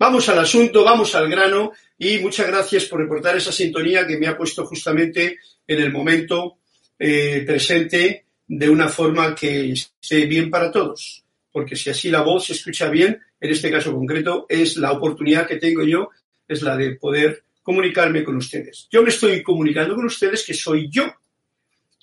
Vamos 0.00 0.26
al 0.30 0.38
asunto, 0.38 0.82
vamos 0.82 1.14
al 1.14 1.28
grano 1.28 1.72
y 1.98 2.16
muchas 2.20 2.46
gracias 2.46 2.86
por 2.86 3.00
reportar 3.00 3.36
esa 3.36 3.52
sintonía 3.52 4.06
que 4.06 4.16
me 4.16 4.28
ha 4.28 4.34
puesto 4.34 4.64
justamente 4.64 5.38
en 5.66 5.78
el 5.78 5.92
momento 5.92 6.56
eh, 6.98 7.44
presente 7.46 8.24
de 8.46 8.70
una 8.70 8.88
forma 8.88 9.34
que 9.34 9.72
esté 9.72 10.24
bien 10.24 10.48
para 10.48 10.72
todos. 10.72 11.22
Porque 11.52 11.76
si 11.76 11.90
así 11.90 12.08
la 12.10 12.22
voz 12.22 12.46
se 12.46 12.54
escucha 12.54 12.88
bien, 12.88 13.20
en 13.38 13.50
este 13.50 13.70
caso 13.70 13.92
concreto, 13.92 14.46
es 14.48 14.78
la 14.78 14.92
oportunidad 14.92 15.46
que 15.46 15.56
tengo 15.56 15.82
yo, 15.82 16.08
es 16.48 16.62
la 16.62 16.78
de 16.78 16.96
poder 16.96 17.44
comunicarme 17.62 18.24
con 18.24 18.36
ustedes. 18.36 18.88
Yo 18.90 19.02
me 19.02 19.10
estoy 19.10 19.42
comunicando 19.42 19.94
con 19.94 20.06
ustedes 20.06 20.46
que 20.46 20.54
soy 20.54 20.88
yo. 20.90 21.12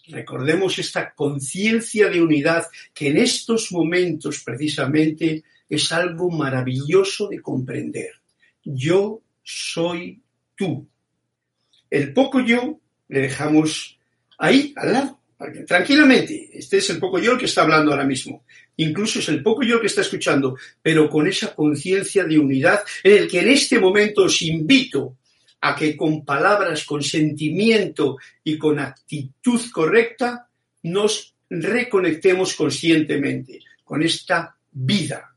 Recordemos 0.10 0.78
esta 0.78 1.16
conciencia 1.16 2.10
de 2.10 2.22
unidad 2.22 2.68
que 2.94 3.08
en 3.08 3.18
estos 3.18 3.72
momentos 3.72 4.44
precisamente 4.46 5.44
es 5.70 5.92
algo 5.92 6.30
maravilloso 6.30 7.28
de 7.28 7.42
comprender. 7.42 8.12
Yo 8.64 9.22
soy 9.44 10.22
tú. 10.56 10.88
El 11.90 12.14
poco 12.14 12.42
yo 12.42 12.80
le 13.08 13.22
dejamos 13.22 13.98
ahí, 14.38 14.74
al 14.76 14.94
lado, 14.94 15.20
tranquilamente. 15.66 16.50
Este 16.54 16.78
es 16.78 16.90
el 16.90 17.00
poco 17.00 17.20
yo 17.20 17.34
el 17.34 17.38
que 17.38 17.46
está 17.46 17.62
hablando 17.62 17.92
ahora 17.92 18.06
mismo. 18.06 18.44
Incluso 18.78 19.20
es 19.20 19.30
el 19.30 19.42
poco 19.42 19.64
yo 19.64 19.76
el 19.76 19.82
que 19.82 19.88
está 19.88 20.02
escuchando, 20.02 20.58
pero 20.82 21.10
con 21.10 21.28
esa 21.28 21.56
conciencia 21.56 22.24
de 22.24 22.38
unidad 22.38 22.82
en 23.04 23.18
el 23.24 23.28
que 23.28 23.40
en 23.40 23.50
este 23.50 23.80
momento 23.80 24.24
os 24.24 24.42
invito 24.42 25.18
a 25.62 25.76
que 25.76 25.98
con 25.98 26.24
palabras, 26.24 26.86
con 26.86 27.02
sentimiento 27.02 28.18
y 28.44 28.58
con 28.58 28.80
actitud 28.80 29.62
correcta 29.72 30.48
nos 30.84 31.34
reconectemos 31.50 32.54
conscientemente 32.54 33.60
con 33.84 34.04
esta 34.04 34.56
vida. 34.72 35.37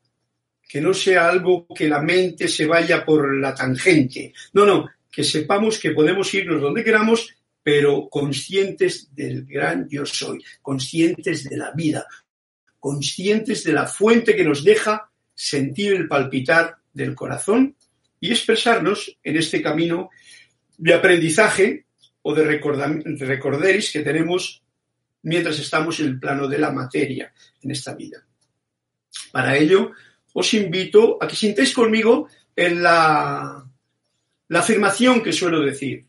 Que 0.70 0.80
no 0.80 0.95
sea 0.95 1.29
algo 1.29 1.66
que 1.74 1.88
la 1.88 2.01
mente 2.01 2.47
se 2.47 2.66
vaya 2.66 3.05
por 3.05 3.37
la 3.37 3.52
tangente. 3.55 4.33
No, 4.52 4.65
no, 4.65 4.88
que 5.10 5.24
sepamos 5.24 5.79
que 5.79 5.91
podemos 5.91 6.33
irnos 6.33 6.62
donde 6.62 6.85
queramos, 6.85 7.35
pero 7.62 8.09
conscientes 8.09 9.15
del 9.15 9.45
gran 9.45 9.88
yo 9.88 10.07
soy, 10.07 10.43
conscientes 10.62 11.49
de 11.49 11.57
la 11.57 11.73
vida, 11.73 12.07
conscientes 12.79 13.65
de 13.65 13.73
la 13.73 13.87
fuente 13.87 14.37
que 14.37 14.45
nos 14.45 14.62
deja 14.62 15.10
sentir 15.35 15.95
el 15.95 16.07
palpitar 16.07 16.77
del 16.93 17.15
corazón 17.15 17.74
y 18.21 18.30
expresarnos 18.30 19.18
en 19.23 19.37
este 19.37 19.60
camino 19.60 20.10
de 20.79 20.95
aprendizaje 20.95 21.87
o 22.23 22.34
de 22.34 22.45
recorderis 22.45 23.90
que 23.90 24.01
tenemos 24.01 24.62
mientras 25.23 25.59
estamos 25.59 26.01
en 26.01 26.07
el 26.07 26.21
plano 26.21 26.46
de 26.46 26.59
la 26.59 26.71
materia 26.71 27.32
en 27.62 27.71
esta 27.71 27.95
vida. 27.95 28.24
Para 29.32 29.57
ello, 29.57 29.93
os 30.33 30.55
invito 30.55 31.19
a 31.21 31.27
que 31.27 31.37
sintáis 31.37 31.75
conmigo 31.75 32.29
en 32.55 32.83
la, 32.83 33.65
la 34.49 34.59
afirmación 34.59 35.23
que 35.23 35.33
suelo 35.33 35.61
decir. 35.61 36.07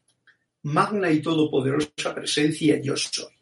Magna 0.64 1.10
y 1.10 1.22
todopoderosa 1.22 2.14
presencia 2.14 2.80
yo 2.82 2.96
soy. 2.96 3.34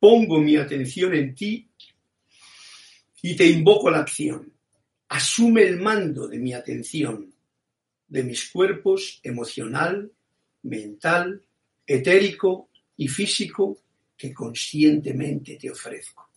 Pongo 0.00 0.40
mi 0.40 0.56
atención 0.56 1.14
en 1.14 1.34
ti 1.34 1.68
y 3.22 3.36
te 3.36 3.46
invoco 3.46 3.88
a 3.88 3.92
la 3.92 4.00
acción. 4.00 4.52
Asume 5.08 5.62
el 5.62 5.78
mando 5.78 6.28
de 6.28 6.38
mi 6.38 6.52
atención 6.52 7.32
de 8.08 8.22
mis 8.24 8.50
cuerpos 8.50 9.20
emocional, 9.22 10.10
mental, 10.62 11.42
etérico 11.86 12.70
y 12.96 13.06
físico 13.06 13.78
que 14.16 14.32
conscientemente 14.32 15.56
te 15.56 15.70
ofrezco. 15.70 16.27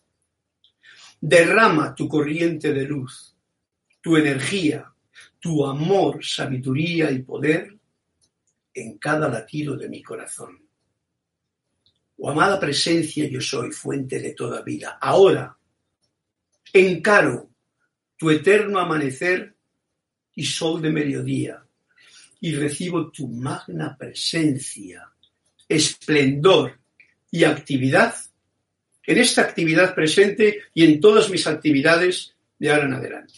Derrama 1.21 1.93
tu 1.93 2.07
corriente 2.07 2.73
de 2.73 2.83
luz, 2.83 3.35
tu 4.01 4.17
energía, 4.17 4.91
tu 5.39 5.65
amor, 5.65 6.25
sabiduría 6.25 7.11
y 7.11 7.19
poder 7.21 7.77
en 8.73 8.97
cada 8.97 9.29
latido 9.29 9.77
de 9.77 9.87
mi 9.87 10.01
corazón. 10.01 10.59
Oh 12.17 12.29
amada 12.29 12.59
presencia, 12.59 13.27
yo 13.29 13.39
soy 13.39 13.71
fuente 13.71 14.19
de 14.19 14.33
toda 14.33 14.61
vida. 14.61 14.97
Ahora 14.99 15.55
encaro 16.73 17.49
tu 18.17 18.29
eterno 18.29 18.79
amanecer 18.79 19.55
y 20.35 20.43
sol 20.45 20.81
de 20.81 20.91
mediodía, 20.91 21.63
y 22.39 22.55
recibo 22.55 23.11
tu 23.11 23.27
magna 23.27 23.95
presencia, 23.97 25.11
esplendor 25.67 26.79
y 27.29 27.43
actividad 27.43 28.15
en 29.11 29.17
esta 29.17 29.41
actividad 29.41 29.93
presente 29.93 30.63
y 30.73 30.85
en 30.85 30.99
todas 30.99 31.29
mis 31.29 31.45
actividades 31.47 32.35
de 32.57 32.71
ahora 32.71 32.85
en 32.85 32.93
adelante. 32.93 33.33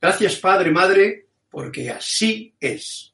Gracias 0.00 0.36
Padre, 0.36 0.70
Madre, 0.70 1.26
porque 1.48 1.90
así 1.90 2.54
es. 2.60 3.12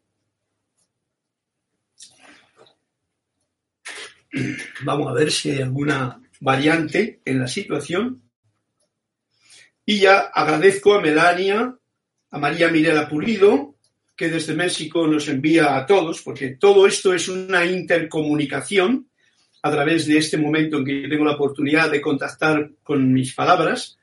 Vamos 4.82 5.08
a 5.08 5.14
ver 5.14 5.30
si 5.30 5.50
hay 5.50 5.62
alguna 5.62 6.20
variante 6.40 7.20
en 7.24 7.40
la 7.40 7.48
situación. 7.48 8.22
Y 9.84 10.00
ya 10.00 10.18
agradezco 10.18 10.94
a 10.94 11.00
Melania 11.00 11.76
a 12.30 12.38
María 12.38 12.68
Mirela 12.68 13.08
Pulido, 13.08 13.76
que 14.14 14.28
desde 14.28 14.54
México 14.54 15.06
nos 15.06 15.28
envía 15.28 15.76
a 15.76 15.86
todos, 15.86 16.22
porque 16.22 16.56
todo 16.56 16.86
esto 16.86 17.14
es 17.14 17.28
una 17.28 17.64
intercomunicación 17.64 19.08
a 19.66 19.70
través 19.70 20.06
de 20.06 20.18
este 20.18 20.36
momento 20.36 20.78
en 20.78 20.84
que 20.84 21.08
tengo 21.08 21.24
la 21.24 21.34
oportunidad 21.34 21.90
de 21.90 22.00
contactar 22.00 22.70
con 22.84 23.12
mis 23.12 23.34
palabras. 23.34 23.98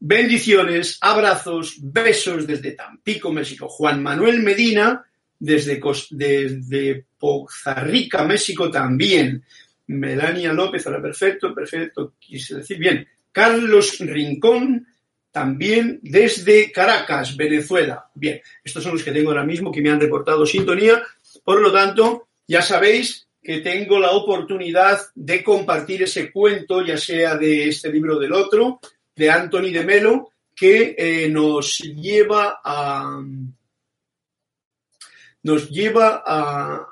Bendiciones, 0.00 0.98
abrazos, 1.00 1.76
besos 1.80 2.46
desde 2.46 2.72
Tampico, 2.72 3.32
México. 3.32 3.68
Juan 3.68 4.02
Manuel 4.02 4.42
Medina, 4.42 5.04
desde, 5.38 5.80
desde 6.10 7.06
México 8.26 8.70
también. 8.70 9.44
Melania 9.86 10.52
López, 10.52 10.86
ahora 10.86 11.02
perfecto, 11.02 11.54
perfecto, 11.54 12.14
quise 12.18 12.56
decir 12.56 12.78
bien. 12.78 13.06
Carlos 13.30 13.98
Rincón, 14.00 14.86
también 15.30 16.00
desde 16.02 16.72
Caracas, 16.72 17.36
Venezuela. 17.36 18.06
Bien, 18.14 18.40
estos 18.64 18.82
son 18.82 18.92
los 18.92 19.04
que 19.04 19.12
tengo 19.12 19.30
ahora 19.30 19.44
mismo 19.44 19.70
que 19.70 19.80
me 19.80 19.90
han 19.90 20.00
reportado 20.00 20.44
sintonía. 20.44 21.02
Por 21.44 21.60
lo 21.60 21.72
tanto, 21.72 22.28
ya 22.48 22.62
sabéis 22.62 23.28
que 23.42 23.58
tengo 23.58 23.98
la 23.98 24.12
oportunidad 24.12 25.00
de 25.14 25.42
compartir 25.42 26.02
ese 26.02 26.30
cuento, 26.30 26.84
ya 26.84 26.96
sea 26.96 27.36
de 27.36 27.68
este 27.68 27.90
libro 27.90 28.18
del 28.18 28.32
otro, 28.32 28.80
de 29.16 29.30
Anthony 29.30 29.72
de 29.72 29.84
Melo, 29.84 30.30
que 30.54 30.94
eh, 30.96 31.28
nos 31.28 31.78
lleva 31.78 32.60
a 32.64 33.20
nos 35.44 35.68
lleva 35.70 36.22
a, 36.24 36.86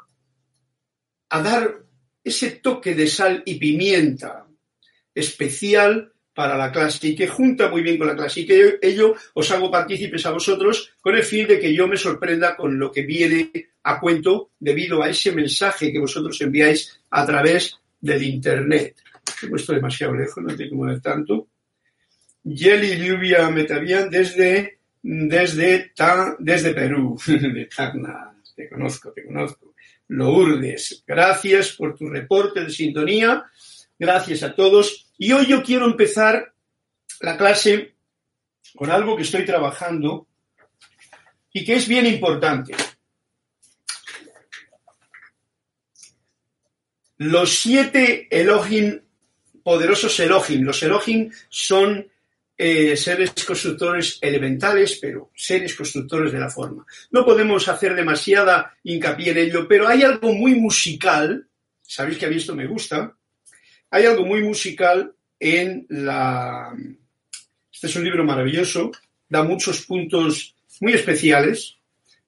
a 1.28 1.43
dar 1.43 1.84
ese 2.25 2.50
toque 2.50 2.97
de 2.97 3.06
sal 3.06 3.44
y 3.47 3.55
pimienta 3.61 4.49
especial 5.15 6.12
para 6.35 6.57
la 6.57 6.71
clase 6.71 7.09
y 7.09 7.17
que 7.17 7.29
junta 7.29 7.69
muy 7.69 7.83
bien 7.83 7.99
con 7.99 8.07
la 8.07 8.17
clase 8.17 8.41
y 8.41 8.47
que 8.47 8.79
ello 8.81 9.15
os 9.35 9.51
hago 9.51 9.71
partícipes 9.71 10.25
a 10.27 10.31
vosotros 10.31 10.93
con 11.01 11.15
el 11.17 11.23
fin 11.23 11.47
de 11.47 11.59
que 11.59 11.75
yo 11.75 11.89
me 11.89 11.97
sorprenda 11.97 12.57
con 12.57 12.79
lo 12.79 12.91
que 12.91 13.03
viene 13.03 13.51
a 13.83 13.99
cuento 13.99 14.53
debido 14.59 15.03
a 15.03 15.09
ese 15.09 15.33
mensaje 15.33 15.93
que 15.93 15.99
vosotros 15.99 16.41
enviáis 16.41 17.01
a 17.11 17.27
través 17.27 17.79
del 18.01 18.23
Internet. 18.23 18.97
He 19.43 19.49
puesto 19.49 19.73
demasiado 19.73 20.15
lejos, 20.15 20.43
no 20.43 20.57
tengo 20.57 20.71
que 20.71 20.77
mover 20.77 21.01
tanto. 21.01 21.49
Yeli 22.45 22.97
Lluvia 22.97 23.51
Metavian 23.51 24.09
desde, 24.11 24.79
desde, 25.03 25.93
desde 26.39 26.75
Perú, 26.75 27.21
de 27.27 27.69
Tacna. 27.75 28.35
Te 28.55 28.69
conozco, 28.69 29.12
te 29.12 29.25
conozco. 29.25 29.75
Lourdes, 30.09 31.05
gracias 31.07 31.73
por 31.73 31.97
tu 31.97 32.09
reporte 32.09 32.65
de 32.65 32.71
sintonía. 32.71 33.45
Gracias 34.00 34.43
a 34.43 34.55
todos. 34.55 35.12
Y 35.19 35.31
hoy 35.33 35.47
yo 35.47 35.62
quiero 35.62 35.84
empezar 35.84 36.55
la 37.21 37.37
clase 37.37 37.97
con 38.75 38.91
algo 38.91 39.15
que 39.15 39.25
estoy 39.25 39.44
trabajando 39.44 40.27
y 41.53 41.66
que 41.66 41.75
es 41.75 41.87
bien 41.87 42.06
importante. 42.06 42.75
Los 47.19 47.50
siete 47.50 48.26
Elohim, 48.31 49.02
poderosos 49.62 50.19
Elohim, 50.19 50.62
los 50.62 50.82
Elohim 50.82 51.31
son 51.50 52.11
eh, 52.56 52.97
seres 52.97 53.32
constructores 53.44 54.19
elementales, 54.23 54.99
pero 54.99 55.31
seres 55.37 55.75
constructores 55.75 56.32
de 56.32 56.41
la 56.41 56.49
forma. 56.49 56.87
No 57.11 57.23
podemos 57.26 57.69
hacer 57.69 57.94
demasiada 57.94 58.79
hincapié 58.82 59.32
en 59.32 59.38
ello, 59.38 59.69
pero 59.69 59.87
hay 59.87 60.05
algo 60.05 60.32
muy 60.32 60.55
musical, 60.55 61.47
sabéis 61.82 62.17
que 62.17 62.25
a 62.25 62.31
mí 62.31 62.37
esto 62.37 62.55
me 62.55 62.67
gusta, 62.67 63.14
hay 63.90 64.06
algo 64.06 64.25
muy 64.25 64.42
musical 64.42 65.12
en 65.38 65.87
la... 65.88 66.75
Este 67.72 67.87
es 67.87 67.96
un 67.96 68.04
libro 68.04 68.25
maravilloso, 68.25 68.92
da 69.28 69.42
muchos 69.42 69.87
puntos 69.87 70.54
muy 70.81 70.92
especiales, 70.92 71.76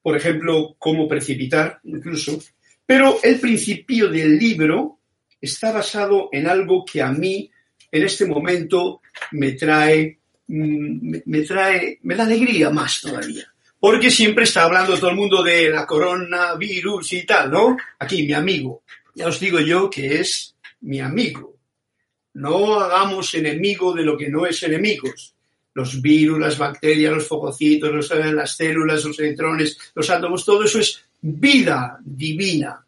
por 0.01 0.17
ejemplo, 0.17 0.75
cómo 0.79 1.07
precipitar 1.07 1.81
incluso, 1.85 2.43
pero 2.87 3.19
el 3.23 3.39
principio 3.39 4.09
del 4.09 4.39
libro 4.39 4.99
está 5.41 5.73
basado 5.73 6.29
en 6.33 6.47
algo 6.47 6.85
que 6.85 7.03
a 7.03 7.13
mí 7.13 7.51
en 7.91 8.03
este 8.03 8.25
momento 8.27 9.03
me 9.33 9.53
trae, 9.53 10.19
mm, 10.47 11.17
me 11.27 11.43
trae, 11.43 11.99
me 12.03 12.17
da 12.17 12.25
alegría 12.25 12.71
más 12.71 13.01
todavía, 13.01 13.53
porque 13.79 14.11
siempre 14.11 14.45
está 14.45 14.65
hablando 14.65 14.97
todo 14.97 15.11
el 15.11 15.17
mundo 15.17 15.43
de 15.43 15.69
la 15.69 15.87
coronavirus 15.87 17.13
y 17.13 17.27
tal, 17.27 17.51
¿no? 17.51 17.77
Aquí, 17.99 18.23
mi 18.23 18.33
amigo. 18.33 18.83
Ya 19.15 19.27
os 19.27 19.39
digo 19.39 19.61
yo 19.61 19.91
que 19.91 20.21
es 20.21 20.52
mi 20.83 21.01
amigo. 21.01 21.57
No 22.35 22.81
hagamos 22.81 23.35
enemigo 23.35 23.93
de 23.93 24.05
lo 24.05 24.17
que 24.17 24.29
no 24.29 24.47
es 24.47 24.63
enemigos. 24.63 25.35
Los 25.75 26.01
virus, 26.01 26.39
las 26.39 26.59
bacterias, 26.59 27.13
los 27.13 27.27
fococitos, 27.27 28.11
eh, 28.11 28.33
las 28.33 28.57
células, 28.57 29.05
los 29.05 29.19
electrones, 29.19 29.79
los 29.95 30.11
átomos, 30.11 30.45
todo 30.45 30.65
eso 30.65 30.79
es 30.79 31.03
vida 31.21 31.99
divina. 32.05 32.85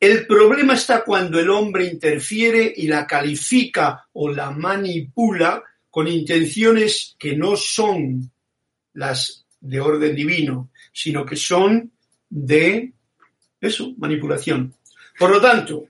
El 0.00 0.26
problema 0.26 0.74
está 0.74 1.02
cuando 1.02 1.40
el 1.40 1.50
hombre 1.50 1.86
interfiere 1.86 2.72
y 2.76 2.86
la 2.86 3.06
califica 3.06 4.06
o 4.12 4.30
la 4.30 4.50
manipula 4.50 5.62
con 5.90 6.06
intenciones 6.06 7.16
que 7.18 7.34
no 7.34 7.56
son 7.56 8.30
las 8.94 9.44
de 9.60 9.80
orden 9.80 10.14
divino, 10.14 10.70
sino 10.92 11.26
que 11.26 11.36
son 11.36 11.90
de 12.30 12.92
eso, 13.60 13.94
manipulación. 13.98 14.74
Por 15.18 15.30
lo 15.30 15.40
tanto, 15.40 15.86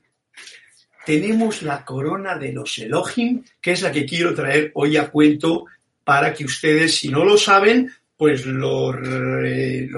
tenemos 1.08 1.62
la 1.62 1.84
corona 1.86 2.36
de 2.36 2.52
los 2.52 2.76
Elohim, 2.76 3.42
que 3.62 3.72
es 3.72 3.80
la 3.80 3.90
que 3.90 4.04
quiero 4.04 4.34
traer 4.34 4.72
hoy 4.74 4.98
a 4.98 5.10
cuento 5.10 5.64
para 6.04 6.34
que 6.34 6.44
ustedes, 6.44 6.96
si 6.96 7.08
no 7.08 7.24
lo 7.24 7.38
saben, 7.38 7.90
pues 8.14 8.44
lo, 8.44 8.92
recuerden, 8.92 9.94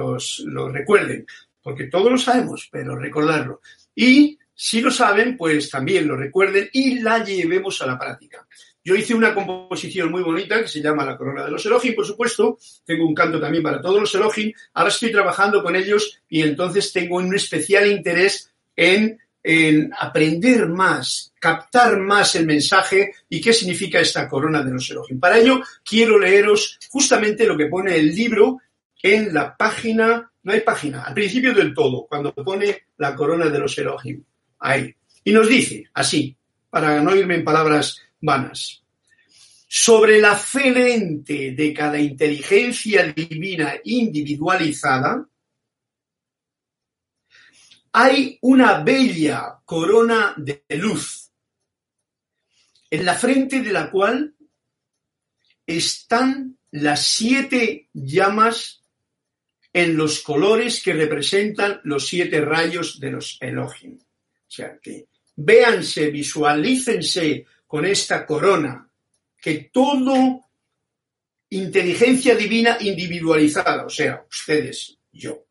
porque 1.61 1.89
todos 1.89 2.13
lo 2.13 2.17
sabemos, 2.17 2.69
pero 2.71 2.95
recordarlo. 2.95 3.61
Y 3.93 4.39
si 4.55 4.81
lo 4.81 4.93
saben, 4.93 5.37
pues 5.37 5.69
también 5.69 6.07
lo 6.07 6.17
recuerden 6.17 6.71
y 6.73 7.01
la 7.01 7.25
llevemos 7.25 7.83
a 7.83 7.87
la 7.87 7.99
práctica. 7.99 8.47
Yo 8.85 8.95
hice 8.95 9.13
una 9.13 9.35
composición 9.35 10.13
muy 10.13 10.23
bonita 10.23 10.63
que 10.63 10.69
se 10.69 10.81
llama 10.81 11.05
La 11.05 11.17
Corona 11.17 11.45
de 11.45 11.51
los 11.51 11.67
Elohim, 11.67 11.97
por 11.97 12.07
supuesto. 12.07 12.57
Tengo 12.85 13.05
un 13.05 13.17
canto 13.17 13.41
también 13.41 13.65
para 13.65 13.81
todos 13.81 13.99
los 13.99 14.15
Elohim. 14.15 14.53
Ahora 14.75 14.91
estoy 14.91 15.11
trabajando 15.11 15.61
con 15.61 15.75
ellos 15.75 16.21
y 16.29 16.43
entonces 16.43 16.93
tengo 16.93 17.17
un 17.17 17.35
especial 17.35 17.91
interés 17.91 18.53
en, 18.77 19.19
en 19.43 19.91
aprender 19.99 20.69
más, 20.69 21.33
captar 21.39 21.99
más 21.99 22.35
el 22.35 22.47
mensaje 22.47 23.13
y 23.29 23.41
qué 23.41 23.53
significa 23.53 24.01
esta 24.01 24.29
Corona 24.29 24.63
de 24.63 24.73
los 24.73 24.91
Elohim. 24.91 25.19
Para 25.19 25.39
ello, 25.39 25.63
quiero 25.85 26.19
leeros 26.19 26.79
justamente 26.91 27.47
lo 27.47 27.57
que 27.57 27.67
pone 27.67 27.97
el 27.97 28.15
libro 28.15 28.59
en 29.03 29.33
la 29.33 29.57
página, 29.57 30.31
no 30.43 30.53
hay 30.53 30.61
página, 30.61 31.05
al 31.05 31.15
principio 31.15 31.55
del 31.55 31.73
todo, 31.73 32.07
cuando 32.07 32.35
pone 32.35 32.85
la 32.99 33.15
Corona 33.15 33.47
de 33.47 33.59
los 33.59 33.77
Elohim. 33.79 34.23
Ahí. 34.59 34.95
Y 35.25 35.33
nos 35.33 35.49
dice 35.49 35.85
así, 35.95 36.37
para 36.69 37.01
no 37.01 37.17
irme 37.17 37.37
en 37.37 37.45
palabras 37.45 37.99
vanas. 38.21 38.83
Sobre 39.67 40.21
la 40.21 40.35
fe 40.35 40.73
de 40.73 41.75
cada 41.75 41.99
inteligencia 41.99 43.13
divina 43.13 43.75
individualizada, 43.85 45.25
hay 47.93 48.39
una 48.43 48.83
bella 48.83 49.61
corona 49.65 50.35
de 50.37 50.65
luz, 50.71 51.31
en 52.91 53.05
la 53.05 53.15
frente 53.15 53.61
de 53.61 53.73
la 53.73 53.91
cual 53.91 54.35
están 55.67 56.59
las 56.73 57.07
siete 57.07 57.89
llamas 57.93 58.83
en 59.73 59.97
los 59.97 60.21
colores 60.21 60.83
que 60.83 60.93
representan 60.93 61.81
los 61.85 62.09
siete 62.09 62.41
rayos 62.41 62.99
de 62.99 63.11
los 63.13 63.39
Elohim. 63.41 63.99
O 64.01 64.51
sea 64.51 64.79
que 64.79 65.07
véanse, 65.37 66.11
visualícense 66.11 67.47
con 67.67 67.87
esta 67.87 68.27
corona, 68.27 68.89
que 69.41 69.71
todo 69.73 70.45
inteligencia 71.51 72.35
divina 72.35 72.77
individualizada, 72.81 73.87
o 73.87 73.91
sea, 73.91 74.25
ustedes, 74.29 74.99
yo. 75.13 75.47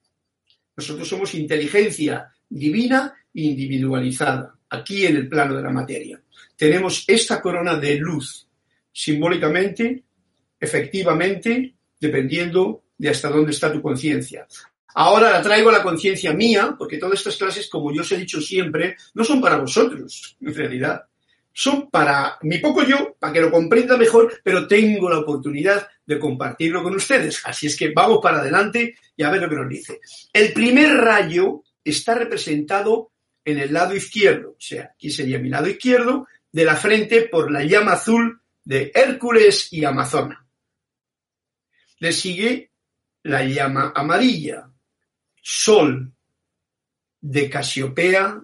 Nosotros 0.80 1.10
somos 1.10 1.36
inteligencia 1.36 2.32
divina 2.48 3.14
individualizada, 3.34 4.56
aquí 4.70 5.06
en 5.06 5.18
el 5.18 5.28
plano 5.28 5.58
de 5.58 5.62
la 5.62 5.72
materia. 5.72 6.22
Tenemos 6.56 7.04
esta 7.06 7.42
corona 7.42 7.76
de 7.76 7.98
luz, 7.98 8.48
simbólicamente, 8.90 10.06
efectivamente, 10.58 11.76
dependiendo 12.00 12.84
de 12.98 13.10
hasta 13.10 13.30
dónde 13.30 13.52
está 13.52 13.74
tu 13.74 13.82
conciencia. 13.82 14.48
Ahora 14.96 15.32
la 15.32 15.42
traigo 15.42 15.68
a 15.68 15.74
la 15.74 15.84
conciencia 15.84 16.32
mía, 16.32 16.74
porque 16.80 16.98
todas 16.98 17.20
estas 17.20 17.36
clases, 17.36 17.68
como 17.68 17.94
yo 17.94 18.02
os 18.02 18.12
he 18.14 18.18
dicho 18.18 18.40
siempre, 18.40 18.96
no 19.16 19.26
son 19.26 19.42
para 19.42 19.58
vosotros, 19.58 20.38
en 20.40 20.56
realidad 20.56 21.04
son 21.54 21.90
para 21.90 22.38
mi 22.44 22.60
poco 22.60 22.84
yo, 22.84 23.16
para 23.20 23.34
que 23.34 23.42
lo 23.42 23.52
comprenda 23.52 23.98
mejor, 23.98 24.40
pero 24.44 24.68
tengo 24.68 25.10
la 25.10 25.20
oportunidad 25.20 25.88
de 26.06 26.20
compartirlo 26.20 26.84
con 26.84 26.96
ustedes. 26.96 27.42
Así 27.46 27.68
es 27.68 27.78
que 27.78 27.92
vamos 27.92 28.20
para 28.22 28.40
adelante 28.40 28.96
y 29.16 29.24
a 29.24 29.30
ver 29.30 29.42
lo 29.42 29.50
que 29.50 29.56
nos 29.56 29.70
dice. 29.70 30.00
El 30.32 30.54
primer 30.54 30.96
rayo 30.96 31.64
está 31.84 32.16
representado 32.16 33.12
en 33.44 33.60
el 33.60 33.74
lado 33.74 33.96
izquierdo, 33.96 34.52
o 34.52 34.62
sea, 34.62 34.92
aquí 34.94 35.10
sería 35.10 35.40
mi 35.40 35.50
lado 35.50 35.68
izquierdo, 35.68 36.28
de 36.52 36.66
la 36.66 36.76
frente 36.76 37.24
por 37.24 37.52
la 37.52 37.64
llama 37.64 37.94
azul 37.94 38.42
de 38.64 38.92
Hércules 38.94 39.72
y 39.72 39.86
Amazona. 39.86 40.46
Le 42.00 42.12
sigue 42.12 42.72
la 43.24 43.44
llama 43.44 43.92
amarilla, 43.96 44.70
Sol, 45.42 46.14
de 47.22 47.50
Casiopea 47.50 48.42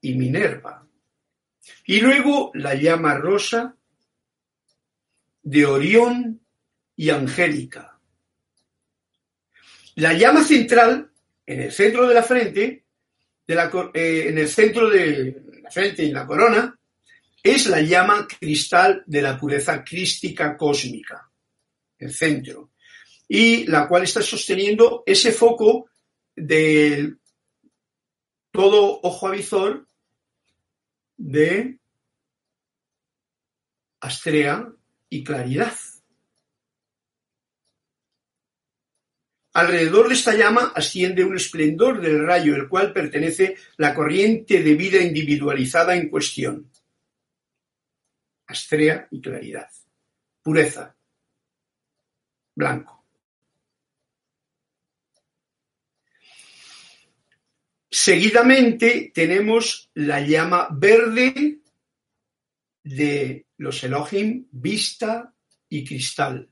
y 0.00 0.14
Minerva. 0.14 0.85
Y 1.86 2.00
luego 2.00 2.50
la 2.54 2.74
llama 2.74 3.14
rosa 3.14 3.76
de 5.42 5.64
Orión 5.64 6.40
y 6.96 7.10
Angélica. 7.10 7.98
La 9.96 10.12
llama 10.12 10.44
central, 10.44 11.10
en 11.46 11.62
el 11.62 11.72
centro 11.72 12.08
de 12.08 12.14
la 12.14 12.22
frente, 12.22 12.84
eh, 13.46 14.24
en 14.28 14.38
el 14.38 14.48
centro 14.48 14.90
de 14.90 15.42
la 15.62 15.70
frente 15.70 16.02
y 16.02 16.10
la 16.10 16.26
corona, 16.26 16.78
es 17.42 17.66
la 17.68 17.80
llama 17.80 18.26
cristal 18.26 19.04
de 19.06 19.22
la 19.22 19.38
pureza 19.38 19.84
crística 19.84 20.56
cósmica, 20.56 21.30
el 21.98 22.12
centro, 22.12 22.72
y 23.28 23.66
la 23.66 23.86
cual 23.86 24.02
está 24.02 24.20
sosteniendo 24.20 25.04
ese 25.06 25.30
foco 25.30 25.88
del 26.34 27.18
todo 28.50 29.00
ojo 29.02 29.28
avizor 29.28 29.85
de 31.16 31.78
Astrea 34.00 34.72
y 35.08 35.24
Claridad. 35.24 35.74
Alrededor 39.54 40.08
de 40.08 40.14
esta 40.14 40.34
llama 40.34 40.72
asciende 40.74 41.24
un 41.24 41.34
esplendor 41.34 42.02
del 42.02 42.26
rayo, 42.26 42.54
el 42.54 42.68
cual 42.68 42.92
pertenece 42.92 43.56
la 43.78 43.94
corriente 43.94 44.62
de 44.62 44.74
vida 44.74 45.00
individualizada 45.00 45.96
en 45.96 46.10
cuestión. 46.10 46.70
Astrea 48.46 49.08
y 49.10 49.20
claridad. 49.22 49.70
Pureza. 50.42 50.94
Blanco. 52.54 52.95
Seguidamente 57.90 59.12
tenemos 59.14 59.90
la 59.94 60.20
llama 60.20 60.68
verde 60.70 61.60
de 62.82 63.46
los 63.58 63.82
Elohim, 63.84 64.46
vista 64.50 65.32
y 65.68 65.84
cristal. 65.84 66.48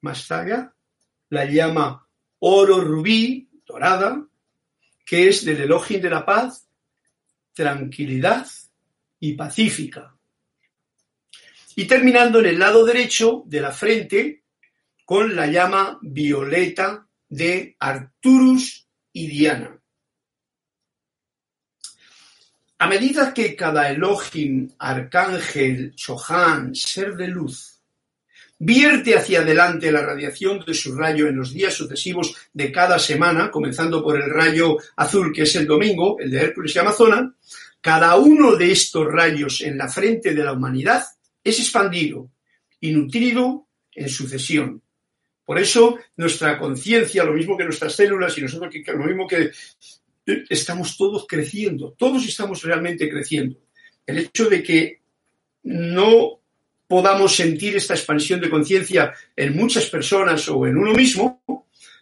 Más 0.00 0.30
allá, 0.30 0.74
la 1.30 1.44
llama 1.44 2.08
oro 2.40 2.80
rubí, 2.80 3.48
dorada, 3.64 4.26
que 5.04 5.28
es 5.28 5.44
del 5.44 5.62
Elohim 5.62 6.00
de 6.00 6.10
la 6.10 6.24
paz, 6.24 6.68
tranquilidad 7.52 8.46
y 9.20 9.34
pacífica. 9.34 10.16
Y 11.76 11.86
terminando 11.86 12.40
en 12.40 12.46
el 12.46 12.58
lado 12.58 12.84
derecho 12.84 13.42
de 13.46 13.60
la 13.60 13.70
frente 13.70 14.42
con 15.04 15.36
la 15.36 15.46
llama 15.46 15.98
violeta 16.02 17.06
de 17.28 17.76
Arturus 17.78 18.85
y 19.16 19.28
Diana. 19.28 19.80
A 22.78 22.86
medida 22.86 23.32
que 23.32 23.56
cada 23.56 23.88
Elohim, 23.88 24.68
arcángel, 24.78 25.94
Chohan, 25.94 26.74
ser 26.74 27.16
de 27.16 27.28
luz, 27.28 27.80
vierte 28.58 29.16
hacia 29.16 29.40
adelante 29.40 29.90
la 29.90 30.02
radiación 30.02 30.62
de 30.66 30.74
su 30.74 30.94
rayo 30.94 31.28
en 31.28 31.36
los 31.36 31.54
días 31.54 31.72
sucesivos 31.72 32.36
de 32.52 32.70
cada 32.70 32.98
semana, 32.98 33.50
comenzando 33.50 34.04
por 34.04 34.20
el 34.20 34.28
rayo 34.28 34.76
azul 34.96 35.32
que 35.32 35.44
es 35.44 35.56
el 35.56 35.66
domingo, 35.66 36.18
el 36.20 36.30
de 36.30 36.38
Hércules 36.38 36.76
y 36.76 36.78
Amazona, 36.78 37.34
cada 37.80 38.16
uno 38.16 38.54
de 38.54 38.70
estos 38.70 39.06
rayos 39.06 39.62
en 39.62 39.78
la 39.78 39.88
frente 39.88 40.34
de 40.34 40.44
la 40.44 40.52
humanidad 40.52 41.06
es 41.42 41.58
expandido 41.58 42.30
y 42.80 42.90
nutrido 42.90 43.66
en 43.94 44.10
sucesión, 44.10 44.82
por 45.46 45.60
eso 45.60 45.96
nuestra 46.16 46.58
conciencia, 46.58 47.24
lo 47.24 47.32
mismo 47.32 47.56
que 47.56 47.64
nuestras 47.64 47.94
células 47.94 48.36
y 48.36 48.42
nosotros, 48.42 48.74
lo 48.88 49.04
mismo 49.04 49.26
que 49.28 49.52
estamos 50.50 50.96
todos 50.96 51.24
creciendo, 51.26 51.94
todos 51.96 52.26
estamos 52.26 52.62
realmente 52.62 53.08
creciendo. 53.08 53.56
El 54.04 54.18
hecho 54.18 54.50
de 54.50 54.62
que 54.62 55.00
no 55.62 56.40
podamos 56.88 57.34
sentir 57.34 57.76
esta 57.76 57.94
expansión 57.94 58.40
de 58.40 58.50
conciencia 58.50 59.14
en 59.36 59.56
muchas 59.56 59.86
personas 59.86 60.48
o 60.48 60.66
en 60.66 60.76
uno 60.76 60.92
mismo, 60.92 61.42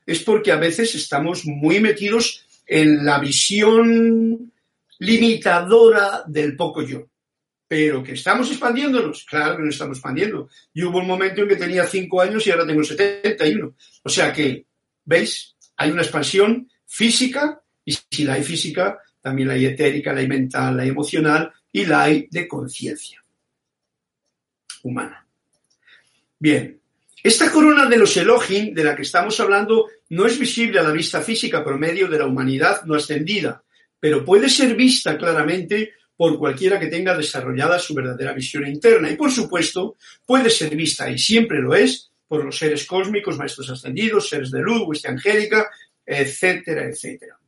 es 0.07 0.23
porque 0.23 0.53
a 0.53 0.57
veces 0.57 0.95
estamos 0.95 1.45
muy 1.45 1.81
metidos 1.81 2.47
en 2.67 3.05
la 3.05 3.19
visión 3.19 4.53
limitadora 4.99 6.23
del 6.27 6.57
poco 6.57 6.83
yo. 6.83 7.09
Pero 7.67 8.03
que 8.03 8.13
estamos 8.13 8.51
expandiéndonos, 8.51 9.25
claro 9.25 9.57
que 9.57 9.63
nos 9.63 9.75
estamos 9.75 9.99
expandiendo. 9.99 10.49
Y 10.73 10.83
hubo 10.85 10.99
un 10.99 11.07
momento 11.07 11.43
en 11.43 11.49
que 11.49 11.57
tenía 11.57 11.87
cinco 11.87 12.21
años 12.21 12.47
y 12.47 12.51
ahora 12.51 12.67
tengo 12.67 12.85
71. 12.85 13.75
O 14.03 14.09
sea 14.09 14.33
que, 14.33 14.67
¿veis? 15.05 15.57
Hay 15.77 15.91
una 15.91 16.03
expansión 16.03 16.69
física 16.87 17.61
y 17.85 17.93
si 18.11 18.25
la 18.25 18.35
hay 18.35 18.45
física, 18.45 18.99
también 19.21 19.49
la 19.49 19.55
hay 19.55 19.67
etérica, 19.67 20.13
la 20.13 20.21
hay 20.21 20.29
mental, 20.29 20.77
la 20.77 20.83
hay 20.83 20.91
emocional 20.91 21.53
y 21.73 21.87
la 21.87 22.03
hay 22.03 22.29
de 22.31 22.47
conciencia 22.47 23.25
humana. 24.83 25.27
Bien, 26.39 26.79
esta 27.23 27.51
corona 27.51 27.87
de 27.87 27.97
los 27.97 28.17
Elohim 28.17 28.75
de 28.75 28.85
la 28.85 28.95
que 28.95 29.03
estamos 29.03 29.41
hablando 29.41 29.89
no 30.11 30.27
es 30.27 30.39
visible 30.39 30.79
a 30.79 30.83
la 30.83 30.93
vista 30.93 31.23
física 31.23 31.65
por 31.65 31.79
medio 31.79 32.07
de 32.07 32.19
la 32.19 32.27
humanidad 32.27 32.85
no 32.85 32.95
ascendida, 32.95 33.63
pero 33.99 34.25
puede 34.25 34.51
ser 34.51 34.77
vista 34.77 35.17
claramente 35.17 35.95
por 36.17 36.39
cualquiera 36.39 36.79
que 36.79 36.87
tenga 36.87 37.17
desarrollada 37.17 37.79
su 37.79 37.95
verdadera 37.95 38.33
visión 38.33 38.67
interna. 38.67 39.11
Y 39.11 39.17
por 39.17 39.31
supuesto, 39.31 39.97
puede 40.25 40.51
ser 40.51 40.75
vista, 40.77 41.11
y 41.11 41.19
siempre 41.19 41.61
lo 41.61 41.75
es, 41.75 42.11
por 42.27 42.45
los 42.45 42.57
seres 42.57 42.87
cósmicos, 42.87 43.39
maestros 43.39 43.71
ascendidos, 43.71 44.29
seres 44.29 44.51
de 44.51 44.61
luz, 44.61 44.83
hueste 44.87 45.09
angélica, 45.09 45.71
etcétera, 46.05 46.87
etcétera. 46.87 47.39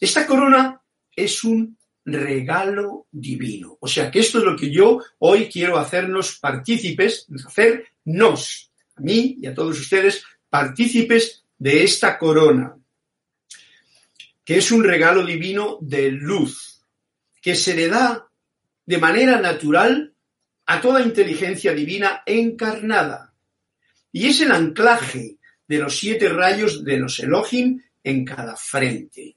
Esta 0.00 0.26
corona 0.26 0.80
es 1.14 1.44
un 1.44 1.76
regalo 2.04 3.06
divino. 3.10 3.78
O 3.80 3.88
sea 3.88 4.10
que 4.10 4.20
esto 4.20 4.38
es 4.38 4.44
lo 4.44 4.56
que 4.56 4.70
yo 4.70 5.02
hoy 5.18 5.48
quiero 5.48 5.78
hacernos 5.78 6.38
partícipes, 6.38 7.26
hacernos, 7.46 8.70
a 8.96 9.00
mí 9.00 9.38
y 9.40 9.46
a 9.46 9.54
todos 9.54 9.78
ustedes, 9.78 10.24
partícipes 10.48 11.44
de 11.58 11.82
esta 11.82 12.18
corona, 12.18 12.76
que 14.44 14.58
es 14.58 14.70
un 14.70 14.84
regalo 14.84 15.24
divino 15.24 15.78
de 15.80 16.10
luz, 16.10 16.73
que 17.44 17.54
se 17.54 17.76
le 17.76 17.88
da 17.88 18.26
de 18.86 18.96
manera 18.96 19.38
natural 19.38 20.14
a 20.64 20.80
toda 20.80 21.02
inteligencia 21.02 21.74
divina 21.74 22.22
encarnada. 22.24 23.34
Y 24.10 24.28
es 24.28 24.40
el 24.40 24.50
anclaje 24.50 25.36
de 25.68 25.78
los 25.78 25.98
siete 25.98 26.30
rayos 26.30 26.82
de 26.82 26.96
los 26.96 27.18
Elohim 27.18 27.82
en 28.02 28.24
cada 28.24 28.56
frente. 28.56 29.36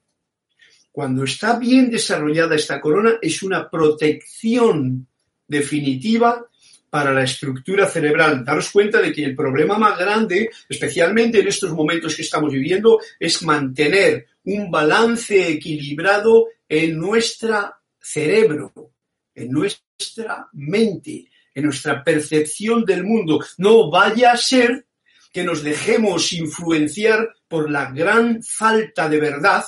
Cuando 0.90 1.26
está 1.26 1.60
bien 1.60 1.90
desarrollada 1.90 2.56
esta 2.56 2.80
corona, 2.80 3.18
es 3.22 3.44
una 3.44 3.70
protección 3.70 5.06
definitiva 5.46 6.46
para 6.90 7.12
la 7.12 7.24
estructura 7.24 7.88
cerebral. 7.88 8.46
Daros 8.46 8.72
cuenta 8.72 9.02
de 9.02 9.12
que 9.12 9.26
el 9.26 9.36
problema 9.36 9.78
más 9.78 10.00
grande, 10.00 10.50
especialmente 10.70 11.42
en 11.42 11.48
estos 11.50 11.72
momentos 11.72 12.16
que 12.16 12.22
estamos 12.22 12.54
viviendo, 12.54 13.02
es 13.20 13.44
mantener 13.44 14.28
un 14.46 14.72
balance 14.72 15.50
equilibrado 15.50 16.48
en 16.70 16.98
nuestro 16.98 17.74
cerebro, 18.08 18.94
en 19.36 19.52
nuestra 19.52 20.48
mente, 20.54 21.30
en 21.54 21.66
nuestra 21.66 22.04
percepción 22.04 22.86
del 22.86 23.04
mundo. 23.04 23.44
No 23.58 23.90
vaya 23.90 24.32
a 24.32 24.38
ser 24.38 24.86
que 25.32 25.44
nos 25.44 25.64
dejemos 25.64 26.34
influenciar 26.34 27.30
por 27.48 27.70
la 27.70 27.92
gran 27.92 28.42
falta 28.42 29.10
de 29.10 29.20
verdad 29.20 29.64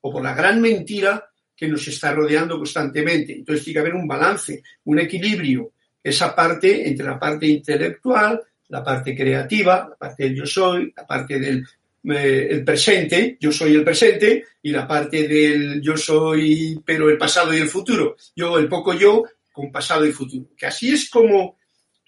o 0.00 0.12
por 0.12 0.22
la 0.22 0.34
gran 0.34 0.60
mentira 0.60 1.30
que 1.56 1.68
nos 1.68 1.86
está 1.86 2.12
rodeando 2.12 2.56
constantemente. 2.58 3.34
Entonces 3.34 3.64
tiene 3.64 3.74
que 3.74 3.80
haber 3.80 3.94
un 3.94 4.08
balance, 4.08 4.62
un 4.84 4.98
equilibrio, 4.98 5.72
esa 6.02 6.34
parte 6.34 6.88
entre 6.88 7.06
la 7.06 7.18
parte 7.18 7.46
intelectual, 7.46 8.42
la 8.68 8.82
parte 8.82 9.14
creativa, 9.14 9.86
la 9.88 9.96
parte 9.96 10.24
del 10.24 10.36
yo 10.36 10.46
soy, 10.46 10.92
la 10.96 11.06
parte 11.06 11.38
del 11.38 11.64
eh, 12.10 12.48
el 12.50 12.64
presente, 12.64 13.36
yo 13.40 13.50
soy 13.50 13.74
el 13.74 13.84
presente, 13.84 14.44
y 14.62 14.70
la 14.70 14.86
parte 14.86 15.26
del 15.26 15.80
yo 15.80 15.96
soy, 15.96 16.80
pero 16.84 17.08
el 17.08 17.18
pasado 17.18 17.54
y 17.54 17.58
el 17.58 17.68
futuro. 17.68 18.16
Yo, 18.34 18.58
el 18.58 18.68
poco 18.68 18.94
yo, 18.94 19.24
con 19.52 19.70
pasado 19.70 20.06
y 20.06 20.12
futuro. 20.12 20.50
Que 20.56 20.66
así 20.66 20.92
es 20.92 21.08
como 21.08 21.58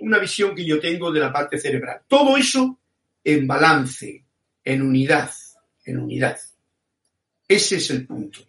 una 0.00 0.18
visión 0.18 0.54
que 0.54 0.64
yo 0.64 0.80
tengo 0.80 1.12
de 1.12 1.20
la 1.20 1.32
parte 1.32 1.58
cerebral. 1.58 2.00
Todo 2.08 2.36
eso 2.36 2.78
en 3.22 3.46
balance, 3.46 4.24
en 4.64 4.82
unidad, 4.82 5.30
en 5.84 5.98
unidad. 5.98 6.38
Ese 7.48 7.76
es 7.76 7.90
el 7.90 8.06
punto. 8.06 8.40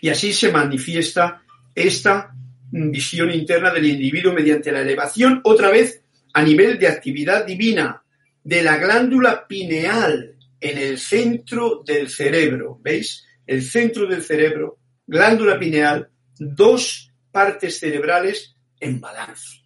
Y 0.00 0.08
así 0.08 0.32
se 0.32 0.50
manifiesta 0.50 1.42
esta 1.74 2.34
visión 2.70 3.30
interna 3.32 3.70
del 3.70 3.86
individuo 3.86 4.32
mediante 4.32 4.72
la 4.72 4.80
elevación, 4.80 5.40
otra 5.44 5.70
vez, 5.70 6.02
a 6.32 6.42
nivel 6.42 6.78
de 6.78 6.88
actividad 6.88 7.44
divina, 7.44 8.02
de 8.48 8.62
la 8.62 8.78
glándula 8.78 9.46
pineal 9.46 10.34
en 10.58 10.78
el 10.78 10.98
centro 10.98 11.82
del 11.84 12.08
cerebro. 12.08 12.78
¿Veis? 12.80 13.26
El 13.46 13.62
centro 13.62 14.06
del 14.06 14.22
cerebro, 14.22 14.78
glándula 15.06 15.58
pineal, 15.58 16.08
dos 16.38 17.12
partes 17.30 17.78
cerebrales 17.78 18.54
en 18.80 19.02
balance. 19.02 19.58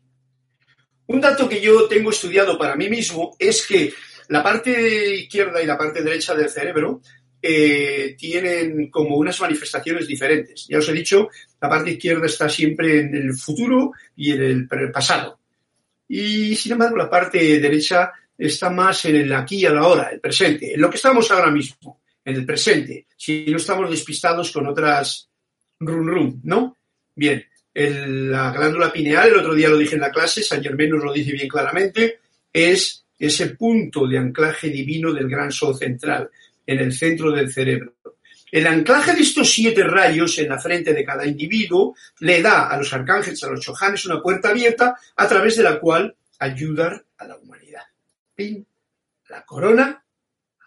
Un 1.07 1.21
dato 1.21 1.49
que 1.49 1.61
yo 1.61 1.87
tengo 1.87 2.11
estudiado 2.11 2.59
para 2.59 2.75
mí 2.75 2.89
mismo 2.89 3.37
es 3.39 3.65
que 3.65 3.95
la 4.27 4.43
parte 4.43 5.15
izquierda 5.15 5.63
y 5.63 5.67
la 5.67 5.79
parte 5.79 6.03
derecha 6.03 6.35
del 6.35 6.49
cerebro 6.49 7.03
eh, 7.41 8.17
tienen 8.19 8.91
como 8.91 9.17
unas 9.17 9.41
manifestaciones 9.41 10.09
diferentes. 10.09 10.67
Ya 10.69 10.79
os 10.79 10.89
he 10.89 10.93
dicho, 10.93 11.29
la 11.61 11.69
parte 11.69 11.93
izquierda 11.93 12.27
está 12.27 12.49
siempre 12.49 12.99
en 12.99 13.15
el 13.15 13.35
futuro 13.35 13.93
y 14.17 14.33
en 14.33 14.43
el 14.43 14.69
pasado. 14.93 15.39
Y 16.09 16.57
sin 16.57 16.73
embargo, 16.73 16.97
la 16.97 17.09
parte 17.09 17.61
derecha 17.61 18.13
está 18.47 18.71
más 18.71 19.05
en 19.05 19.17
el 19.17 19.33
aquí 19.33 19.57
y 19.59 19.67
a 19.67 19.73
la 19.73 19.87
hora, 19.87 20.11
el 20.11 20.21
presente, 20.21 20.75
en 20.75 20.81
lo 20.81 20.91
que 20.91 20.97
estamos 20.97 21.31
ahora 21.31 21.51
mismo, 21.51 22.03
en 22.25 22.37
el 22.37 22.47
presente, 22.47 23.07
si 23.17 23.47
no 23.47 23.57
estamos 23.57 23.91
despistados 23.91 24.51
con 24.51 24.67
otras 24.67 25.29
rum 25.81 26.07
rum, 26.07 26.41
¿no? 26.45 26.77
Bien, 27.15 27.45
la 27.75 28.53
glándula 28.53 28.93
pineal, 28.93 29.29
el 29.29 29.37
otro 29.37 29.55
día 29.55 29.69
lo 29.69 29.79
dije 29.79 29.95
en 29.95 30.01
la 30.01 30.11
clase, 30.11 30.43
San 30.43 30.63
Germán 30.63 30.91
nos 30.91 31.05
lo 31.05 31.13
dice 31.13 31.33
bien 31.33 31.49
claramente, 31.49 32.21
es 32.53 33.05
ese 33.19 33.51
punto 33.51 34.07
de 34.07 34.19
anclaje 34.19 34.69
divino 34.69 35.13
del 35.13 35.29
gran 35.29 35.53
sol 35.53 35.77
central 35.77 36.31
en 36.67 36.79
el 36.79 36.93
centro 36.93 37.31
del 37.31 37.53
cerebro. 37.53 37.95
El 38.51 38.67
anclaje 38.67 39.15
de 39.15 39.23
estos 39.23 39.51
siete 39.51 39.83
rayos 39.85 40.39
en 40.39 40.49
la 40.51 40.59
frente 40.59 40.93
de 40.93 41.05
cada 41.05 41.27
individuo 41.27 41.95
le 42.21 42.43
da 42.43 42.69
a 42.69 42.77
los 42.77 42.93
arcángeles, 42.93 43.43
a 43.45 43.51
los 43.51 43.61
chojanes, 43.61 44.05
una 44.05 44.21
puerta 44.21 44.51
abierta 44.51 44.97
a 45.17 45.29
través 45.29 45.57
de 45.57 45.63
la 45.63 45.81
cual 45.81 46.15
ayudar 46.39 47.03
a 47.17 47.27
la 47.27 47.37
humanidad. 47.37 47.62
Pin, 48.35 48.67
la 49.29 49.45
corona, 49.45 50.05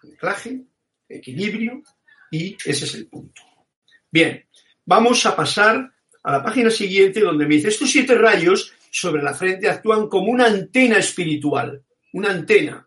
anclaje, 0.02 0.64
equilibrio 1.08 1.82
y 2.30 2.56
ese 2.64 2.84
es 2.84 2.94
el 2.94 3.06
punto. 3.08 3.42
Bien, 4.10 4.44
vamos 4.84 5.24
a 5.26 5.36
pasar 5.36 5.92
a 6.22 6.32
la 6.32 6.42
página 6.42 6.70
siguiente 6.70 7.20
donde 7.20 7.46
me 7.46 7.56
dice, 7.56 7.68
estos 7.68 7.90
siete 7.90 8.14
rayos 8.14 8.72
sobre 8.90 9.22
la 9.22 9.34
frente 9.34 9.68
actúan 9.68 10.08
como 10.08 10.30
una 10.30 10.46
antena 10.46 10.98
espiritual, 10.98 11.84
una 12.12 12.30
antena 12.30 12.86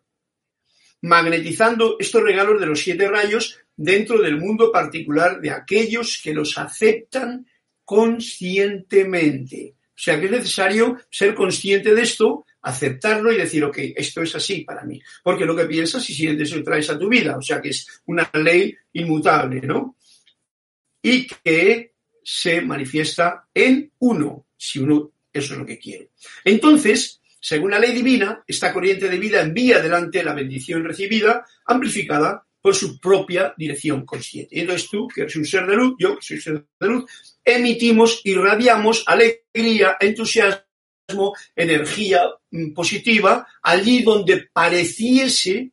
magnetizando 1.02 1.96
estos 2.00 2.24
regalos 2.24 2.60
de 2.60 2.66
los 2.66 2.80
siete 2.80 3.08
rayos 3.08 3.58
dentro 3.76 4.22
del 4.22 4.38
mundo 4.38 4.72
particular 4.72 5.40
de 5.40 5.52
aquellos 5.52 6.20
que 6.22 6.34
los 6.34 6.58
aceptan 6.58 7.48
conscientemente. 7.86 9.76
O 9.90 10.02
sea 10.02 10.20
que 10.20 10.26
es 10.26 10.32
necesario 10.32 10.98
ser 11.10 11.36
consciente 11.36 11.94
de 11.94 12.02
esto, 12.02 12.46
aceptarlo 12.62 13.32
y 13.32 13.38
decir, 13.38 13.64
ok, 13.64 13.78
esto 13.96 14.22
es 14.22 14.36
así 14.36 14.62
para 14.62 14.84
mí. 14.84 15.02
Porque 15.24 15.46
lo 15.46 15.56
que 15.56 15.66
piensas 15.66 16.10
y 16.10 16.14
sientes 16.14 16.52
lo 16.56 16.64
traes 16.64 16.90
a 16.90 17.00
tu 17.00 17.08
vida. 17.08 17.38
O 17.38 17.42
sea 17.42 17.62
que 17.62 17.70
es 17.70 18.02
una 18.06 18.30
ley 18.34 18.76
inmutable, 18.94 19.62
¿no? 19.62 19.96
Y 21.02 21.28
que 21.28 21.94
se 22.24 22.62
manifiesta 22.62 23.48
en 23.54 23.92
uno, 24.00 24.48
si 24.58 24.80
uno 24.80 25.12
eso 25.32 25.54
es 25.54 25.60
lo 25.60 25.66
que 25.66 25.80
quiere. 25.80 26.10
Entonces, 26.44 27.22
según 27.40 27.72
la 27.72 27.80
ley 27.80 27.94
divina, 27.94 28.44
esta 28.46 28.74
corriente 28.74 29.08
de 29.08 29.18
vida 29.18 29.42
envía 29.42 29.78
adelante 29.78 30.24
la 30.24 30.34
bendición 30.34 30.84
recibida, 30.84 31.46
amplificada 31.66 32.46
por 32.62 32.76
su 32.76 33.00
propia 33.00 33.54
dirección 33.58 34.06
consciente. 34.06 34.60
Entonces 34.60 34.90
tú, 34.90 35.08
que 35.08 35.22
eres 35.22 35.36
un 35.36 35.46
ser 35.46 35.66
de 35.66 35.76
luz, 35.76 35.96
yo 35.98 36.16
que 36.18 36.22
soy 36.22 36.38
un 36.38 36.44
ser 36.44 36.66
de 36.80 36.88
luz, 36.88 37.06
emitimos, 37.44 38.22
irradiamos 38.26 39.04
alegría, 39.08 39.96
entusiasmo, 40.00 40.64
energía 41.56 42.24
mm, 42.52 42.74
positiva, 42.74 43.48
allí 43.62 44.04
donde 44.04 44.50
pareciese 44.52 45.72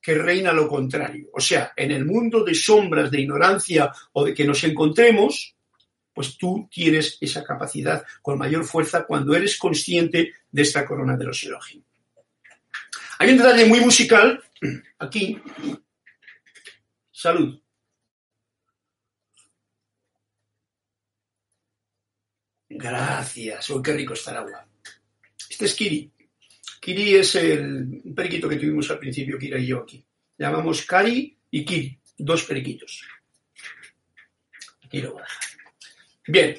que 0.00 0.14
reina 0.14 0.52
lo 0.52 0.68
contrario. 0.68 1.28
O 1.32 1.40
sea, 1.40 1.72
en 1.74 1.90
el 1.90 2.04
mundo 2.04 2.44
de 2.44 2.54
sombras, 2.54 3.10
de 3.10 3.22
ignorancia 3.22 3.92
o 4.12 4.24
de 4.24 4.32
que 4.32 4.44
nos 4.44 4.62
encontremos, 4.62 5.56
pues 6.14 6.38
tú 6.38 6.68
tienes 6.70 7.18
esa 7.20 7.42
capacidad 7.42 8.04
con 8.22 8.38
mayor 8.38 8.64
fuerza 8.64 9.04
cuando 9.04 9.34
eres 9.34 9.58
consciente 9.58 10.32
de 10.50 10.62
esta 10.62 10.86
corona 10.86 11.16
de 11.16 11.24
los 11.24 11.42
Elohim. 11.42 11.82
Hay 13.18 13.30
un 13.30 13.38
detalle 13.38 13.66
muy 13.66 13.80
musical 13.80 14.42
aquí. 14.98 15.38
Salud. 17.10 17.60
Gracias. 22.68 23.70
Oh, 23.70 23.82
qué 23.82 23.92
rico 23.92 24.12
está 24.12 24.32
el. 24.32 24.75
Este 25.56 25.64
es 25.64 25.74
Kiri. 25.74 26.12
Kiri 26.80 27.14
es 27.14 27.34
el 27.36 28.02
periquito 28.14 28.46
que 28.46 28.56
tuvimos 28.56 28.90
al 28.90 28.98
principio, 28.98 29.38
Kira 29.38 29.58
y 29.58 29.68
yo 29.68 29.78
aquí. 29.78 30.04
Llamamos 30.36 30.82
Kari 30.82 31.34
y 31.50 31.64
Kiri, 31.64 31.98
dos 32.18 32.42
periquitos. 32.42 33.02
Aquí 34.84 35.00
lo 35.00 35.12
voy 35.12 35.22
a 35.22 35.24
dejar. 35.24 35.42
Bien. 36.26 36.58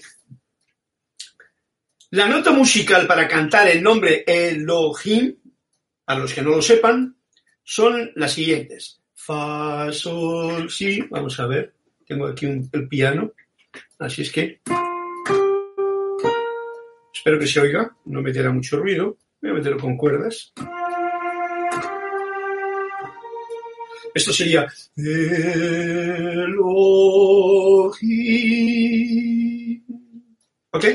La 2.09 2.27
nota 2.27 2.49
musical 2.49 3.05
para 3.05 3.27
cantar 3.27 3.67
el 3.67 3.83
nombre 3.83 4.23
Elohim, 4.25 5.35
a 6.07 6.15
los 6.15 6.33
que 6.33 6.41
no 6.41 6.49
lo 6.49 6.61
sepan, 6.63 7.17
son 7.63 8.13
las 8.15 8.33
siguientes. 8.33 8.99
Fa, 9.13 9.93
sol, 9.93 10.71
si. 10.71 11.01
Vamos 11.01 11.39
a 11.39 11.45
ver. 11.45 11.75
Tengo 12.07 12.25
aquí 12.25 12.47
el 12.47 12.87
piano. 12.87 13.31
Así 13.99 14.23
es 14.23 14.31
que. 14.31 14.59
Espero 17.17 17.39
que 17.39 17.47
se 17.47 17.59
oiga. 17.59 17.95
No 18.05 18.21
meterá 18.21 18.51
mucho 18.51 18.77
ruido. 18.77 19.17
Voy 19.41 19.51
a 19.51 19.53
meterlo 19.55 19.79
con 19.79 19.97
cuerdas. 19.97 20.53
Esto 24.13 24.33
sería 24.33 24.67
¿Ok? 30.71 30.85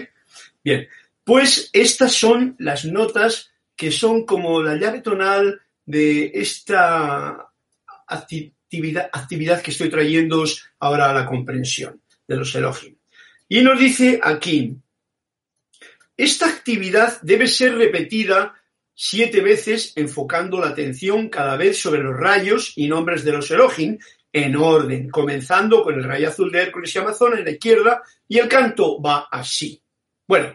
Bien. 0.64 0.88
Pues 1.24 1.70
estas 1.72 2.12
son 2.12 2.56
las 2.58 2.84
notas 2.84 3.50
que 3.76 3.90
son 3.90 4.24
como 4.24 4.62
la 4.62 4.76
llave 4.76 5.00
tonal 5.00 5.60
de 5.84 6.30
esta 6.34 7.48
actividad, 8.06 9.62
que 9.62 9.70
estoy 9.70 9.88
trayendo 9.88 10.44
ahora 10.78 11.10
a 11.10 11.14
la 11.14 11.26
comprensión 11.26 12.00
de 12.26 12.36
los 12.36 12.54
elogios. 12.54 12.94
Y 13.48 13.62
nos 13.62 13.78
dice 13.78 14.20
aquí, 14.22 14.76
esta 16.16 16.46
actividad 16.48 17.20
debe 17.22 17.46
ser 17.46 17.74
repetida 17.76 18.54
siete 18.94 19.40
veces 19.40 19.92
enfocando 19.96 20.60
la 20.60 20.68
atención 20.68 21.28
cada 21.28 21.56
vez 21.56 21.80
sobre 21.80 22.02
los 22.02 22.16
rayos 22.16 22.72
y 22.76 22.88
nombres 22.88 23.24
de 23.24 23.32
los 23.32 23.50
Elohim 23.50 23.98
en 24.32 24.56
orden, 24.56 25.10
comenzando 25.10 25.82
con 25.82 25.94
el 25.94 26.04
rayo 26.04 26.28
azul 26.28 26.50
de 26.50 26.62
Hércules 26.62 26.94
y 26.94 26.98
Amazon 26.98 27.38
en 27.38 27.44
la 27.44 27.50
izquierda 27.50 28.02
y 28.28 28.38
el 28.38 28.48
canto 28.48 29.00
va 29.00 29.28
así. 29.30 29.82
Bueno, 30.26 30.54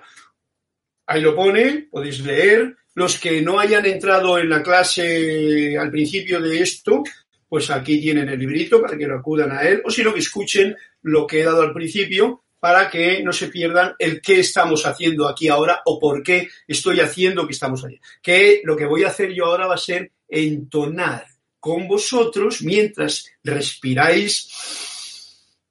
ahí 1.05 1.21
lo 1.21 1.35
pone, 1.35 1.87
podéis 1.91 2.21
leer. 2.21 2.75
Los 2.95 3.19
que 3.19 3.41
no 3.41 3.59
hayan 3.59 3.85
entrado 3.85 4.39
en 4.39 4.49
la 4.49 4.63
clase 4.63 5.77
al 5.77 5.91
principio 5.91 6.41
de 6.41 6.61
esto, 6.61 7.03
pues 7.47 7.69
aquí 7.69 8.01
tienen 8.01 8.27
el 8.29 8.39
librito 8.39 8.81
para 8.81 8.97
que 8.97 9.05
lo 9.05 9.19
acudan 9.19 9.51
a 9.51 9.61
él, 9.61 9.83
o 9.85 9.91
si 9.91 10.03
no, 10.03 10.13
que 10.13 10.19
escuchen 10.19 10.75
lo 11.03 11.27
que 11.27 11.41
he 11.41 11.43
dado 11.43 11.61
al 11.61 11.73
principio 11.73 12.43
para 12.59 12.89
que 12.89 13.21
no 13.23 13.31
se 13.33 13.47
pierdan 13.47 13.93
el 13.99 14.21
qué 14.21 14.39
estamos 14.39 14.85
haciendo 14.85 15.27
aquí 15.27 15.47
ahora 15.47 15.81
o 15.85 15.99
por 15.99 16.23
qué 16.23 16.49
estoy 16.67 16.99
haciendo 16.99 17.45
que 17.45 17.53
estamos 17.53 17.83
allí. 17.83 17.99
Que 18.21 18.61
lo 18.63 18.75
que 18.75 18.85
voy 18.85 19.03
a 19.03 19.09
hacer 19.09 19.33
yo 19.33 19.45
ahora 19.45 19.67
va 19.67 19.75
a 19.75 19.79
ser 19.79 20.11
entonar 20.27 21.25
con 21.59 21.87
vosotros 21.87 22.61
mientras 22.61 23.29
respiráis 23.43 24.49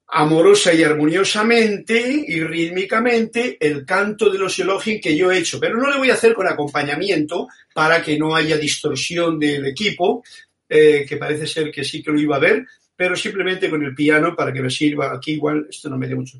amorosa 0.09 0.73
y 0.73 0.83
armoniosamente 0.83 2.23
y 2.27 2.41
rítmicamente 2.41 3.57
el 3.59 3.85
canto 3.85 4.29
de 4.29 4.39
los 4.39 4.57
elogios 4.59 4.99
que 5.01 5.17
yo 5.17 5.31
he 5.31 5.39
hecho, 5.39 5.59
pero 5.59 5.77
no 5.77 5.89
le 5.89 5.97
voy 5.97 6.09
a 6.09 6.13
hacer 6.13 6.33
con 6.33 6.47
acompañamiento 6.47 7.47
para 7.73 8.01
que 8.01 8.17
no 8.17 8.35
haya 8.35 8.57
distorsión 8.57 9.37
del 9.37 9.65
equipo, 9.65 10.23
eh, 10.69 11.05
que 11.07 11.17
parece 11.17 11.45
ser 11.45 11.71
que 11.71 11.83
sí 11.83 12.01
que 12.01 12.11
lo 12.11 12.19
iba 12.19 12.37
a 12.37 12.39
ver, 12.39 12.65
pero 12.95 13.15
simplemente 13.15 13.69
con 13.69 13.83
el 13.83 13.93
piano 13.93 14.35
para 14.35 14.53
que 14.53 14.61
me 14.61 14.69
sirva 14.69 15.13
aquí 15.13 15.33
igual, 15.33 15.67
esto 15.69 15.89
no 15.89 15.97
me 15.97 16.07
dé 16.07 16.15
mucho. 16.15 16.39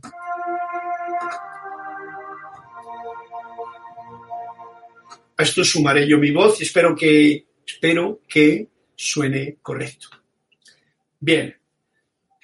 A 5.38 5.44
esto 5.44 5.64
sumaré 5.64 6.08
yo 6.08 6.18
mi 6.18 6.32
voz 6.32 6.60
y 6.60 6.64
espero 6.64 6.96
que, 6.96 7.46
espero 7.66 8.22
que 8.28 8.68
suene 8.96 9.58
correcto. 9.62 10.10
Bien. 11.20 11.56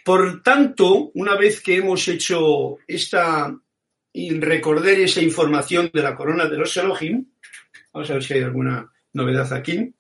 Por 0.06 0.44
tanto, 0.44 1.12
una 1.16 1.36
vez 1.36 1.62
que 1.62 1.78
hemos 1.78 2.08
hecho 2.08 2.78
esta 2.88 3.58
y 4.12 4.40
recordar 4.40 4.94
esa 4.94 5.22
información 5.22 5.90
de 5.92 6.04
la 6.04 6.16
corona 6.16 6.46
de 6.48 6.58
los 6.58 6.76
Elohim, 6.78 7.26
vamos 7.92 8.10
a 8.10 8.14
ver 8.14 8.24
si 8.24 8.34
hay 8.36 8.42
alguna 8.44 8.92
novedad 9.14 9.52
aquí. 9.54 9.92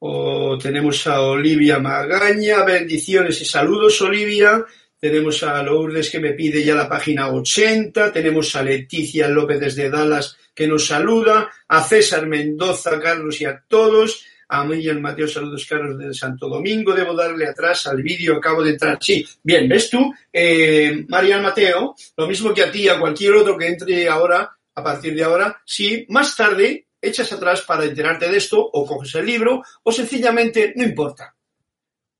O 0.00 0.58
tenemos 0.58 1.06
a 1.06 1.20
Olivia 1.20 1.78
Magaña, 1.78 2.64
bendiciones 2.64 3.40
y 3.42 3.44
saludos, 3.44 4.00
Olivia. 4.00 4.64
Tenemos 5.00 5.42
a 5.42 5.62
Lourdes 5.62 6.10
que 6.10 6.20
me 6.20 6.34
pide 6.34 6.62
ya 6.62 6.74
la 6.74 6.86
página 6.86 7.30
80. 7.30 8.12
Tenemos 8.12 8.54
a 8.54 8.62
Leticia 8.62 9.28
López 9.28 9.58
desde 9.58 9.88
Dallas 9.88 10.36
que 10.54 10.68
nos 10.68 10.86
saluda. 10.86 11.50
A 11.68 11.82
César 11.82 12.26
Mendoza, 12.26 13.00
Carlos 13.00 13.40
y 13.40 13.46
a 13.46 13.64
todos. 13.66 14.22
A 14.48 14.62
Miguel 14.64 15.00
Mateo, 15.00 15.26
saludos 15.26 15.64
Carlos 15.66 15.96
de 15.96 16.12
Santo 16.12 16.50
Domingo. 16.50 16.92
Debo 16.92 17.14
darle 17.14 17.48
atrás 17.48 17.86
al 17.86 18.02
vídeo, 18.02 18.36
acabo 18.36 18.62
de 18.62 18.72
entrar. 18.72 18.98
Sí, 19.00 19.26
bien, 19.42 19.66
¿ves 19.66 19.88
tú? 19.88 20.12
Eh, 20.30 21.06
Marian 21.08 21.42
Mateo, 21.42 21.94
lo 22.18 22.26
mismo 22.26 22.52
que 22.52 22.64
a 22.64 22.70
ti, 22.70 22.86
a 22.86 22.98
cualquier 22.98 23.32
otro 23.36 23.56
que 23.56 23.68
entre 23.68 24.06
ahora, 24.06 24.54
a 24.74 24.84
partir 24.84 25.14
de 25.14 25.24
ahora, 25.24 25.62
si 25.64 26.04
más 26.10 26.36
tarde 26.36 26.88
echas 27.00 27.32
atrás 27.32 27.62
para 27.62 27.84
enterarte 27.84 28.28
de 28.28 28.36
esto, 28.36 28.60
o 28.60 28.84
coges 28.84 29.14
el 29.14 29.24
libro, 29.24 29.62
o 29.82 29.92
sencillamente, 29.92 30.74
no 30.76 30.84
importa. 30.84 31.34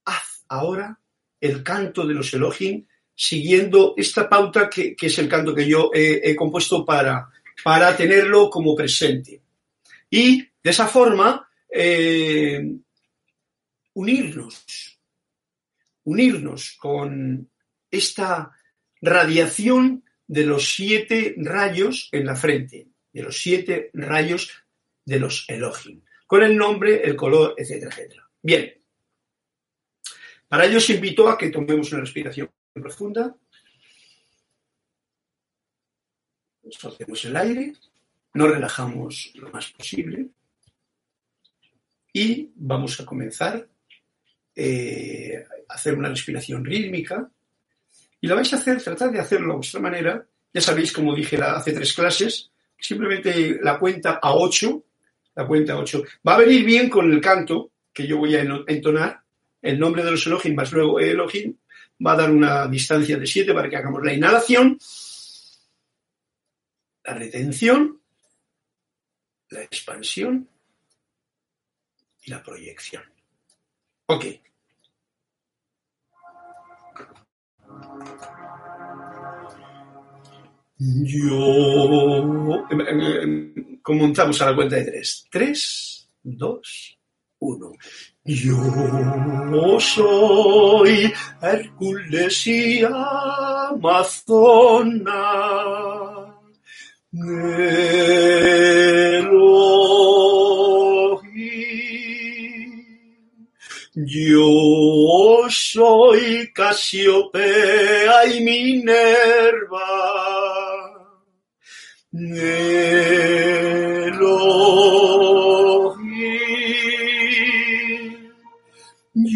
Haz 0.07 0.45
ahora 0.49 0.99
el 1.40 1.62
canto 1.62 2.07
de 2.07 2.14
los 2.14 2.33
Elohim 2.35 2.85
siguiendo 3.14 3.94
esta 3.96 4.29
pauta 4.29 4.70
que, 4.70 4.96
es 5.00 5.18
el 5.18 5.29
canto 5.29 5.55
que 5.55 5.68
yo 5.68 5.90
he, 5.92 6.35
compuesto 6.35 6.85
para, 6.85 7.29
para 7.62 7.96
tenerlo 7.96 8.48
como 8.48 8.74
presente. 8.74 9.42
Y 10.09 10.40
de 10.40 10.70
esa 10.70 10.87
forma, 10.87 11.48
eh, 11.68 12.66
unirnos, 13.92 14.98
unirnos 16.05 16.76
con 16.79 17.50
esta 17.90 18.53
radiación 19.03 20.05
de 20.26 20.46
los 20.46 20.72
siete 20.72 21.35
rayos 21.37 22.09
en 22.12 22.24
la 22.24 22.37
frente, 22.37 22.88
de 23.12 23.22
los 23.22 23.40
siete 23.40 23.90
rayos 23.92 24.50
de 25.05 25.18
los 25.18 25.44
Elohim, 25.48 26.03
con 26.26 26.42
el 26.42 26.57
nombre, 26.57 27.03
el 27.03 27.16
color, 27.16 27.55
etcétera, 27.57 27.90
etcétera. 27.90 28.31
Bien, 28.40 28.80
para 30.51 30.67
ello 30.67 30.79
os 30.79 30.91
invito 30.91 31.29
a 31.29 31.39
que 31.39 31.49
tomemos 31.49 31.93
una 31.93 32.01
respiración 32.01 32.51
profunda. 32.75 33.37
Soltemos 36.69 37.25
el 37.25 37.37
aire, 37.37 37.73
nos 38.35 38.51
relajamos 38.51 39.31
lo 39.37 39.49
más 39.51 39.71
posible 39.71 40.27
y 42.13 42.51
vamos 42.57 42.99
a 42.99 43.07
comenzar 43.07 43.69
eh, 44.57 45.45
a 45.69 45.75
hacer 45.75 45.95
una 45.95 46.09
respiración 46.09 46.65
rítmica. 46.65 47.31
Y 48.21 48.27
la 48.27 48.35
vais 48.35 48.53
a 48.53 48.57
hacer, 48.57 48.83
tratad 48.83 49.13
de 49.13 49.21
hacerlo 49.21 49.53
a 49.53 49.57
vuestra 49.57 49.79
manera. 49.79 50.27
Ya 50.53 50.61
sabéis, 50.61 50.93
como 50.93 51.15
dije 51.15 51.37
hace 51.37 51.73
tres 51.73 51.93
clases, 51.93 52.51
simplemente 52.77 53.61
la 53.63 53.79
cuenta 53.79 54.19
a 54.21 54.35
ocho, 54.35 54.83
la 55.37 55.47
cuenta 55.47 55.75
a 55.75 55.79
ocho. 55.79 56.03
Va 56.27 56.35
a 56.35 56.39
venir 56.39 56.65
bien 56.65 56.91
con 56.91 57.09
el 57.13 57.21
canto 57.21 57.71
que 57.93 58.09
yo 58.09 58.19
voy 58.19 58.35
a 58.35 58.43
entonar 58.67 59.23
el 59.62 59.79
nombre 59.79 60.03
de 60.03 60.12
los 60.12 60.27
Elohim 60.27 60.55
más 60.55 60.73
luego 60.73 61.01
Elohim 61.01 61.57
va 62.05 62.12
a 62.12 62.16
dar 62.16 62.31
una 62.31 62.66
distancia 62.66 63.18
de 63.18 63.27
7 63.27 63.53
para 63.53 63.68
que 63.68 63.77
hagamos 63.77 64.03
la 64.03 64.14
inhalación, 64.14 64.79
la 67.05 67.14
retención, 67.14 68.01
la 69.51 69.62
expansión 69.62 70.49
y 72.23 72.31
la 72.31 72.42
proyección. 72.42 73.03
Ok. 74.07 74.25
Yo. 80.79 82.66
Em, 82.70 82.81
em, 82.81 83.01
em, 83.01 83.81
comenzamos 83.83 84.40
a 84.40 84.46
la 84.46 84.57
cuenta 84.57 84.77
de 84.77 84.85
tres. 84.85 85.27
Tres, 85.31 86.11
dos, 86.23 86.99
uno. 87.40 87.72
Yo 88.24 89.81
soy 89.81 91.12
Hércules 91.42 92.46
y 92.46 92.85
Amazona. 92.85 94.11
Yo 103.94 105.46
soy 105.48 106.53
Casiopea 106.55 108.26
y 108.26 108.40
Minerva. 108.44 109.81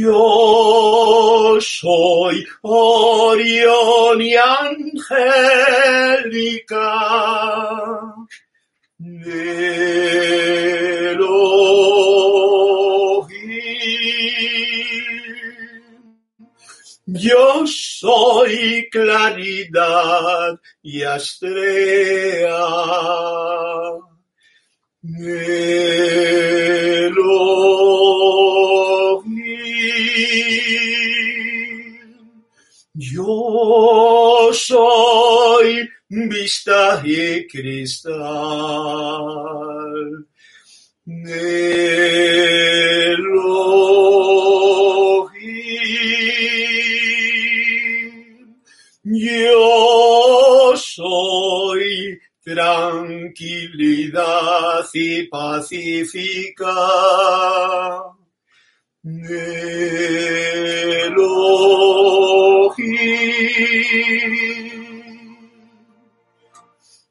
Yo 0.05 1.59
soy 1.61 2.47
Orión 2.63 4.21
y 4.21 4.35
Angélica. 4.37 4.85
Yo 17.07 17.67
soy 17.67 18.89
claridad 18.91 20.61
y 20.83 21.03
estrella. 21.03 22.65
Yo 32.97 34.51
soy 34.53 35.89
vista 36.09 37.03
y 37.05 37.45
cristal. 37.49 38.15
Yo 49.03 50.75
soy 50.77 52.21
tranquilidad 52.45 54.15
y 54.95 55.27
pacífica. 55.27 56.73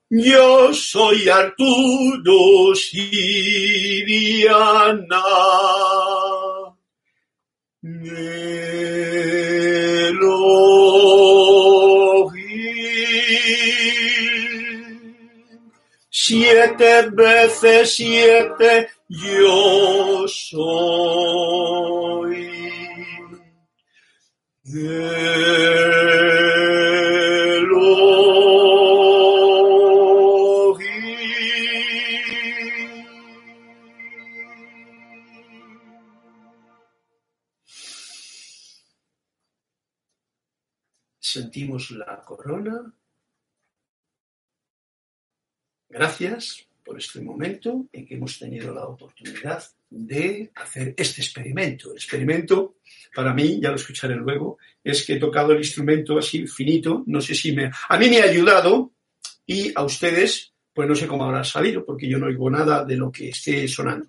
Yo 0.10 0.74
soy 0.74 1.30
Arturo 1.30 2.74
Siriana. 2.74 3.14
Siete 16.10 17.10
veces 17.12 17.96
siete 17.96 18.90
yo 19.14 20.28
soy. 20.28 21.04
Sentimos 41.20 41.92
la 41.92 42.22
corona. 42.24 42.94
Gracias 45.90 46.68
por 46.94 47.00
este 47.00 47.22
momento 47.22 47.88
en 47.92 48.06
que 48.06 48.14
hemos 48.14 48.38
tenido 48.38 48.72
la 48.72 48.86
oportunidad 48.86 49.64
de 49.90 50.52
hacer 50.54 50.94
este 50.96 51.22
experimento. 51.22 51.90
El 51.90 51.96
experimento, 51.96 52.76
para 53.16 53.34
mí, 53.34 53.60
ya 53.60 53.70
lo 53.70 53.78
escucharé 53.78 54.16
luego, 54.16 54.60
es 54.84 55.04
que 55.04 55.14
he 55.14 55.20
tocado 55.20 55.54
el 55.54 55.58
instrumento 55.58 56.20
así 56.20 56.46
finito, 56.46 57.04
no 57.08 57.20
sé 57.20 57.34
si 57.34 57.52
me... 57.52 57.72
A 57.90 57.98
mí 57.98 58.10
me 58.10 58.22
ha 58.22 58.26
ayudado 58.26 58.92
y 59.48 59.72
a 59.74 59.84
ustedes, 59.84 60.54
pues 60.72 60.88
no 60.88 60.94
sé 60.94 61.08
cómo 61.08 61.24
habrá 61.24 61.44
salido, 61.44 61.84
porque 61.84 62.08
yo 62.08 62.20
no 62.20 62.28
oigo 62.28 62.48
nada 62.52 62.86
de 62.86 62.96
lo 62.96 63.12
que 63.12 63.30
esté 63.30 63.68
sonando. 63.68 64.06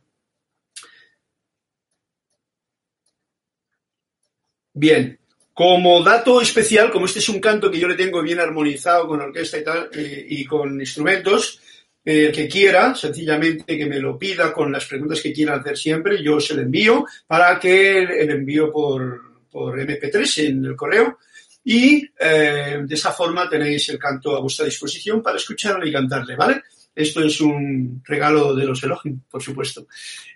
Bien, 4.75 5.19
como 5.55 6.03
dato 6.03 6.43
especial, 6.43 6.91
como 6.91 7.07
este 7.07 7.21
es 7.21 7.31
un 7.31 7.41
canto 7.41 7.71
que 7.71 7.79
yo 7.79 7.89
le 7.89 7.95
tengo 7.95 8.21
bien 8.21 8.41
armonizado 8.41 9.09
con 9.09 9.23
orquesta 9.23 9.57
y 9.57 9.65
tal, 9.65 9.89
eh, 9.95 10.27
y 10.29 10.45
con 10.45 10.79
instrumentos, 10.79 11.63
el 12.05 12.33
que 12.33 12.49
quiera, 12.49 12.95
sencillamente 12.95 13.79
que 13.79 13.87
me 13.87 13.99
lo 13.99 14.19
pida 14.19 14.53
con 14.53 14.71
las 14.71 14.85
preguntas 14.85 15.21
que 15.23 15.33
quiera 15.33 15.55
hacer 15.55 15.77
siempre, 15.77 16.23
yo 16.23 16.39
se 16.39 16.55
lo 16.55 16.63
envío 16.63 17.07
para 17.27 17.59
que 17.59 18.03
el 18.03 18.31
envío 18.31 18.71
por, 18.71 19.49
por 19.51 19.79
MP3 19.79 20.49
en 20.49 20.65
el 20.67 20.77
correo 20.77 21.19
y 21.65 22.07
eh, 22.21 22.83
de 22.85 22.95
esa 22.95 23.13
forma 23.13 23.49
tenéis 23.49 23.89
el 23.89 23.99
canto 23.99 24.37
a 24.37 24.41
vuestra 24.41 24.67
disposición 24.67 25.23
para 25.23 25.39
escucharlo 25.39 25.87
y 25.87 25.93
cantarle, 25.93 26.37
¿vale? 26.37 26.63
Esto 26.95 27.25
es 27.25 27.41
un 27.41 28.03
regalo 28.05 28.55
de 28.55 28.67
los 28.67 28.83
elogios, 28.85 29.17
por 29.29 29.43
supuesto. 29.43 29.87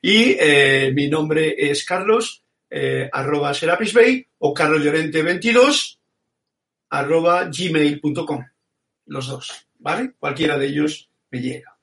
Y 0.02 0.36
eh, 0.40 0.90
mi 0.94 1.08
nombre 1.08 1.54
es 1.70 1.84
Carlos, 1.84 2.42
eh, 2.70 3.08
arroba 3.12 3.54
Serapis 3.54 3.92
Bay 3.92 4.26
o 4.38 4.54
carloslorente22 4.54 5.98
arroba 6.90 7.50
gmail.com. 7.52 8.44
Los 9.06 9.26
dos, 9.28 9.66
¿vale? 9.78 10.14
Cualquiera 10.18 10.58
de 10.58 10.66
ellos 10.66 11.07
me 11.30 11.40
llega. 11.40 11.76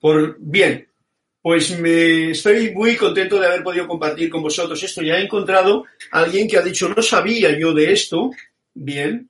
Por 0.00 0.36
bien, 0.38 0.88
pues 1.40 1.78
me 1.78 2.30
estoy 2.30 2.70
muy 2.72 2.96
contento 2.96 3.38
de 3.38 3.46
haber 3.46 3.62
podido 3.62 3.88
compartir 3.88 4.30
con 4.30 4.42
vosotros 4.42 4.82
esto. 4.82 5.02
Ya 5.02 5.16
he 5.18 5.24
encontrado 5.24 5.84
a 6.10 6.20
alguien 6.20 6.48
que 6.48 6.56
ha 6.56 6.62
dicho, 6.62 6.88
no 6.88 7.02
sabía 7.02 7.56
yo 7.58 7.72
de 7.72 7.92
esto. 7.92 8.30
Bien, 8.74 9.28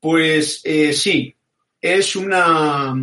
pues 0.00 0.60
eh, 0.64 0.92
sí, 0.92 1.34
es 1.80 2.16
una 2.16 2.94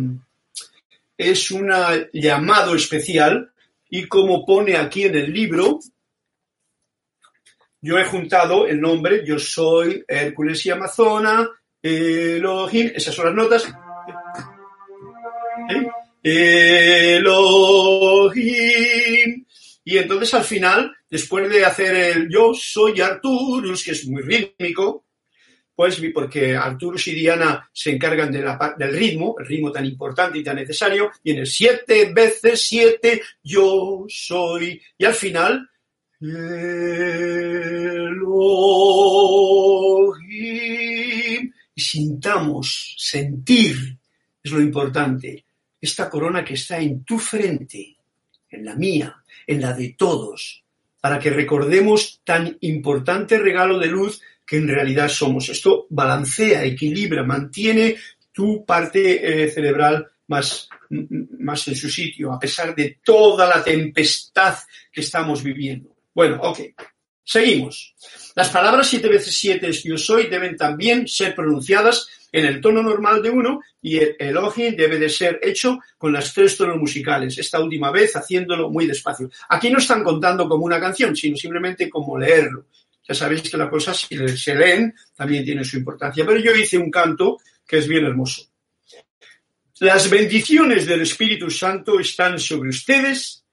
es 1.18 1.50
un 1.50 1.70
llamado 2.12 2.74
especial 2.74 3.50
y 3.88 4.06
como 4.06 4.44
pone 4.44 4.76
aquí 4.76 5.04
en 5.04 5.16
el 5.16 5.32
libro, 5.32 5.80
yo 7.80 7.98
he 7.98 8.04
juntado 8.04 8.66
el 8.66 8.80
nombre, 8.80 9.24
yo 9.24 9.38
soy 9.38 10.04
Hércules 10.08 10.64
y 10.66 10.70
Amazona, 10.70 11.48
Elohim, 11.80 12.90
esas 12.94 13.14
son 13.14 13.26
las 13.26 13.34
notas, 13.34 13.72
Elohim. 16.28 17.46
Y 19.84 19.98
entonces 19.98 20.34
al 20.34 20.42
final, 20.42 20.92
después 21.08 21.48
de 21.48 21.64
hacer 21.64 21.94
el 21.94 22.28
yo 22.28 22.52
soy 22.52 23.00
Arturus, 23.00 23.84
que 23.84 23.92
es 23.92 24.08
muy 24.08 24.22
rítmico, 24.22 25.04
pues 25.76 26.02
porque 26.12 26.56
Arturus 26.56 27.06
y 27.08 27.14
Diana 27.14 27.70
se 27.72 27.92
encargan 27.92 28.32
de 28.32 28.42
la, 28.42 28.74
del 28.76 28.96
ritmo, 28.96 29.36
el 29.38 29.46
ritmo 29.46 29.70
tan 29.70 29.84
importante 29.84 30.38
y 30.38 30.42
tan 30.42 30.56
necesario, 30.56 31.12
y 31.22 31.30
en 31.30 31.38
el 31.38 31.46
siete 31.46 32.10
veces 32.12 32.66
siete 32.66 33.22
yo 33.44 34.04
soy, 34.08 34.82
y 34.98 35.04
al 35.04 35.14
final, 35.14 35.70
Elohim, 36.20 36.32
y 41.74 41.80
sintamos, 41.80 42.96
sentir, 42.98 43.76
es 44.42 44.50
lo 44.50 44.60
importante, 44.60 45.45
esta 45.86 46.10
corona 46.10 46.44
que 46.44 46.54
está 46.54 46.78
en 46.78 47.04
tu 47.04 47.18
frente, 47.18 47.96
en 48.50 48.64
la 48.64 48.74
mía, 48.74 49.16
en 49.46 49.60
la 49.60 49.72
de 49.72 49.94
todos, 49.96 50.62
para 51.00 51.18
que 51.18 51.30
recordemos 51.30 52.20
tan 52.24 52.56
importante 52.60 53.38
regalo 53.38 53.78
de 53.78 53.86
luz 53.86 54.20
que 54.44 54.56
en 54.56 54.68
realidad 54.68 55.08
somos. 55.08 55.48
Esto 55.48 55.86
balancea, 55.90 56.64
equilibra, 56.64 57.22
mantiene 57.22 57.96
tu 58.32 58.64
parte 58.64 59.44
eh, 59.44 59.50
cerebral 59.50 60.06
más, 60.28 60.68
más 61.38 61.68
en 61.68 61.76
su 61.76 61.88
sitio, 61.88 62.32
a 62.32 62.38
pesar 62.38 62.74
de 62.74 62.98
toda 63.02 63.48
la 63.48 63.62
tempestad 63.62 64.56
que 64.92 65.00
estamos 65.00 65.42
viviendo. 65.42 65.96
Bueno, 66.14 66.40
ok. 66.42 66.60
Seguimos. 67.24 67.94
Las 68.36 68.50
palabras 68.50 68.86
siete 68.86 69.08
veces 69.08 69.36
siete 69.36 69.68
es 69.68 69.82
yo 69.82 69.98
soy 69.98 70.28
deben 70.28 70.56
también 70.56 71.08
ser 71.08 71.34
pronunciadas 71.34 72.06
en 72.32 72.44
el 72.44 72.60
tono 72.60 72.82
normal 72.82 73.22
de 73.22 73.30
uno 73.30 73.60
y 73.80 73.98
el 73.98 74.16
Elohim 74.18 74.76
debe 74.76 74.98
de 74.98 75.08
ser 75.08 75.40
hecho 75.42 75.78
con 75.96 76.12
las 76.12 76.32
tres 76.34 76.56
tonos 76.56 76.76
musicales, 76.76 77.38
esta 77.38 77.60
última 77.60 77.90
vez 77.90 78.14
haciéndolo 78.16 78.70
muy 78.70 78.86
despacio. 78.86 79.30
Aquí 79.48 79.70
no 79.70 79.78
están 79.78 80.02
contando 80.02 80.48
como 80.48 80.64
una 80.64 80.80
canción, 80.80 81.14
sino 81.14 81.36
simplemente 81.36 81.88
como 81.88 82.18
leerlo. 82.18 82.66
Ya 83.08 83.14
sabéis 83.14 83.48
que 83.48 83.56
la 83.56 83.70
cosa, 83.70 83.94
si 83.94 84.16
se 84.36 84.54
leen, 84.54 84.94
también 85.14 85.44
tiene 85.44 85.64
su 85.64 85.76
importancia. 85.76 86.26
Pero 86.26 86.40
yo 86.40 86.54
hice 86.54 86.76
un 86.76 86.90
canto 86.90 87.38
que 87.66 87.78
es 87.78 87.86
bien 87.86 88.04
hermoso. 88.04 88.42
Las 89.78 90.08
bendiciones 90.10 90.86
del 90.86 91.02
Espíritu 91.02 91.50
Santo 91.50 92.00
están 92.00 92.38
sobre 92.38 92.70
ustedes 92.70 93.44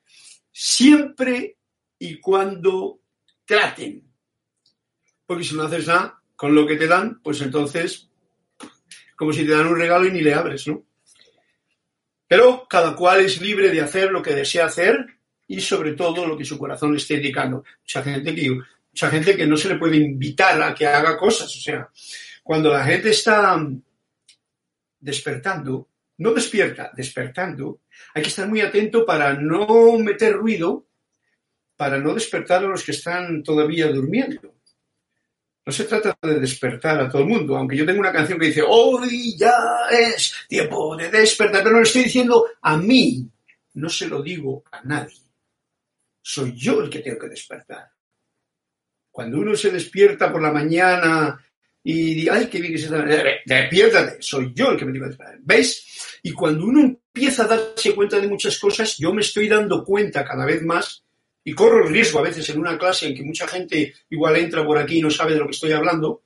siempre 0.51 1.57
y 1.99 2.19
cuando 2.19 2.99
traten. 3.45 4.03
Porque 5.25 5.43
si 5.43 5.55
no 5.55 5.63
haces 5.63 5.87
nada 5.87 6.21
con 6.35 6.55
lo 6.55 6.65
que 6.65 6.77
te 6.77 6.87
dan, 6.87 7.21
pues 7.21 7.41
entonces, 7.41 8.09
como 9.15 9.33
si 9.33 9.45
te 9.45 9.51
dan 9.51 9.67
un 9.67 9.77
regalo 9.77 10.07
y 10.07 10.11
ni 10.11 10.21
le 10.21 10.33
abres, 10.33 10.67
¿no? 10.67 10.83
Pero 12.27 12.67
cada 12.67 12.95
cual 12.95 13.21
es 13.21 13.41
libre 13.41 13.69
de 13.69 13.81
hacer 13.81 14.11
lo 14.11 14.21
que 14.21 14.33
desea 14.33 14.65
hacer 14.65 15.05
y 15.47 15.61
sobre 15.61 15.93
todo 15.93 16.25
lo 16.25 16.37
que 16.37 16.45
su 16.45 16.57
corazón 16.57 16.91
le 16.91 16.97
esté 16.97 17.15
indicando. 17.15 17.63
Mucha 17.81 18.01
gente 18.01 18.33
que 18.33 18.57
Mucha 18.93 19.09
gente 19.09 19.35
que 19.35 19.47
no 19.47 19.57
se 19.57 19.69
le 19.69 19.79
puede 19.79 19.97
invitar 19.97 20.61
a 20.61 20.75
que 20.75 20.85
haga 20.85 21.17
cosas. 21.17 21.47
O 21.55 21.59
sea, 21.59 21.89
cuando 22.43 22.71
la 22.71 22.85
gente 22.85 23.09
está 23.09 23.59
despertando, 24.99 25.89
no 26.17 26.31
despierta, 26.31 26.91
despertando, 26.95 27.81
hay 28.13 28.21
que 28.21 28.29
estar 28.29 28.47
muy 28.47 28.61
atento 28.61 29.03
para 29.03 29.33
no 29.33 29.97
meter 29.97 30.33
ruido, 30.33 30.85
para 31.75 31.97
no 31.97 32.13
despertar 32.13 32.63
a 32.63 32.67
los 32.67 32.83
que 32.83 32.91
están 32.91 33.41
todavía 33.41 33.87
durmiendo. 33.87 34.53
No 35.65 35.71
se 35.71 35.85
trata 35.85 36.17
de 36.21 36.39
despertar 36.39 36.99
a 36.99 37.09
todo 37.09 37.21
el 37.21 37.27
mundo, 37.29 37.55
aunque 37.55 37.77
yo 37.77 37.85
tengo 37.85 38.01
una 38.01 38.11
canción 38.11 38.37
que 38.37 38.47
dice, 38.47 38.63
hoy 38.67 39.37
ya 39.37 39.53
es 39.89 40.33
tiempo 40.47 40.95
de 40.97 41.09
despertar, 41.09 41.63
pero 41.63 41.71
no 41.71 41.79
lo 41.79 41.83
estoy 41.83 42.03
diciendo 42.03 42.47
a 42.61 42.75
mí, 42.75 43.29
no 43.75 43.87
se 43.87 44.07
lo 44.07 44.21
digo 44.21 44.63
a 44.71 44.81
nadie. 44.83 45.15
Soy 46.21 46.53
yo 46.53 46.81
el 46.81 46.89
que 46.89 46.99
tengo 46.99 47.19
que 47.19 47.29
despertar. 47.29 47.89
Cuando 49.09 49.39
uno 49.39 49.55
se 49.55 49.71
despierta 49.71 50.31
por 50.31 50.41
la 50.41 50.51
mañana 50.51 51.39
y 51.81 52.15
dice, 52.15 52.31
ay, 52.31 52.47
qué 52.47 52.59
bien 52.59 52.73
que 52.73 52.79
se 52.79 52.85
está, 52.85 53.01
despiértate, 53.45 54.21
soy 54.21 54.51
yo 54.53 54.71
el 54.71 54.77
que 54.77 54.85
me 54.85 54.91
tengo 54.91 55.05
que 55.05 55.09
despertar. 55.11 55.39
¿Veis? 55.43 56.19
Y 56.23 56.33
cuando 56.33 56.65
uno 56.65 56.81
empieza 56.81 57.43
a 57.43 57.47
darse 57.47 57.95
cuenta 57.95 58.19
de 58.19 58.27
muchas 58.27 58.59
cosas, 58.59 58.97
yo 58.97 59.13
me 59.13 59.21
estoy 59.21 59.47
dando 59.47 59.83
cuenta 59.83 60.25
cada 60.25 60.45
vez 60.45 60.61
más 60.61 61.02
y 61.43 61.53
corro 61.53 61.85
el 61.85 61.93
riesgo 61.93 62.19
a 62.19 62.23
veces 62.23 62.47
en 62.49 62.59
una 62.59 62.77
clase 62.77 63.07
en 63.07 63.15
que 63.15 63.23
mucha 63.23 63.47
gente 63.47 63.93
igual 64.09 64.37
entra 64.37 64.65
por 64.65 64.77
aquí 64.77 64.99
y 64.99 65.01
no 65.01 65.09
sabe 65.09 65.33
de 65.33 65.39
lo 65.39 65.45
que 65.45 65.51
estoy 65.51 65.71
hablando, 65.73 66.23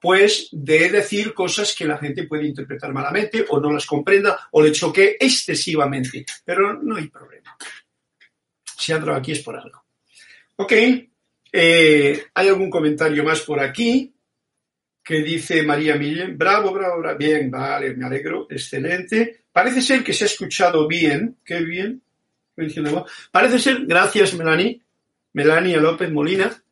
pues 0.00 0.48
de 0.52 0.90
decir 0.90 1.34
cosas 1.34 1.74
que 1.74 1.84
la 1.84 1.98
gente 1.98 2.24
puede 2.24 2.46
interpretar 2.46 2.92
malamente 2.92 3.44
o 3.48 3.58
no 3.60 3.72
las 3.72 3.86
comprenda 3.86 4.48
o 4.52 4.62
le 4.62 4.72
choque 4.72 5.16
excesivamente. 5.18 6.24
Pero 6.44 6.74
no 6.74 6.96
hay 6.96 7.08
problema. 7.08 7.56
Si 8.76 8.92
entro 8.92 9.14
aquí 9.14 9.32
es 9.32 9.40
por 9.40 9.56
algo. 9.56 9.84
Ok, 10.56 10.72
eh, 11.52 12.24
¿hay 12.34 12.48
algún 12.48 12.70
comentario 12.70 13.24
más 13.24 13.40
por 13.40 13.60
aquí? 13.60 14.14
Que 15.02 15.22
dice 15.22 15.62
María 15.62 15.96
Millen, 15.96 16.36
bravo, 16.36 16.72
bravo, 16.72 17.00
bravo, 17.00 17.18
bien, 17.18 17.50
vale, 17.50 17.94
me 17.94 18.06
alegro, 18.06 18.46
excelente. 18.50 19.44
Parece 19.50 19.80
ser 19.80 20.04
que 20.04 20.12
se 20.12 20.24
ha 20.24 20.26
escuchado 20.26 20.86
bien, 20.86 21.38
qué 21.44 21.60
bien, 21.60 22.02
Parece 23.30 23.58
ser, 23.58 23.86
gracias 23.86 24.34
Melanie, 24.34 24.80
Melania 25.32 25.78
López 25.78 26.10
Molina. 26.10 26.62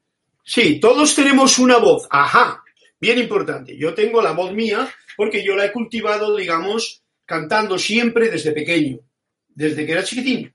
Sí, 0.43 0.79
todos 0.81 1.15
tenemos 1.15 1.59
una 1.59 1.79
voz. 1.79 2.07
Ajá, 2.11 2.63
bien 3.01 3.19
importante. 3.19 3.77
Yo 3.77 3.95
tengo 3.95 4.23
la 4.23 4.33
voz 4.33 4.53
mía 4.53 4.89
porque 5.17 5.45
yo 5.45 5.57
la 5.57 5.67
he 5.67 5.73
cultivado, 5.73 6.37
digamos, 6.37 7.03
cantando 7.25 7.79
siempre 7.79 8.31
desde 8.31 8.53
pequeño, 8.53 9.01
desde 9.49 9.85
que 9.85 9.93
era 9.93 10.05
chiquitín. 10.05 10.53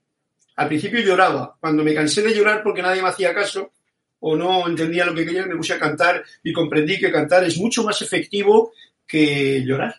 Al 0.55 0.67
principio 0.67 1.01
lloraba. 1.01 1.57
Cuando 1.59 1.83
me 1.83 1.93
cansé 1.93 2.21
de 2.21 2.33
llorar 2.33 2.61
porque 2.63 2.81
nadie 2.81 3.01
me 3.01 3.09
hacía 3.09 3.33
caso 3.33 3.71
o 4.19 4.35
no 4.35 4.67
entendía 4.67 5.05
lo 5.05 5.15
que 5.15 5.25
quería, 5.25 5.45
me 5.45 5.55
puse 5.55 5.73
a 5.73 5.79
cantar 5.79 6.23
y 6.43 6.53
comprendí 6.53 6.99
que 6.99 7.11
cantar 7.11 7.43
es 7.43 7.57
mucho 7.57 7.83
más 7.83 8.01
efectivo 8.01 8.71
que 9.07 9.63
llorar, 9.65 9.95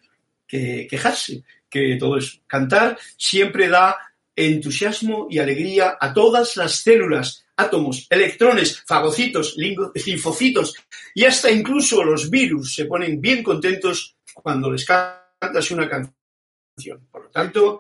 que 0.47 0.87
quejarse, 0.89 1.43
que 1.69 1.97
todo 1.99 2.17
eso. 2.17 2.39
Cantar 2.47 2.97
siempre 3.17 3.69
da 3.69 3.97
entusiasmo 4.35 5.27
y 5.31 5.39
alegría 5.39 5.97
a 6.01 6.13
todas 6.13 6.57
las 6.57 6.77
células, 6.77 7.45
átomos, 7.57 8.07
electrones, 8.09 8.83
fagocitos, 8.83 9.57
linfocitos 9.57 10.75
y 11.15 11.25
hasta 11.25 11.51
incluso 11.51 12.03
los 12.03 12.31
virus 12.31 12.75
se 12.75 12.87
ponen 12.87 13.21
bien 13.21 13.43
contentos 13.43 14.17
cuando 14.35 14.71
les 14.71 14.85
cantas 14.85 15.71
una 15.71 15.89
canción. 15.89 17.07
Por 17.11 17.25
lo 17.25 17.31
tanto, 17.31 17.79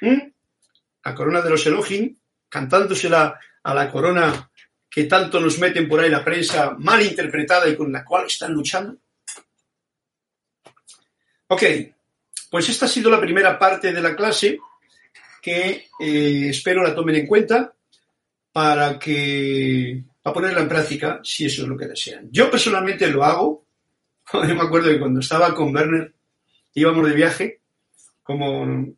la 0.00 1.14
corona 1.14 1.42
de 1.42 1.50
los 1.50 1.66
Elohim, 1.66 2.16
cantándosela 2.48 3.38
a 3.62 3.74
la 3.74 3.90
corona 3.90 4.50
que 4.88 5.04
tanto 5.04 5.40
nos 5.40 5.58
meten 5.58 5.88
por 5.88 6.00
ahí 6.00 6.10
la 6.10 6.24
prensa 6.24 6.74
mal 6.78 7.02
interpretada 7.02 7.68
y 7.68 7.76
con 7.76 7.92
la 7.92 8.04
cual 8.04 8.26
están 8.26 8.52
luchando. 8.52 8.96
Ok, 11.48 11.62
pues 12.50 12.68
esta 12.68 12.86
ha 12.86 12.88
sido 12.88 13.10
la 13.10 13.20
primera 13.20 13.58
parte 13.58 13.92
de 13.92 14.00
la 14.00 14.14
clase 14.14 14.58
que 15.40 15.86
eh, 15.98 16.48
espero 16.48 16.82
la 16.82 16.94
tomen 16.94 17.16
en 17.16 17.26
cuenta 17.26 17.72
para 18.52 18.98
que 18.98 20.02
a 20.24 20.32
ponerla 20.32 20.60
en 20.60 20.68
práctica 20.68 21.20
si 21.22 21.46
eso 21.46 21.62
es 21.62 21.68
lo 21.68 21.76
que 21.76 21.86
desean. 21.86 22.28
Yo 22.30 22.50
personalmente 22.50 23.08
lo 23.08 23.24
hago. 23.24 23.64
Yo 24.32 24.54
me 24.54 24.62
acuerdo 24.62 24.90
que 24.90 24.98
cuando 24.98 25.20
estaba 25.20 25.54
con 25.54 25.74
Werner 25.74 26.12
íbamos 26.74 27.08
de 27.08 27.14
viaje, 27.14 27.60
como 28.22 28.94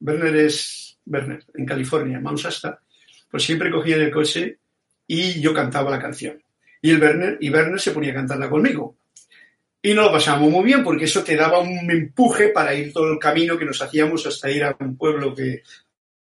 Werner 0.00 0.36
es 0.36 0.98
Werner 1.06 1.44
en 1.54 1.66
California, 1.66 2.20
Mount 2.20 2.38
Shasta, 2.38 2.80
pues 3.30 3.42
siempre 3.42 3.70
cogía 3.70 3.96
el 3.96 4.10
coche 4.10 4.58
y 5.06 5.40
yo 5.40 5.52
cantaba 5.54 5.90
la 5.90 6.00
canción. 6.00 6.42
Y 6.82 6.90
el 6.90 7.00
Werner 7.00 7.38
y 7.40 7.50
Werner 7.50 7.80
se 7.80 7.92
ponía 7.92 8.12
a 8.12 8.16
cantarla 8.16 8.48
conmigo. 8.48 8.96
Y 9.82 9.94
nos 9.94 10.06
lo 10.06 10.12
pasamos 10.12 10.50
muy 10.50 10.64
bien 10.64 10.82
porque 10.82 11.04
eso 11.04 11.22
te 11.22 11.36
daba 11.36 11.60
un 11.60 11.90
empuje 11.90 12.48
para 12.48 12.74
ir 12.74 12.92
todo 12.92 13.12
el 13.12 13.18
camino 13.18 13.56
que 13.56 13.64
nos 13.64 13.80
hacíamos 13.80 14.26
hasta 14.26 14.50
ir 14.50 14.64
a 14.64 14.76
un 14.80 14.96
pueblo 14.96 15.34
que 15.34 15.62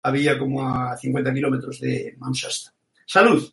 había 0.02 0.38
como 0.38 0.66
a 0.66 0.96
50 0.96 1.32
kilómetros 1.32 1.80
de 1.80 2.14
Manchester. 2.18 2.72
¡Salud! 3.06 3.52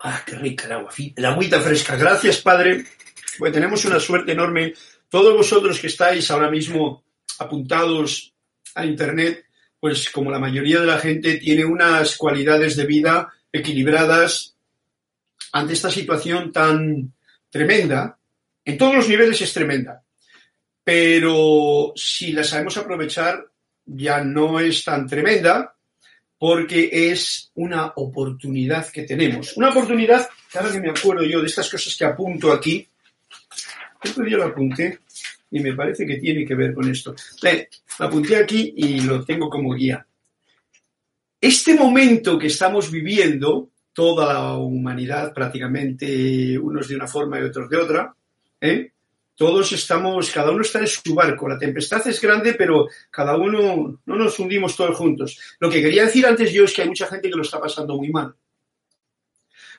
¡Ah, 0.00 0.22
qué 0.24 0.36
rica 0.36 0.66
el 0.66 0.72
agua! 0.72 0.90
La 1.16 1.30
agüita 1.30 1.60
fresca. 1.60 1.96
Gracias, 1.96 2.38
Padre. 2.38 2.86
Pues 3.38 3.52
tenemos 3.52 3.84
una 3.84 3.98
suerte 3.98 4.32
enorme. 4.32 4.74
Todos 5.08 5.36
vosotros 5.36 5.80
que 5.80 5.88
estáis 5.88 6.30
ahora 6.30 6.50
mismo 6.50 7.04
apuntados 7.38 8.32
a 8.74 8.84
Internet, 8.84 9.46
pues 9.80 10.10
como 10.10 10.30
la 10.30 10.38
mayoría 10.38 10.80
de 10.80 10.86
la 10.86 10.98
gente 10.98 11.38
tiene 11.38 11.64
unas 11.64 12.16
cualidades 12.16 12.76
de 12.76 12.86
vida 12.86 13.32
equilibradas 13.52 14.56
ante 15.52 15.72
esta 15.72 15.90
situación 15.90 16.52
tan 16.52 17.12
tremenda. 17.50 18.18
En 18.64 18.78
todos 18.78 18.94
los 18.94 19.08
niveles 19.08 19.40
es 19.40 19.52
tremenda 19.52 20.04
pero 20.88 21.92
si 21.94 22.32
la 22.32 22.42
sabemos 22.42 22.78
aprovechar 22.78 23.46
ya 23.84 24.24
no 24.24 24.58
es 24.58 24.82
tan 24.82 25.06
tremenda 25.06 25.76
porque 26.38 26.88
es 26.90 27.52
una 27.56 27.92
oportunidad 27.96 28.90
que 28.90 29.02
tenemos. 29.02 29.54
Una 29.58 29.68
oportunidad, 29.68 30.26
claro 30.50 30.72
que 30.72 30.80
me 30.80 30.88
acuerdo 30.88 31.24
yo 31.24 31.42
de 31.42 31.46
estas 31.46 31.68
cosas 31.68 31.94
que 31.94 32.06
apunto 32.06 32.50
aquí, 32.50 32.88
yo 34.02 34.38
lo 34.38 34.44
apunté 34.44 35.00
y 35.50 35.60
me 35.60 35.74
parece 35.74 36.06
que 36.06 36.16
tiene 36.16 36.46
que 36.46 36.54
ver 36.54 36.72
con 36.72 36.90
esto. 36.90 37.14
lo 37.42 38.06
apunté 38.06 38.36
aquí 38.36 38.72
y 38.74 39.02
lo 39.02 39.22
tengo 39.26 39.50
como 39.50 39.74
guía. 39.74 40.06
Este 41.38 41.74
momento 41.74 42.38
que 42.38 42.46
estamos 42.46 42.90
viviendo, 42.90 43.68
toda 43.92 44.32
la 44.32 44.56
humanidad 44.56 45.34
prácticamente, 45.34 46.58
unos 46.58 46.88
de 46.88 46.96
una 46.96 47.06
forma 47.06 47.38
y 47.38 47.42
otros 47.42 47.68
de 47.68 47.76
otra, 47.76 48.14
¿eh? 48.58 48.92
Todos 49.38 49.70
estamos, 49.70 50.32
cada 50.32 50.50
uno 50.50 50.62
está 50.62 50.80
en 50.80 50.88
su 50.88 51.14
barco. 51.14 51.48
La 51.48 51.56
tempestad 51.56 52.04
es 52.08 52.20
grande, 52.20 52.54
pero 52.54 52.88
cada 53.08 53.36
uno 53.36 54.00
no 54.04 54.16
nos 54.16 54.36
hundimos 54.40 54.76
todos 54.76 54.96
juntos. 54.96 55.38
Lo 55.60 55.70
que 55.70 55.80
quería 55.80 56.06
decir 56.06 56.26
antes 56.26 56.52
yo 56.52 56.64
es 56.64 56.74
que 56.74 56.82
hay 56.82 56.88
mucha 56.88 57.06
gente 57.06 57.30
que 57.30 57.36
lo 57.36 57.42
está 57.42 57.60
pasando 57.60 57.96
muy 57.96 58.10
mal. 58.10 58.34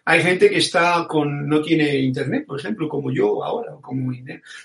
Hay 0.05 0.21
gente 0.21 0.49
que 0.49 0.59
está 0.59 1.05
con, 1.09 1.45
no 1.45 1.61
tiene 1.61 1.97
internet, 1.97 2.45
por 2.47 2.57
ejemplo, 2.57 2.87
como 2.87 3.11
yo 3.11 3.43
ahora, 3.43 3.73
como 3.81 4.13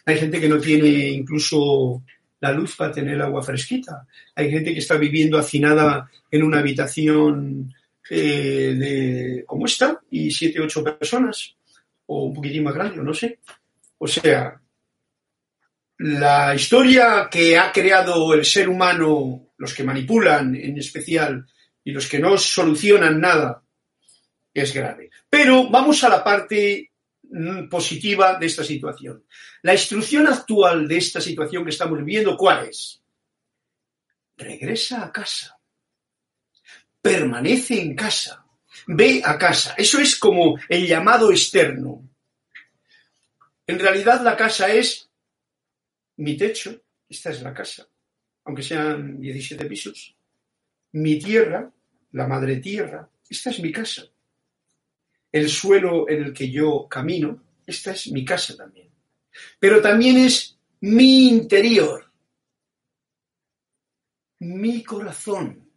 hay 0.06 0.16
gente 0.16 0.40
que 0.40 0.48
no 0.48 0.60
tiene 0.60 1.08
incluso 1.08 2.04
la 2.38 2.52
luz 2.52 2.76
para 2.76 2.92
tener 2.92 3.20
agua 3.20 3.42
fresquita. 3.42 4.06
Hay 4.36 4.48
gente 4.48 4.72
que 4.72 4.78
está 4.78 4.96
viviendo 4.96 5.38
hacinada 5.38 6.08
en 6.30 6.44
una 6.44 6.60
habitación 6.60 7.74
eh, 8.08 8.76
de 8.78 9.44
como 9.44 9.66
esta 9.66 10.00
y 10.08 10.30
siete, 10.30 10.60
ocho 10.60 10.84
personas, 10.84 11.56
o 12.06 12.26
un 12.26 12.32
poquitín 12.32 12.62
más 12.62 12.74
grande, 12.74 12.98
no 12.98 13.12
sé. 13.12 13.40
O 13.98 14.06
sea, 14.06 14.60
la 15.98 16.54
historia 16.54 17.28
que 17.30 17.56
ha 17.56 17.70
creado 17.70 18.34
el 18.34 18.44
ser 18.44 18.68
humano, 18.68 19.52
los 19.56 19.74
que 19.74 19.84
manipulan 19.84 20.54
en 20.56 20.78
especial 20.78 21.46
y 21.84 21.92
los 21.92 22.08
que 22.08 22.18
no 22.18 22.36
solucionan 22.36 23.20
nada, 23.20 23.62
es 24.52 24.72
grave. 24.72 25.10
Pero 25.28 25.68
vamos 25.68 26.02
a 26.04 26.08
la 26.08 26.24
parte 26.24 26.92
mm, 27.22 27.68
positiva 27.68 28.36
de 28.38 28.46
esta 28.46 28.64
situación. 28.64 29.24
La 29.62 29.74
instrucción 29.74 30.26
actual 30.26 30.88
de 30.88 30.96
esta 30.96 31.20
situación 31.20 31.64
que 31.64 31.70
estamos 31.70 31.98
viviendo, 31.98 32.36
¿cuál 32.36 32.68
es? 32.68 33.02
Regresa 34.36 35.04
a 35.04 35.12
casa. 35.12 35.58
Permanece 37.00 37.80
en 37.80 37.94
casa. 37.94 38.44
Ve 38.86 39.22
a 39.24 39.38
casa. 39.38 39.74
Eso 39.76 40.00
es 40.00 40.16
como 40.16 40.58
el 40.68 40.86
llamado 40.86 41.30
externo. 41.30 42.08
En 43.66 43.78
realidad 43.78 44.22
la 44.22 44.36
casa 44.36 44.72
es 44.72 45.10
mi 46.16 46.36
techo, 46.36 46.82
esta 47.08 47.30
es 47.30 47.42
la 47.42 47.52
casa, 47.52 47.88
aunque 48.44 48.62
sean 48.62 49.20
17 49.20 49.64
pisos. 49.66 50.16
Mi 50.92 51.18
tierra, 51.18 51.72
la 52.12 52.26
madre 52.26 52.56
tierra, 52.56 53.08
esta 53.28 53.50
es 53.50 53.60
mi 53.60 53.72
casa. 53.72 54.04
El 55.32 55.48
suelo 55.48 56.08
en 56.08 56.24
el 56.24 56.32
que 56.32 56.50
yo 56.50 56.86
camino, 56.88 57.42
esta 57.66 57.92
es 57.92 58.12
mi 58.12 58.24
casa 58.24 58.56
también. 58.56 58.90
Pero 59.58 59.80
también 59.82 60.18
es 60.18 60.56
mi 60.80 61.28
interior, 61.28 62.12
mi 64.40 64.82
corazón, 64.84 65.70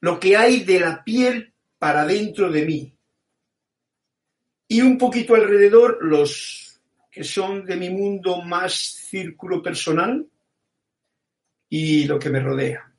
lo 0.00 0.18
que 0.18 0.36
hay 0.36 0.64
de 0.64 0.80
la 0.80 1.02
piel 1.02 1.54
para 1.78 2.04
dentro 2.04 2.50
de 2.50 2.66
mí. 2.66 2.96
Y 4.68 4.80
un 4.80 4.98
poquito 4.98 5.34
alrededor 5.34 5.98
los 6.02 6.71
que 7.12 7.22
son 7.22 7.66
de 7.66 7.76
mi 7.76 7.90
mundo 7.90 8.40
más 8.40 8.72
círculo 8.72 9.62
personal 9.62 10.26
y 11.68 12.04
lo 12.04 12.18
que 12.18 12.30
me 12.30 12.40
rodea. 12.40 12.90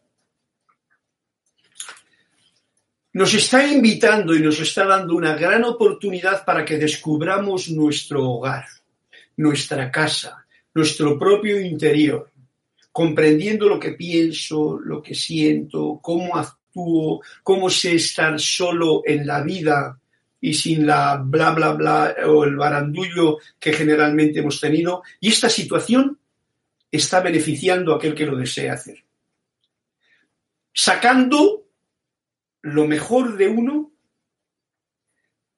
Nos 3.13 3.34
está 3.34 3.65
invitando 3.67 4.36
y 4.36 4.39
nos 4.39 4.60
está 4.60 4.86
dando 4.86 5.15
una 5.15 5.36
gran 5.36 5.63
oportunidad 5.63 6.45
para 6.45 6.63
que 6.63 6.78
descubramos 6.78 7.69
nuestro 7.69 8.30
hogar, 8.30 8.65
nuestra 9.38 9.91
casa, 9.91 10.45
nuestro 10.76 11.17
propio 11.17 11.60
interior, 11.60 12.32
comprendiendo 12.91 13.67
lo 13.67 13.80
que 13.80 13.93
pienso, 13.93 14.80
lo 14.80 15.02
que 15.02 15.15
siento, 15.15 15.99
cómo 16.02 16.38
actúo, 16.38 17.21
cómo 17.41 17.67
sé 17.69 17.95
estar 17.95 18.39
solo 18.39 19.02
en 19.06 19.26
la 19.26 19.41
vida 19.41 19.99
y 20.45 20.53
sin 20.56 20.86
la 20.86 21.15
bla, 21.23 21.51
bla, 21.51 21.71
bla 21.71 22.15
o 22.25 22.43
el 22.43 22.58
barandullo 22.58 23.38
que 23.58 23.71
generalmente 23.71 24.39
hemos 24.39 24.60
tenido. 24.60 25.01
Y 25.21 25.29
esta 25.29 25.49
situación 25.49 26.19
está 26.91 27.21
beneficiando 27.21 27.93
a 27.93 27.95
aquel 27.95 28.13
que 28.13 28.25
lo 28.25 28.36
desea 28.36 28.73
hacer. 28.73 29.06
Sacando 30.73 31.65
lo 32.62 32.88
mejor 32.88 33.38
de 33.38 33.47
uno 33.47 33.93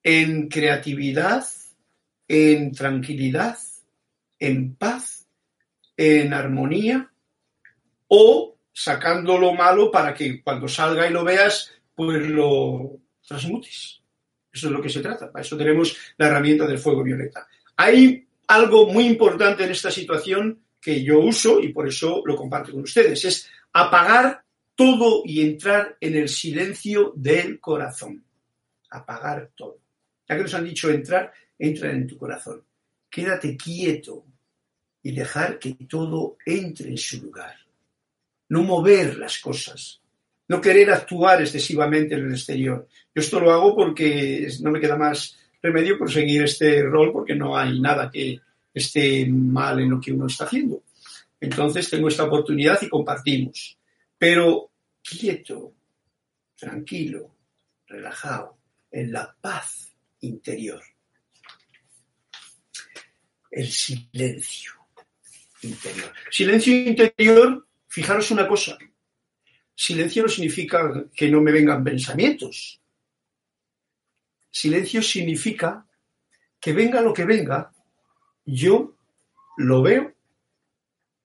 en 0.04 0.50
creatividad, 0.50 1.48
en 2.28 2.72
tranquilidad, 2.72 3.58
en 4.38 4.76
paz, 4.76 5.28
en 5.98 6.32
armonía, 6.32 7.12
o 8.08 8.56
sacando 8.72 9.40
lo 9.40 9.56
malo 9.56 9.90
para 9.90 10.14
que 10.14 10.44
cuando 10.44 10.68
salga 10.68 11.10
y 11.10 11.12
lo 11.12 11.24
veas, 11.24 11.72
pues 11.96 12.22
lo 12.30 13.00
transmutes. 13.28 14.05
Eso 14.56 14.68
es 14.68 14.74
lo 14.74 14.82
que 14.82 14.90
se 14.90 15.02
trata. 15.02 15.30
Para 15.30 15.44
eso 15.44 15.58
tenemos 15.58 15.98
la 16.18 16.28
herramienta 16.28 16.66
del 16.66 16.80
fuego 16.80 17.04
violeta. 17.04 17.46
Hay 17.76 18.26
algo 18.48 18.88
muy 18.88 19.06
importante 19.06 19.66
en 19.66 19.72
esta 19.72 19.92
situación 19.92 20.62
que 20.80 21.04
yo 21.04 21.20
uso 21.20 21.60
y 21.60 21.74
por 21.74 21.90
eso 21.90 22.24
lo 22.26 22.38
comparto 22.38 22.72
con 22.72 22.84
ustedes. 22.84 23.26
Es 23.26 23.50
apagar 23.74 24.46
todo 24.74 25.24
y 25.26 25.42
entrar 25.42 25.98
en 26.00 26.16
el 26.16 26.30
silencio 26.30 27.12
del 27.18 27.60
corazón. 27.60 28.24
Apagar 28.92 29.52
todo. 29.58 29.80
Ya 30.30 30.38
que 30.38 30.44
nos 30.44 30.54
han 30.54 30.64
dicho 30.64 30.90
entrar, 30.90 31.34
entra 31.60 31.92
en 31.92 32.08
tu 32.08 32.18
corazón. 32.18 32.64
Quédate 33.10 33.58
quieto 33.58 34.26
y 35.04 35.12
dejar 35.12 35.60
que 35.60 35.74
todo 35.74 36.38
entre 36.46 36.92
en 36.92 36.98
su 36.98 37.22
lugar. 37.22 37.56
No 38.48 38.64
mover 38.64 39.18
las 39.18 39.38
cosas 39.40 40.02
no 40.48 40.62
querer 40.62 40.92
actuar 40.92 41.42
excesivamente 41.42 42.16
en 42.16 42.26
el 42.26 42.32
exterior. 42.34 42.88
Yo 43.14 43.22
esto 43.22 43.40
lo 43.40 43.52
hago 43.52 43.76
porque 43.76 44.48
no 44.62 44.72
me 44.72 44.80
queda 44.80 44.96
más 44.96 45.38
remedio 45.62 45.98
por 45.98 46.12
seguir 46.12 46.44
este 46.44 46.84
rol 46.84 47.12
porque 47.12 47.36
no 47.36 47.58
hay 47.58 47.80
nada 47.80 48.10
que 48.12 48.40
esté 48.74 49.26
mal 49.28 49.80
en 49.80 49.90
lo 49.90 50.00
que 50.00 50.12
uno 50.12 50.28
está 50.28 50.46
haciendo. 50.46 50.84
Entonces 51.40 51.90
tengo 51.90 52.08
esta 52.08 52.24
oportunidad 52.24 52.80
y 52.82 52.90
compartimos. 52.90 53.78
Pero 54.18 54.72
quieto, 55.02 55.74
tranquilo, 56.56 57.36
relajado, 57.88 58.58
en 58.92 59.12
la 59.12 59.36
paz 59.40 59.94
interior. 60.22 60.82
El 63.52 63.68
silencio 63.68 64.74
interior. 65.62 66.12
Silencio 66.30 66.74
interior, 66.74 67.68
fijaros 67.88 68.32
una 68.32 68.48
cosa, 68.48 68.78
Silencio 69.76 70.24
no 70.24 70.30
significa 70.30 71.06
que 71.14 71.30
no 71.30 71.42
me 71.42 71.52
vengan 71.52 71.84
pensamientos. 71.84 72.82
Silencio 74.50 75.02
significa 75.02 75.86
que 76.60 76.72
venga 76.72 77.02
lo 77.02 77.14
que 77.14 77.26
venga, 77.26 77.74
yo 78.46 78.96
lo 79.58 79.82
veo, 79.82 80.16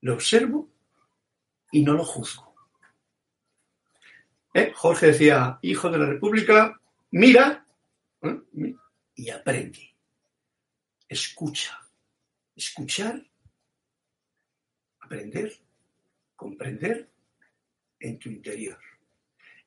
lo 0.00 0.14
observo 0.14 0.68
y 1.70 1.82
no 1.82 1.94
lo 1.94 2.04
juzgo. 2.04 2.54
¿Eh? 4.52 4.72
Jorge 4.74 5.06
decía, 5.08 5.60
hijo 5.62 5.88
de 5.90 5.98
la 5.98 6.06
República, 6.06 6.80
mira 7.12 7.64
¿eh? 8.22 8.74
y 9.14 9.30
aprende. 9.30 9.94
Escucha. 11.08 11.78
Escuchar, 12.56 13.24
aprender, 14.98 15.56
comprender 16.34 17.09
en 18.00 18.18
tu 18.18 18.28
interior. 18.28 18.78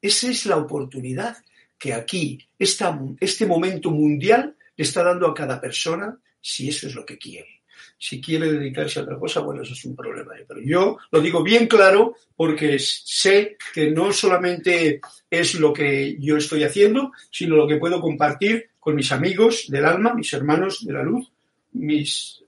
Esa 0.02 0.30
es 0.30 0.46
la 0.46 0.58
oportunidad 0.58 1.38
que 1.78 1.94
aquí, 1.94 2.40
este 2.58 3.46
momento 3.46 3.92
mundial, 3.92 4.56
le 4.76 4.84
está 4.84 5.04
dando 5.04 5.28
a 5.28 5.34
cada 5.34 5.62
persona 5.62 6.18
si 6.42 6.70
eso 6.70 6.88
es 6.88 6.96
lo 6.96 7.06
que 7.06 7.18
quiere. 7.18 7.62
Si 7.98 8.20
quiere 8.20 8.52
dedicarse 8.52 9.00
a 9.00 9.04
otra 9.04 9.18
cosa, 9.18 9.40
bueno, 9.40 9.62
eso 9.62 9.74
es 9.74 9.86
un 9.86 9.96
problema. 9.96 10.34
Pero 10.48 10.62
yo 10.62 10.98
lo 11.12 11.22
digo 11.22 11.42
bien 11.42 11.68
claro 11.68 12.16
porque 12.36 12.78
sé 12.80 13.58
que 13.74 13.92
no 13.92 14.12
solamente 14.12 15.00
es 15.30 15.56
lo 15.56 15.72
que 15.72 16.18
yo 16.20 16.38
estoy 16.38 16.64
haciendo, 16.64 17.12
sino 17.32 17.56
lo 17.56 17.68
que 17.68 17.78
puedo 17.78 18.02
compartir 18.02 18.72
con 18.80 18.96
mis 18.96 19.12
amigos 19.12 19.68
del 19.70 19.86
alma, 19.86 20.14
mis 20.14 20.34
hermanos 20.34 20.86
de 20.86 20.94
la 20.94 21.04
luz, 21.04 21.32
mis, 21.72 22.44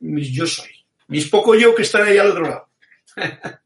mis 0.00 0.30
yo 0.30 0.46
soy, 0.46 0.70
mis 1.08 1.28
poco 1.28 1.54
yo 1.54 1.74
que 1.74 1.82
están 1.82 2.06
ahí 2.06 2.16
al 2.16 2.30
otro 2.30 2.42
lado. 2.42 2.68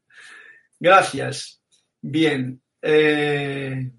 Gracias. 0.79 1.61
Bien. 2.01 2.61
Eh, 2.81 3.91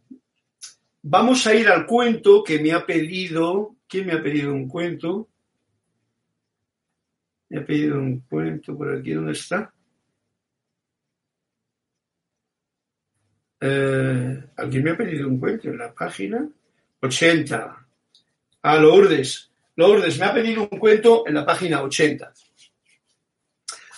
vamos 1.02 1.46
a 1.46 1.54
ir 1.54 1.68
al 1.68 1.86
cuento 1.86 2.42
que 2.42 2.58
me 2.58 2.72
ha 2.72 2.86
pedido. 2.86 3.76
¿Quién 3.86 4.06
me 4.06 4.14
ha 4.14 4.22
pedido 4.22 4.52
un 4.52 4.66
cuento? 4.66 5.28
Me 7.50 7.58
ha 7.58 7.66
pedido 7.66 7.98
un 7.98 8.20
cuento 8.20 8.76
por 8.76 8.96
aquí. 8.96 9.12
¿Dónde 9.12 9.32
está? 9.32 9.72
Eh, 13.60 14.44
¿Alguien 14.56 14.84
me 14.84 14.90
ha 14.92 14.96
pedido 14.96 15.28
un 15.28 15.38
cuento 15.38 15.68
en 15.68 15.78
la 15.78 15.92
página? 15.92 16.48
80. 17.02 17.86
Ah, 18.62 18.76
Lourdes. 18.78 19.50
Lourdes 19.76 20.18
me 20.18 20.24
ha 20.24 20.32
pedido 20.32 20.62
un 20.70 20.78
cuento 20.78 21.26
en 21.26 21.34
la 21.34 21.44
página 21.44 21.82
80. 21.82 22.32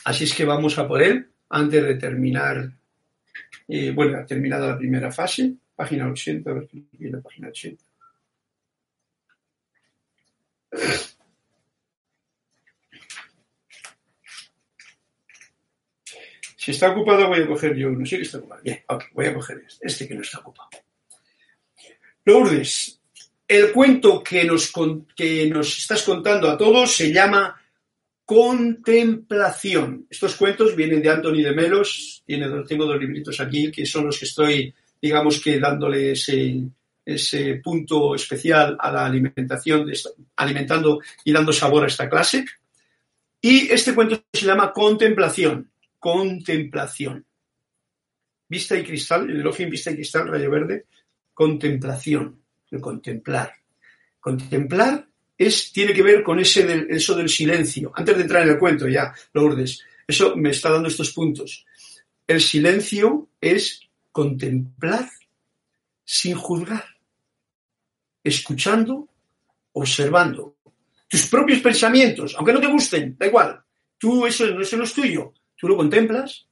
Así 0.05 0.25
es 0.25 0.35
que 0.35 0.45
vamos 0.45 0.79
a 0.79 0.89
por 0.89 1.01
él 1.01 1.32
antes 1.53 1.83
de 1.83 1.95
terminar, 1.97 2.73
eh, 3.69 3.91
bueno, 3.91 4.19
ha 4.19 4.27
terminado 4.27 4.69
la 4.69 4.79
primera 4.79 5.13
fase, 5.13 5.53
página 5.77 6.09
80, 6.09 6.51
a 6.51 6.55
ver 6.55 6.69
qué 6.69 7.11
la 7.11 7.21
página 7.21 7.49
80. 7.49 7.85
Si 16.57 16.71
está 16.71 16.93
ocupado 16.93 17.29
voy 17.29 17.41
a 17.41 17.47
coger 17.47 17.75
yo 17.77 17.89
uno. 17.89 18.07
Sí 18.07 18.17
que 18.17 18.23
está 18.23 18.39
ocupado. 18.39 18.63
Bien, 18.63 18.83
ok, 18.87 19.05
voy 19.13 19.27
a 19.27 19.35
coger 19.35 19.65
este, 19.67 19.87
este 19.87 20.09
que 20.09 20.15
no 20.15 20.23
está 20.23 20.39
ocupado. 20.39 20.71
Lourdes, 22.25 23.01
el 23.49 23.73
cuento 23.73 24.23
que 24.23 24.45
nos 24.45 25.79
estás 25.79 26.03
contando 26.03 26.49
a 26.49 26.57
todos 26.57 26.97
se 26.97 27.13
llama 27.13 27.62
contemplación. 28.33 30.07
Estos 30.09 30.37
cuentos 30.37 30.75
vienen 30.75 31.03
de 31.03 31.11
Anthony 31.11 31.43
de 31.43 31.53
Melos, 31.53 32.23
tiene, 32.25 32.49
tengo 32.67 32.87
dos 32.87 32.99
libritos 32.99 33.39
aquí 33.41 33.71
que 33.71 33.85
son 33.85 34.07
los 34.07 34.19
que 34.19 34.25
estoy, 34.25 34.75
digamos 35.01 35.39
que 35.39 35.61
dándole 35.61 36.13
ese, 36.13 37.61
punto 37.63 38.15
especial 38.15 38.79
a 38.81 38.91
la 38.91 39.05
alimentación, 39.05 39.87
alimentando 40.37 41.01
y 41.25 41.31
dando 41.31 41.53
sabor 41.53 41.85
a 41.85 41.89
esta 41.89 42.09
clase. 42.09 42.47
Y 43.39 43.71
este 43.71 43.95
cuento 43.95 44.23
se 44.33 44.47
llama 44.47 44.73
Contemplación, 44.73 45.71
contemplación. 45.99 47.27
Vista 48.49 48.79
y 48.79 48.83
cristal, 48.83 49.29
el 49.29 49.41
elogio 49.41 49.67
en 49.67 49.73
vista 49.73 49.91
y 49.91 49.97
cristal, 49.97 50.29
rayo 50.29 50.51
verde, 50.51 50.87
contemplación, 51.35 52.41
el 52.71 52.81
contemplar. 52.81 53.53
Contemplar 54.21 55.07
tiene 55.73 55.93
que 55.93 56.03
ver 56.03 56.23
con 56.23 56.39
ese 56.39 56.87
eso 56.91 57.15
del 57.15 57.29
silencio. 57.29 57.93
Antes 57.95 58.17
de 58.17 58.23
entrar 58.23 58.43
en 58.43 58.51
el 58.51 58.59
cuento 58.59 58.89
ya, 58.89 59.13
Lourdes, 59.33 59.83
eso 60.07 60.37
me 60.37 60.51
está 60.51 60.71
dando 60.71 60.89
estos 60.89 61.13
puntos. 61.13 61.65
El 62.27 62.41
silencio 62.41 63.29
es 63.41 63.81
contemplar 64.11 65.09
sin 66.05 66.35
juzgar, 66.35 66.85
escuchando, 68.23 69.09
observando 69.73 70.57
tus 71.09 71.27
propios 71.27 71.61
pensamientos, 71.61 72.35
aunque 72.37 72.55
no 72.55 72.61
te 72.61 72.73
gusten, 72.73 73.17
da 73.19 73.27
igual. 73.27 73.63
Tú 73.99 74.27
eso, 74.27 74.47
eso 74.59 74.77
no 74.79 74.85
es 74.85 74.95
tuyo. 74.95 75.35
Tú 75.57 75.69
lo 75.69 75.77
contemplas, 75.77 76.47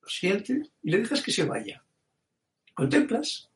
lo 0.00 0.08
sientes 0.08 0.70
y 0.82 0.90
le 0.90 0.98
dejas 0.98 1.22
que 1.22 1.32
se 1.32 1.44
vaya. 1.44 1.84
Contemplas, 2.72 3.50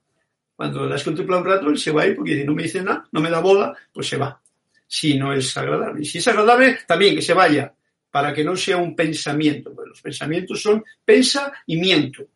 cuando 0.57 0.87
las 0.87 1.05
contempla 1.05 1.37
un 1.37 1.45
rato, 1.45 1.69
él 1.69 1.79
se 1.79 1.93
va 1.93 2.05
a 2.05 2.15
porque 2.17 2.43
no 2.43 2.55
me 2.55 2.63
dice 2.63 2.83
nada, 2.83 3.07
no 3.13 3.21
me 3.21 3.29
da 3.29 3.41
bola, 3.41 3.77
pues 3.93 4.09
se 4.09 4.17
va. 4.17 4.41
Si 4.87 5.19
no 5.19 5.35
es 5.35 5.55
agradable. 5.57 6.05
Si 6.05 6.19
es 6.19 6.29
agradable, 6.29 6.79
también 6.87 7.15
que 7.15 7.23
se 7.23 7.35
vaya, 7.35 7.75
para 8.11 8.33
que 8.33 8.43
no 8.43 8.57
sea 8.57 8.79
un 8.79 8.97
pensamiento. 8.97 9.75
Pues 9.75 9.89
los 9.89 10.01
pensamientos 10.01 10.63
son 10.63 10.83
pensa 11.05 11.53
y 11.67 11.77
miento. 11.77 12.27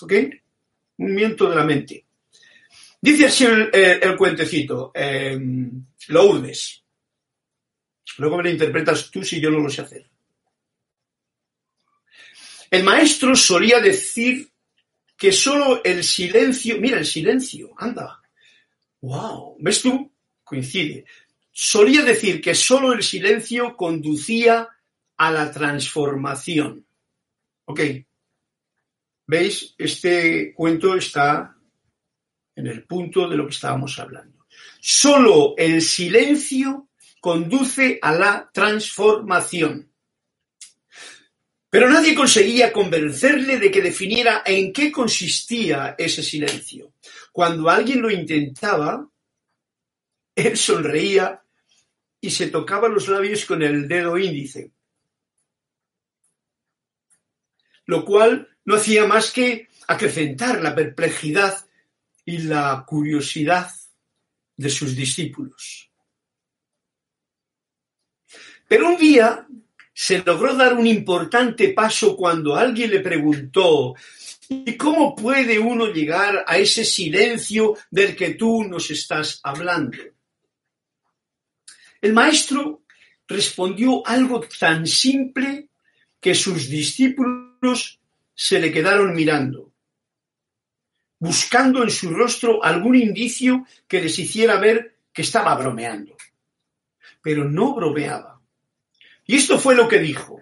¿Ok? 0.00 0.12
Un 0.98 1.12
miento 1.12 1.50
de 1.50 1.56
la 1.56 1.64
mente. 1.64 2.04
Dice 3.00 3.26
así 3.26 3.44
el, 3.44 4.16
cuentecito, 4.16 4.92
eh, 4.94 5.38
Lourdes. 6.08 6.84
Luego 8.18 8.36
me 8.36 8.44
lo 8.44 8.50
interpretas 8.50 9.10
tú 9.10 9.24
si 9.24 9.40
yo 9.40 9.50
no 9.50 9.58
lo 9.58 9.68
sé 9.68 9.82
hacer. 9.82 10.08
El 12.70 12.84
maestro 12.84 13.34
solía 13.34 13.80
decir 13.80 14.48
que 15.16 15.32
solo 15.32 15.82
el 15.84 16.04
silencio, 16.04 16.78
mira 16.78 16.98
el 16.98 17.06
silencio, 17.06 17.72
anda, 17.78 18.20
wow, 19.00 19.56
¿ves 19.58 19.82
tú? 19.82 20.12
Coincide. 20.44 21.04
Solía 21.50 22.02
decir 22.02 22.40
que 22.40 22.54
solo 22.54 22.92
el 22.92 23.02
silencio 23.02 23.76
conducía 23.76 24.68
a 25.16 25.30
la 25.30 25.50
transformación. 25.50 26.86
Ok. 27.64 27.80
¿Veis? 29.26 29.74
Este 29.78 30.52
cuento 30.54 30.94
está 30.94 31.56
en 32.54 32.66
el 32.66 32.84
punto 32.84 33.28
de 33.28 33.36
lo 33.36 33.46
que 33.46 33.54
estábamos 33.54 33.98
hablando. 33.98 34.46
Solo 34.80 35.54
el 35.56 35.82
silencio 35.82 36.88
conduce 37.20 37.98
a 38.02 38.12
la 38.12 38.50
transformación. 38.52 39.90
Pero 41.68 41.90
nadie 41.90 42.14
conseguía 42.14 42.72
convencerle 42.72 43.58
de 43.58 43.70
que 43.70 43.82
definiera 43.82 44.42
en 44.46 44.72
qué 44.72 44.92
consistía 44.92 45.94
ese 45.98 46.22
silencio. 46.22 46.92
Cuando 47.32 47.68
alguien 47.68 48.00
lo 48.00 48.10
intentaba, 48.10 49.08
él 50.34 50.56
sonreía 50.56 51.42
y 52.20 52.30
se 52.30 52.48
tocaba 52.48 52.88
los 52.88 53.08
labios 53.08 53.44
con 53.44 53.62
el 53.62 53.88
dedo 53.88 54.16
índice, 54.16 54.70
lo 57.86 58.04
cual 58.04 58.48
no 58.64 58.76
hacía 58.76 59.06
más 59.06 59.32
que 59.32 59.68
acrecentar 59.86 60.62
la 60.62 60.74
perplejidad 60.74 61.66
y 62.24 62.38
la 62.38 62.84
curiosidad 62.86 63.70
de 64.56 64.70
sus 64.70 64.96
discípulos. 64.96 65.90
Pero 68.68 68.88
un 68.88 68.96
día 68.96 69.46
se 69.98 70.22
logró 70.22 70.54
dar 70.54 70.74
un 70.74 70.86
importante 70.86 71.70
paso 71.70 72.18
cuando 72.18 72.54
alguien 72.54 72.90
le 72.90 73.00
preguntó, 73.00 73.94
¿y 74.46 74.76
cómo 74.76 75.16
puede 75.16 75.58
uno 75.58 75.86
llegar 75.86 76.44
a 76.46 76.58
ese 76.58 76.84
silencio 76.84 77.78
del 77.90 78.14
que 78.14 78.34
tú 78.34 78.64
nos 78.64 78.90
estás 78.90 79.40
hablando? 79.42 79.96
El 82.02 82.12
maestro 82.12 82.82
respondió 83.26 84.06
algo 84.06 84.40
tan 84.60 84.86
simple 84.86 85.70
que 86.20 86.34
sus 86.34 86.68
discípulos 86.68 87.98
se 88.34 88.60
le 88.60 88.70
quedaron 88.70 89.14
mirando, 89.14 89.72
buscando 91.18 91.82
en 91.82 91.90
su 91.90 92.10
rostro 92.10 92.62
algún 92.62 92.96
indicio 92.96 93.66
que 93.88 94.02
les 94.02 94.18
hiciera 94.18 94.60
ver 94.60 94.98
que 95.10 95.22
estaba 95.22 95.54
bromeando. 95.54 96.18
Pero 97.22 97.48
no 97.48 97.74
bromeaba 97.74 98.35
y 99.26 99.36
esto 99.36 99.58
fue 99.58 99.74
lo 99.74 99.88
que 99.88 99.98
dijo. 99.98 100.40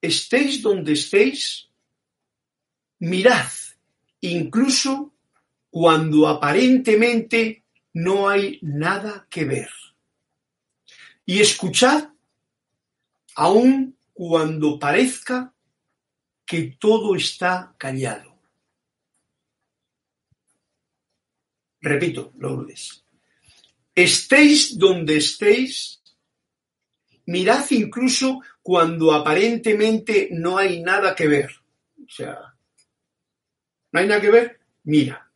Estéis 0.00 0.60
donde 0.60 0.92
estéis, 0.92 1.70
mirad, 2.98 3.50
incluso 4.20 5.14
cuando 5.70 6.28
aparentemente 6.28 7.64
no 7.94 8.28
hay 8.28 8.58
nada 8.62 9.26
que 9.30 9.44
ver. 9.44 9.70
Y 11.24 11.40
escuchad, 11.40 12.10
aun 13.34 13.96
cuando 14.12 14.78
parezca 14.78 15.54
que 16.44 16.76
todo 16.78 17.16
está 17.16 17.74
callado. 17.78 18.38
Repito, 21.80 22.32
Lourdes. 22.38 23.04
Estéis 23.94 24.78
donde 24.78 25.16
estéis, 25.16 26.00
Mirad 27.26 27.64
incluso 27.70 28.40
cuando 28.62 29.12
aparentemente 29.12 30.28
no 30.32 30.58
hay 30.58 30.82
nada 30.82 31.14
que 31.14 31.26
ver. 31.26 31.50
O 32.06 32.10
sea, 32.10 32.54
no 33.92 34.00
hay 34.00 34.06
nada 34.06 34.20
que 34.20 34.30
ver, 34.30 34.60
mira 34.84 35.30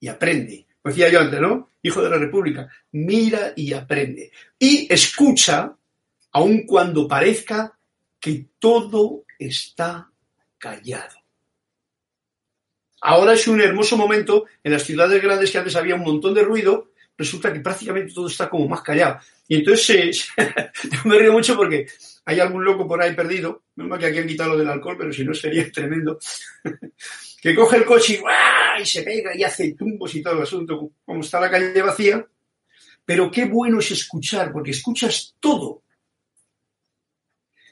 y 0.00 0.08
aprende. 0.08 0.66
Pues 0.80 0.96
decía 0.96 1.10
yo 1.10 1.20
antes, 1.20 1.40
¿no? 1.40 1.70
Hijo 1.82 2.02
de 2.02 2.10
la 2.10 2.18
República, 2.18 2.68
mira 2.92 3.52
y 3.56 3.72
aprende. 3.72 4.30
Y 4.58 4.86
escucha, 4.92 5.74
aun 6.32 6.66
cuando 6.66 7.08
parezca 7.08 7.76
que 8.20 8.46
todo 8.58 9.24
está 9.38 10.10
callado. 10.58 11.16
Ahora 13.00 13.34
es 13.34 13.46
un 13.48 13.60
hermoso 13.60 13.96
momento 13.96 14.46
en 14.62 14.72
las 14.72 14.82
ciudades 14.82 15.22
grandes 15.22 15.50
que 15.50 15.58
antes 15.58 15.76
había 15.76 15.94
un 15.94 16.04
montón 16.04 16.32
de 16.32 16.42
ruido, 16.42 16.92
resulta 17.16 17.52
que 17.52 17.60
prácticamente 17.60 18.12
todo 18.12 18.26
está 18.26 18.48
como 18.48 18.68
más 18.68 18.82
callado. 18.82 19.18
Y 19.48 19.56
entonces 19.56 20.28
yo 20.82 20.98
me 21.04 21.18
río 21.18 21.32
mucho 21.32 21.56
porque 21.56 21.86
hay 22.24 22.40
algún 22.40 22.64
loco 22.64 22.86
por 22.86 23.02
ahí 23.02 23.14
perdido, 23.14 23.64
no 23.76 23.98
que 23.98 24.06
aquí 24.06 24.18
han 24.18 24.26
quitado 24.26 24.52
lo 24.52 24.58
del 24.58 24.68
alcohol, 24.68 24.96
pero 24.98 25.12
si 25.12 25.24
no 25.24 25.34
sería 25.34 25.70
tremendo, 25.72 26.18
que 27.40 27.54
coge 27.54 27.76
el 27.76 27.84
coche 27.84 28.20
y, 28.78 28.82
y 28.82 28.86
se 28.86 29.02
pega 29.02 29.36
y 29.36 29.44
hace 29.44 29.74
tumbos 29.74 30.14
y 30.14 30.22
todo 30.22 30.34
el 30.34 30.42
asunto, 30.42 30.90
como 31.04 31.20
está 31.20 31.40
la 31.40 31.50
calle 31.50 31.82
vacía. 31.82 32.26
Pero 33.04 33.30
qué 33.30 33.44
bueno 33.44 33.80
es 33.80 33.90
escuchar, 33.90 34.50
porque 34.50 34.70
escuchas 34.70 35.34
todo. 35.38 35.82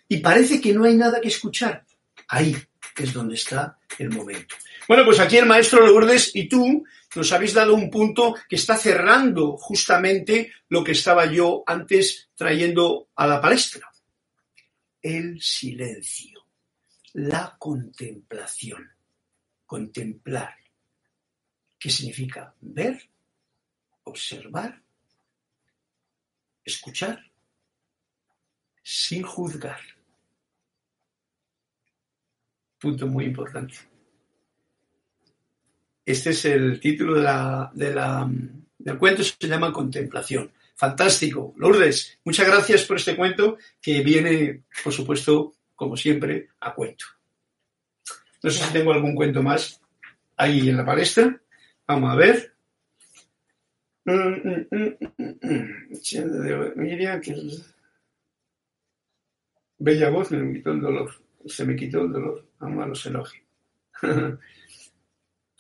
Y 0.09 0.19
parece 0.19 0.61
que 0.61 0.75
no 0.75 0.85
hay 0.85 0.95
nada 0.95 1.23
que 1.23 1.29
escuchar. 1.29 1.87
Ahí 2.29 2.55
es 2.99 3.13
donde 3.15 3.35
está 3.35 3.79
el 3.99 4.11
momento. 4.11 4.55
Bueno, 4.93 5.07
pues 5.07 5.21
aquí 5.21 5.39
el 5.39 5.47
maestro 5.47 5.87
Lourdes 5.87 6.37
y 6.37 6.51
tú 6.51 6.85
nos 7.17 7.33
habéis 7.33 7.55
dado 7.55 7.75
un 7.75 7.89
punto 7.89 8.35
que 8.47 8.57
está 8.57 8.77
cerrando 8.77 9.57
justamente 9.57 10.53
lo 10.69 10.85
que 10.85 10.93
estaba 10.93 11.25
yo 11.25 11.65
antes 11.67 12.29
trayendo 12.35 13.09
a 13.17 13.27
la 13.27 13.41
palestra. 13.41 13.91
El 15.01 15.41
silencio, 15.41 16.47
la 17.15 17.57
contemplación, 17.59 18.87
contemplar. 19.65 20.57
¿Qué 21.79 21.89
significa? 21.89 22.55
Ver, 22.61 23.03
observar, 24.05 24.79
escuchar, 26.63 27.19
sin 28.83 29.23
juzgar. 29.23 29.81
Punto 32.79 33.07
muy 33.07 33.25
importante. 33.25 33.92
Este 36.05 36.31
es 36.31 36.45
el 36.45 36.81
título 36.81 37.15
de 37.15 37.23
la, 37.23 38.31
del 38.79 38.99
cuento, 38.99 39.23
se 39.23 39.49
llama 39.49 39.73
Contemplación. 39.73 40.51
Fantástico. 40.75 41.55
Lourdes, 41.57 42.19
muchas 42.25 42.47
gracias 42.49 42.85
por 42.85 42.97
este 42.97 43.15
cuento 43.15 43.57
que 43.81 44.03
viene, 44.03 44.65
por 44.83 44.93
supuesto, 44.93 45.55
como 45.77 45.97
siempre, 45.97 46.49
a 46.61 46.75
cuento. 46.75 47.05
No 48.43 48.51
sé 48.51 48.65
si 48.65 48.73
tengo 48.73 48.93
algún 48.93 49.15
cuento 49.15 49.43
más 49.43 49.81
ahí 50.37 50.69
en 50.69 50.77
la 50.77 50.85
palestra. 50.85 51.41
Vamos 51.87 52.11
a 52.11 52.17
ver. 52.17 52.53
Bella 59.79 60.11
voz 60.11 60.33
me 60.33 60.53
quitó 60.53 60.73
el 60.73 60.81
dolor. 60.81 61.13
Se 61.47 61.65
me 61.65 61.77
quitó 61.77 62.01
el 62.03 62.13
dolor. 62.13 62.49
Vamos 62.59 62.85
a 62.85 62.89
los 62.89 63.07
elogios. 63.07 63.45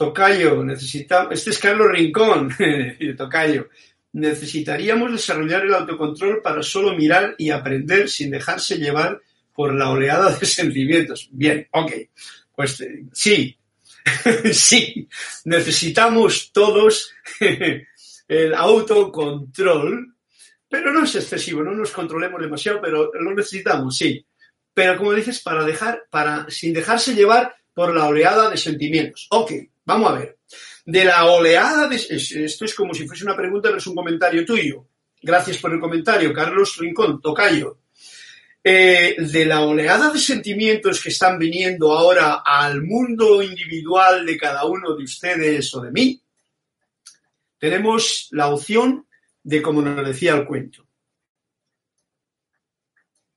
Tocayo, 0.02 0.64
necesitamos, 0.64 1.32
este 1.34 1.50
es 1.50 1.60
Carlos 1.60 1.92
Rincón, 1.92 2.52
Tocayo, 3.16 3.68
necesitaríamos 4.14 5.12
desarrollar 5.12 5.62
el 5.62 5.74
autocontrol 5.74 6.42
para 6.42 6.60
solo 6.60 6.96
mirar 6.96 7.36
y 7.38 7.50
aprender 7.50 8.08
sin 8.08 8.32
dejarse 8.32 8.78
llevar 8.78 9.20
por 9.54 9.72
la 9.72 9.90
oleada 9.90 10.36
de 10.36 10.44
sentimientos. 10.60 11.28
Bien, 11.30 11.68
ok, 11.70 11.92
pues 12.56 12.80
eh, 12.80 13.04
sí, 13.12 13.56
sí, 14.52 15.08
necesitamos 15.44 16.50
todos 16.52 17.12
el 18.26 18.54
autocontrol, 18.54 20.16
pero 20.68 20.92
no 20.92 21.04
es 21.04 21.14
excesivo, 21.14 21.62
no 21.62 21.76
nos 21.76 21.92
controlemos 21.92 22.42
demasiado, 22.42 22.80
pero 22.82 23.12
lo 23.14 23.32
necesitamos, 23.36 23.96
sí. 23.96 24.26
Pero 24.74 24.96
como 24.96 25.12
dices, 25.12 25.40
para 25.42 25.64
dejar, 25.64 26.06
para, 26.10 26.50
sin 26.50 26.72
dejarse 26.72 27.14
llevar 27.14 27.54
por 27.72 27.94
la 27.94 28.08
oleada 28.08 28.50
de 28.50 28.56
sentimientos. 28.56 29.28
Ok, 29.30 29.52
Vamos 29.84 30.10
a 30.10 30.14
ver. 30.14 30.38
De 30.84 31.04
la 31.04 31.24
oleada 31.26 31.88
de... 31.88 31.96
Esto 31.96 32.64
es 32.64 32.74
como 32.74 32.94
si 32.94 33.06
fuese 33.06 33.24
una 33.24 33.36
pregunta, 33.36 33.68
pero 33.68 33.78
es 33.78 33.86
un 33.86 33.94
comentario 33.94 34.44
tuyo. 34.44 34.86
Gracias 35.20 35.58
por 35.58 35.72
el 35.72 35.80
comentario, 35.80 36.32
Carlos 36.32 36.76
Rincón, 36.78 37.20
Tocayo. 37.20 37.78
Eh, 38.64 39.16
de 39.18 39.44
la 39.44 39.62
oleada 39.62 40.10
de 40.10 40.20
sentimientos 40.20 41.02
que 41.02 41.08
están 41.08 41.36
viniendo 41.36 41.92
ahora 41.92 42.42
al 42.44 42.82
mundo 42.82 43.42
individual 43.42 44.24
de 44.24 44.38
cada 44.38 44.64
uno 44.66 44.94
de 44.94 45.02
ustedes 45.02 45.74
o 45.74 45.80
de 45.80 45.90
mí, 45.90 46.22
tenemos 47.58 48.28
la 48.30 48.50
opción 48.50 49.06
de, 49.42 49.60
como 49.62 49.82
nos 49.82 50.06
decía 50.06 50.34
el 50.34 50.46
cuento, 50.46 50.86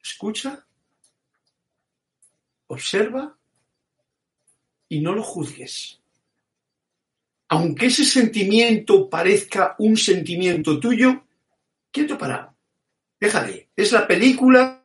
escucha, 0.04 0.64
observa 2.68 3.36
y 4.88 5.00
no 5.00 5.14
lo 5.14 5.24
juzgues. 5.24 6.02
Aunque 7.48 7.88
ese 7.88 8.04
sentimiento 8.04 9.10
parezca 9.10 9.76
un 9.80 9.98
sentimiento 9.98 10.80
tuyo, 10.80 11.26
quieto 11.92 12.18
parado. 12.18 12.56
Déjale. 13.20 13.70
Es 13.76 13.92
la 13.92 14.08
película 14.08 14.84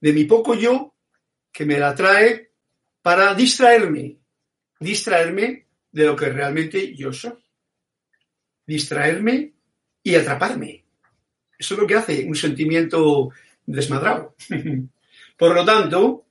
de 0.00 0.12
mi 0.12 0.24
poco 0.24 0.54
yo 0.54 0.94
que 1.52 1.64
me 1.64 1.78
la 1.78 1.94
trae 1.94 2.50
para 3.02 3.34
distraerme. 3.34 4.16
Distraerme 4.78 5.66
de 5.92 6.06
lo 6.06 6.16
que 6.16 6.30
realmente 6.30 6.94
yo 6.94 7.12
soy. 7.12 7.32
Distraerme 8.66 9.52
y 10.02 10.14
atraparme. 10.14 10.84
Eso 11.58 11.74
es 11.74 11.80
lo 11.80 11.86
que 11.86 11.96
hace 11.96 12.24
un 12.24 12.34
sentimiento 12.34 13.30
desmadrado. 13.66 14.34
Por 15.36 15.54
lo 15.54 15.64
tanto, 15.64 16.26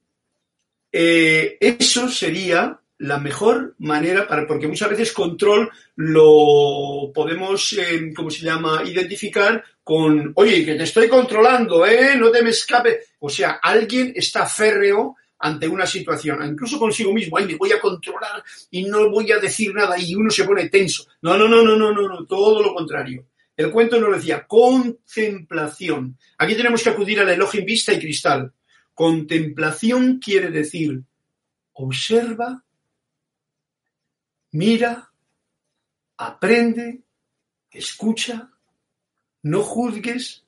eh, 0.91 1.57
eso 1.59 2.09
sería 2.09 2.79
la 2.99 3.17
mejor 3.17 3.75
manera 3.79 4.27
para, 4.27 4.45
porque 4.45 4.67
muchas 4.67 4.89
veces 4.89 5.13
control 5.13 5.69
lo 5.95 7.11
podemos, 7.13 7.73
eh, 7.73 8.11
¿cómo 8.15 8.29
se 8.29 8.45
llama?, 8.45 8.83
identificar 8.85 9.63
con, 9.83 10.33
oye, 10.35 10.65
que 10.65 10.75
te 10.75 10.83
estoy 10.83 11.07
controlando, 11.07 11.85
¿eh? 11.85 12.15
No 12.17 12.29
te 12.29 12.43
me 12.43 12.49
escape. 12.49 12.99
O 13.19 13.29
sea, 13.29 13.59
alguien 13.63 14.11
está 14.15 14.45
férreo 14.45 15.15
ante 15.39 15.67
una 15.67 15.85
situación, 15.85 16.45
incluso 16.45 16.77
consigo 16.77 17.13
mismo, 17.13 17.37
ay, 17.37 17.45
me 17.45 17.55
voy 17.55 17.71
a 17.71 17.79
controlar 17.79 18.43
y 18.71 18.83
no 18.83 19.09
voy 19.09 19.31
a 19.31 19.39
decir 19.39 19.73
nada 19.73 19.97
y 19.97 20.13
uno 20.13 20.29
se 20.29 20.43
pone 20.43 20.67
tenso. 20.67 21.07
No, 21.21 21.37
no, 21.37 21.47
no, 21.47 21.63
no, 21.63 21.77
no, 21.77 21.93
no, 21.93 22.07
no, 22.07 22.25
todo 22.25 22.61
lo 22.61 22.75
contrario. 22.75 23.25
El 23.55 23.71
cuento 23.71 23.99
nos 23.99 24.15
decía 24.15 24.45
contemplación. 24.45 26.17
Aquí 26.37 26.55
tenemos 26.55 26.83
que 26.83 26.89
acudir 26.89 27.21
al 27.21 27.29
elogio 27.29 27.61
en 27.61 27.65
vista 27.65 27.93
y 27.93 27.99
cristal. 27.99 28.51
Contemplación 28.93 30.19
quiere 30.19 30.49
decir 30.49 31.01
observa, 31.73 32.63
mira, 34.51 35.11
aprende, 36.17 37.01
escucha, 37.71 38.51
no 39.43 39.63
juzgues 39.63 40.43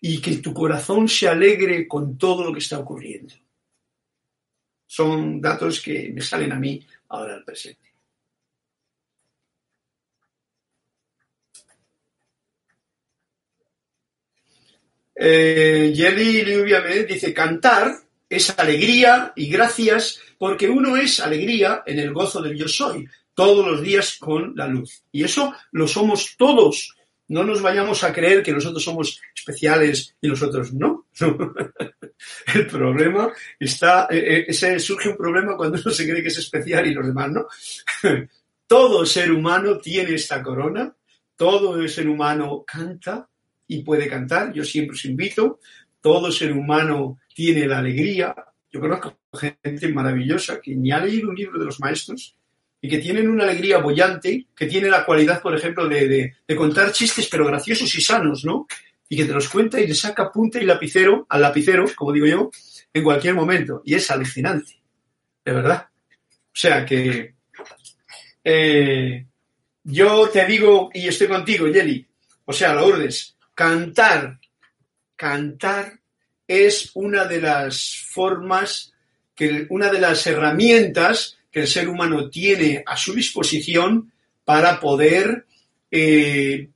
y 0.00 0.20
que 0.20 0.36
tu 0.36 0.52
corazón 0.52 1.08
se 1.08 1.28
alegre 1.28 1.88
con 1.88 2.18
todo 2.18 2.44
lo 2.44 2.52
que 2.52 2.58
está 2.58 2.78
ocurriendo. 2.78 3.34
Son 4.86 5.40
datos 5.40 5.80
que 5.80 6.10
me 6.12 6.20
salen 6.20 6.52
a 6.52 6.58
mí 6.58 6.86
ahora 7.08 7.34
al 7.34 7.44
presente. 7.44 7.84
Eh, 15.16 15.92
Jelly 15.94 17.04
dice, 17.04 17.32
cantar 17.32 17.94
es 18.28 18.58
alegría 18.58 19.32
y 19.36 19.48
gracias 19.48 20.20
porque 20.44 20.68
uno 20.68 20.94
es 20.94 21.20
alegría 21.20 21.82
en 21.86 21.98
el 21.98 22.12
gozo 22.12 22.42
del 22.42 22.54
yo 22.54 22.68
soy, 22.68 23.08
todos 23.32 23.66
los 23.66 23.80
días 23.80 24.18
con 24.20 24.54
la 24.54 24.66
luz. 24.66 25.02
Y 25.10 25.24
eso 25.24 25.54
lo 25.72 25.88
somos 25.88 26.36
todos. 26.36 26.94
No 27.28 27.44
nos 27.44 27.62
vayamos 27.62 28.04
a 28.04 28.12
creer 28.12 28.42
que 28.42 28.52
nosotros 28.52 28.84
somos 28.84 29.22
especiales 29.34 30.14
y 30.20 30.28
nosotros 30.28 30.74
no. 30.74 31.06
el 32.54 32.66
problema 32.66 33.32
está, 33.58 34.06
eh, 34.10 34.44
eh, 34.46 34.78
surge 34.78 35.08
un 35.08 35.16
problema 35.16 35.56
cuando 35.56 35.80
uno 35.82 35.90
se 35.90 36.06
cree 36.06 36.20
que 36.20 36.28
es 36.28 36.36
especial 36.36 36.86
y 36.88 36.92
los 36.92 37.06
demás 37.06 37.30
no. 37.30 37.46
todo 38.66 39.06
ser 39.06 39.32
humano 39.32 39.78
tiene 39.78 40.14
esta 40.14 40.42
corona, 40.42 40.94
todo 41.36 41.88
ser 41.88 42.06
humano 42.06 42.62
canta 42.66 43.26
y 43.66 43.82
puede 43.82 44.10
cantar. 44.10 44.52
Yo 44.52 44.62
siempre 44.62 44.92
os 44.92 45.06
invito, 45.06 45.60
todo 46.02 46.30
ser 46.30 46.52
humano 46.52 47.18
tiene 47.34 47.66
la 47.66 47.78
alegría. 47.78 48.34
Yo 48.70 48.78
conozco 48.78 49.23
gente 49.34 49.88
maravillosa 49.88 50.60
que 50.60 50.74
ni 50.74 50.92
ha 50.92 51.00
leído 51.00 51.28
un 51.28 51.36
libro 51.36 51.58
de 51.58 51.66
los 51.66 51.80
maestros 51.80 52.36
y 52.80 52.88
que 52.88 52.98
tienen 52.98 53.28
una 53.28 53.44
alegría 53.44 53.78
bollante, 53.78 54.46
que 54.54 54.66
tiene 54.66 54.88
la 54.88 55.06
cualidad, 55.06 55.40
por 55.40 55.56
ejemplo, 55.56 55.88
de, 55.88 56.34
contar 56.56 56.92
chistes, 56.92 57.28
pero 57.30 57.46
graciosos 57.46 57.94
y 57.94 58.00
sanos, 58.00 58.44
¿no? 58.44 58.66
Y 59.08 59.16
que 59.16 59.24
te 59.24 59.32
los 59.32 59.48
cuenta 59.48 59.80
y 59.80 59.86
le 59.86 59.94
saca 59.94 60.30
punta 60.30 60.60
y 60.60 60.66
lapicero 60.66 61.26
al 61.28 61.40
lapicero, 61.40 61.86
como 61.96 62.12
digo 62.12 62.26
yo, 62.26 62.50
en 62.92 63.02
cualquier 63.02 63.34
momento. 63.34 63.82
Y 63.84 63.94
es 63.94 64.10
alucinante, 64.10 64.82
de 65.44 65.52
verdad. 65.52 65.88
O 65.88 66.56
sea 66.56 66.84
que 66.84 67.34
eh, 68.44 69.26
yo 69.82 70.28
te 70.28 70.46
digo, 70.46 70.90
y 70.92 71.08
estoy 71.08 71.28
contigo, 71.28 71.68
Yeli, 71.68 72.06
o 72.44 72.52
sea, 72.52 72.74
Lourdes, 72.74 73.36
cantar, 73.54 74.38
cantar 75.16 76.00
es 76.46 76.90
una 76.94 77.24
de 77.24 77.40
las 77.40 78.04
formas, 78.10 78.93
que, 79.34 79.66
una 79.70 79.90
de 79.90 80.00
las 80.00 80.26
herramientas 80.26 81.38
que 81.50 81.60
el 81.60 81.68
ser 81.68 81.88
humano 81.88 82.28
tiene 82.30 82.82
a 82.86 82.96
su 82.96 83.14
disposición 83.14 84.12
para 84.44 84.80
poder 84.80 85.46
eh, 85.90 86.68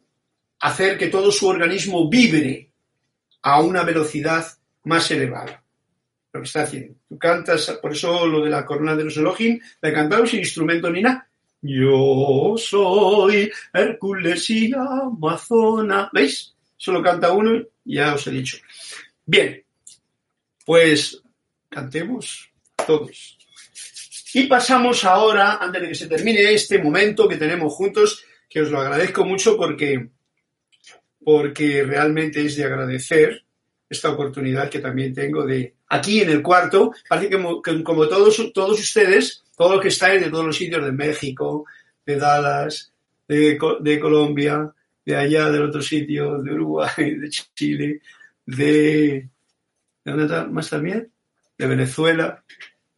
hacer 0.61 0.97
que 0.97 1.09
todo 1.09 1.31
su 1.31 1.49
organismo 1.49 2.09
vibre 2.09 2.71
a 3.43 3.61
una 3.61 3.83
velocidad 3.83 4.47
más 4.85 5.11
elevada. 5.11 5.63
Lo 6.33 6.41
que 6.41 6.47
está 6.47 6.63
haciendo. 6.63 6.95
Tú 7.09 7.19
cantas, 7.19 7.79
por 7.81 7.93
eso 7.93 8.27
lo 8.27 8.45
de 8.45 8.51
la 8.51 8.65
corona 8.65 8.95
de 8.95 9.05
los 9.05 9.17
Elohim, 9.17 9.59
la 9.81 9.93
cantamos 9.93 10.31
sin 10.31 10.41
instrumento 10.41 10.91
ni 10.91 11.03
nada. 11.03 11.29
Yo 11.61 12.55
soy 12.57 13.51
Hércules 13.73 14.49
y 14.51 14.73
Amazona. 14.73 16.09
¿Veis? 16.13 16.55
Solo 16.77 17.03
canta 17.03 17.33
uno 17.33 17.61
y 17.85 17.95
ya 17.95 18.15
os 18.15 18.27
he 18.27 18.31
dicho. 18.31 18.59
Bien, 19.27 19.65
pues 20.65 21.21
cantemos 21.69 22.48
todos. 22.87 23.39
Y 24.35 24.47
pasamos 24.47 25.05
ahora, 25.05 25.59
antes 25.61 25.83
de 25.83 25.89
que 25.89 25.95
se 25.95 26.07
termine 26.07 26.53
este 26.53 26.83
momento 26.83 27.29
que 27.29 27.37
tenemos 27.37 27.73
juntos, 27.73 28.25
que 28.49 28.61
os 28.61 28.71
lo 28.71 28.81
agradezco 28.81 29.25
mucho 29.25 29.57
porque, 29.57 30.11
porque 31.25 31.83
realmente 31.83 32.45
es 32.45 32.57
de 32.57 32.65
agradecer 32.65 33.45
esta 33.89 34.11
oportunidad 34.11 34.69
que 34.69 34.81
también 34.81 35.15
tengo 35.15 35.47
de 35.47 35.75
aquí 35.89 36.21
en 36.21 36.31
el 36.31 36.43
cuarto, 36.43 36.93
parece 37.09 37.31
que 37.31 37.83
como, 37.83 38.09
todos, 38.09 38.53
todos 38.53 38.79
ustedes, 38.79 39.45
todos 39.57 39.73
los 39.73 39.81
que 39.81 39.89
estáis 39.89 40.21
de 40.21 40.31
todos 40.31 40.45
los 40.45 40.57
sitios 40.57 40.85
de 40.85 40.93
México, 40.93 41.65
de 42.05 42.17
Dallas, 42.17 42.93
de, 43.27 43.59
de 43.81 44.01
Colombia, 44.01 44.73
de 45.05 45.17
allá 45.17 45.51
del 45.51 45.63
otro 45.63 45.81
sitio, 45.81 46.43
de 46.43 46.53
Uruguay, 46.53 47.15
de 47.19 47.31
Chile, 47.31 48.01
de... 48.45 49.29
¿De 50.05 50.13
dónde 50.13 50.47
más 50.47 50.71
también? 50.71 51.11
De 51.59 51.67
Venezuela, 51.67 52.45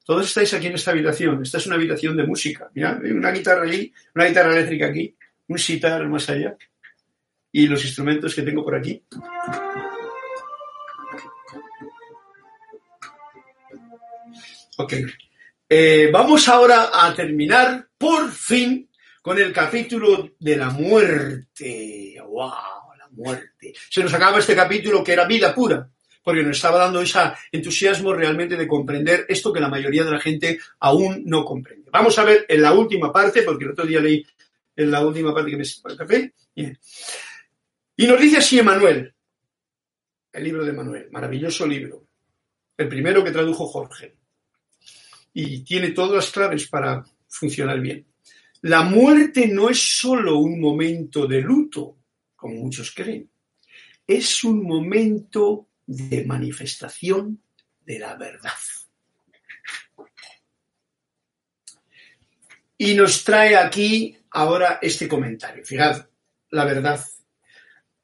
todos 0.05 0.27
estáis 0.27 0.53
aquí 0.53 0.67
en 0.67 0.75
esta 0.75 0.91
habitación. 0.91 1.43
Esta 1.43 1.57
es 1.59 1.67
una 1.67 1.77
habitación 1.77 2.17
de 2.17 2.25
música. 2.25 2.71
Mira, 2.75 3.01
una 3.03 3.31
guitarra 3.31 3.63
ahí, 3.63 3.93
una 4.15 4.27
guitarra 4.27 4.53
eléctrica 4.53 4.87
aquí, 4.89 5.17
un 5.49 5.59
sitar 5.59 6.07
más 6.09 6.29
allá. 6.29 6.57
Y 7.53 7.67
los 7.67 7.85
instrumentos 7.85 8.35
que 8.35 8.43
tengo 8.43 8.63
por 8.63 8.75
aquí. 8.75 9.03
Ok. 14.77 14.95
Eh, 15.69 16.11
vamos 16.13 16.49
ahora 16.49 16.91
a 16.93 17.15
terminar, 17.15 17.89
por 17.97 18.31
fin, 18.31 18.91
con 19.23 19.39
el 19.39 19.53
capítulo 19.53 20.33
de 20.39 20.57
la 20.57 20.71
muerte. 20.71 22.17
¡Wow! 22.21 22.51
La 22.99 23.09
muerte. 23.13 23.73
Se 23.89 24.03
nos 24.03 24.13
acaba 24.13 24.39
este 24.39 24.55
capítulo 24.55 25.03
que 25.03 25.13
era 25.13 25.25
vida 25.25 25.55
pura 25.55 25.89
porque 26.23 26.43
nos 26.43 26.57
estaba 26.57 26.79
dando 26.79 27.01
ese 27.01 27.19
entusiasmo 27.53 28.13
realmente 28.13 28.57
de 28.57 28.67
comprender 28.67 29.27
esto 29.29 29.53
que 29.53 29.61
la 29.61 29.69
mayoría 29.69 30.05
de 30.05 30.11
la 30.11 30.21
gente 30.21 30.59
aún 30.81 31.23
no 31.27 31.45
comprende. 31.45 31.91
Vamos 31.91 32.19
a 32.19 32.25
ver 32.25 32.47
en 32.49 32.63
la 32.63 32.73
última 32.73 33.13
parte, 33.13 33.43
porque 33.43 33.65
el 33.65 33.71
otro 33.71 33.87
día 33.87 34.01
leí 34.01 34.25
en 34.77 34.91
la 34.91 35.05
última 35.05 35.35
parte 35.35 35.51
que 35.51 35.57
me 35.57 35.63
el 35.63 35.97
café. 35.97 36.35
Y 36.55 38.07
nos 38.07 38.21
dice 38.21 38.39
así 38.39 38.59
Emanuel, 38.59 39.13
el 40.33 40.45
libro 40.45 40.65
de 40.65 40.73
Manuel, 40.73 41.09
maravilloso 41.11 41.67
libro, 41.67 42.07
el 42.77 42.89
primero 42.89 43.25
que 43.25 43.31
tradujo 43.31 43.67
Jorge, 43.67 44.17
y 45.33 45.63
tiene 45.65 45.91
todas 45.91 46.13
las 46.13 46.31
claves 46.31 46.67
para 46.69 47.05
funcionar 47.29 47.81
bien. 47.81 48.07
La 48.63 48.83
muerte 48.83 49.49
no 49.49 49.71
es 49.71 49.99
solo 50.01 50.39
un 50.39 50.61
momento 50.61 51.27
de 51.27 51.41
luto, 51.41 51.97
como 52.37 52.57
muchos 52.57 52.93
creen, 52.95 53.31
es 54.07 54.45
un 54.45 54.63
momento 54.63 55.70
de 55.91 56.25
manifestación 56.25 57.43
de 57.85 57.99
la 57.99 58.15
verdad. 58.15 58.53
Y 62.79 62.95
nos 62.95 63.25
trae 63.25 63.57
aquí 63.57 64.17
ahora 64.31 64.79
este 64.81 65.09
comentario. 65.09 65.65
Fijad, 65.65 66.07
la 66.51 66.65
verdad. 66.65 67.05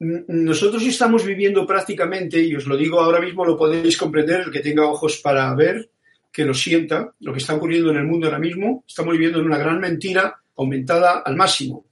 Nosotros 0.01 0.83
estamos 0.83 1.25
viviendo 1.25 1.65
prácticamente, 1.65 2.43
y 2.43 2.57
os 2.57 2.67
lo 2.67 2.77
digo 2.77 3.01
ahora 3.01 3.21
mismo, 3.21 3.45
lo 3.45 3.57
podéis 3.57 3.97
comprender, 3.97 4.41
el 4.41 4.51
que 4.51 4.61
tenga 4.61 4.85
ojos 4.85 5.19
para 5.19 5.55
ver, 5.55 5.89
que 6.33 6.45
lo 6.45 6.55
sienta, 6.55 7.15
lo 7.21 7.33
que 7.33 7.39
está 7.39 7.55
ocurriendo 7.55 7.93
en 7.93 7.99
el 7.99 8.05
mundo 8.05 8.27
ahora 8.27 8.41
mismo, 8.41 8.85
estamos 8.87 9.13
viviendo 9.13 9.39
en 9.39 9.47
una 9.47 9.59
gran 9.59 9.79
mentira 9.79 10.43
aumentada 10.57 11.21
al 11.21 11.37
máximo. 11.37 11.87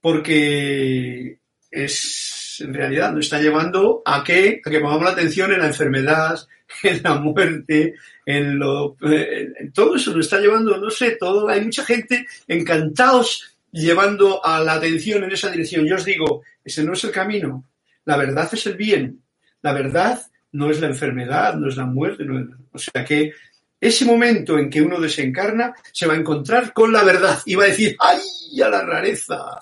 Porque 0.00 1.40
es 1.68 2.41
en 2.62 2.74
realidad 2.74 3.12
nos 3.12 3.26
está 3.26 3.40
llevando 3.40 4.02
a 4.04 4.24
que, 4.24 4.60
a 4.64 4.70
pongamos 4.70 5.02
la 5.02 5.10
atención 5.10 5.52
en 5.52 5.60
la 5.60 5.66
enfermedad, 5.66 6.38
en 6.82 7.02
la 7.02 7.14
muerte, 7.16 7.94
en 8.24 8.58
lo, 8.58 8.96
en 9.02 9.72
todo 9.72 9.96
eso 9.96 10.12
nos 10.12 10.26
está 10.26 10.38
llevando, 10.38 10.76
no 10.78 10.90
sé, 10.90 11.16
todo, 11.18 11.48
hay 11.48 11.60
mucha 11.60 11.84
gente 11.84 12.26
encantados 12.48 13.56
llevando 13.70 14.44
a 14.44 14.60
la 14.60 14.74
atención 14.74 15.24
en 15.24 15.32
esa 15.32 15.50
dirección. 15.50 15.86
Yo 15.86 15.96
os 15.96 16.04
digo, 16.04 16.42
ese 16.64 16.84
no 16.84 16.92
es 16.92 17.04
el 17.04 17.10
camino. 17.10 17.64
La 18.04 18.16
verdad 18.16 18.48
es 18.52 18.66
el 18.66 18.76
bien. 18.76 19.22
La 19.62 19.72
verdad 19.72 20.20
no 20.52 20.70
es 20.70 20.80
la 20.80 20.88
enfermedad, 20.88 21.54
no 21.54 21.68
es 21.68 21.76
la 21.76 21.86
muerte. 21.86 22.24
No 22.24 22.38
es, 22.38 22.46
o 22.72 22.78
sea 22.78 23.04
que 23.04 23.32
ese 23.80 24.04
momento 24.04 24.58
en 24.58 24.70
que 24.70 24.80
uno 24.80 25.00
desencarna 25.00 25.74
se 25.92 26.06
va 26.06 26.14
a 26.14 26.18
encontrar 26.18 26.72
con 26.72 26.92
la 26.92 27.02
verdad 27.02 27.40
y 27.44 27.56
va 27.56 27.64
a 27.64 27.68
decir, 27.68 27.96
¡ay, 27.98 28.60
a 28.62 28.68
la 28.68 28.82
rareza! 28.82 29.58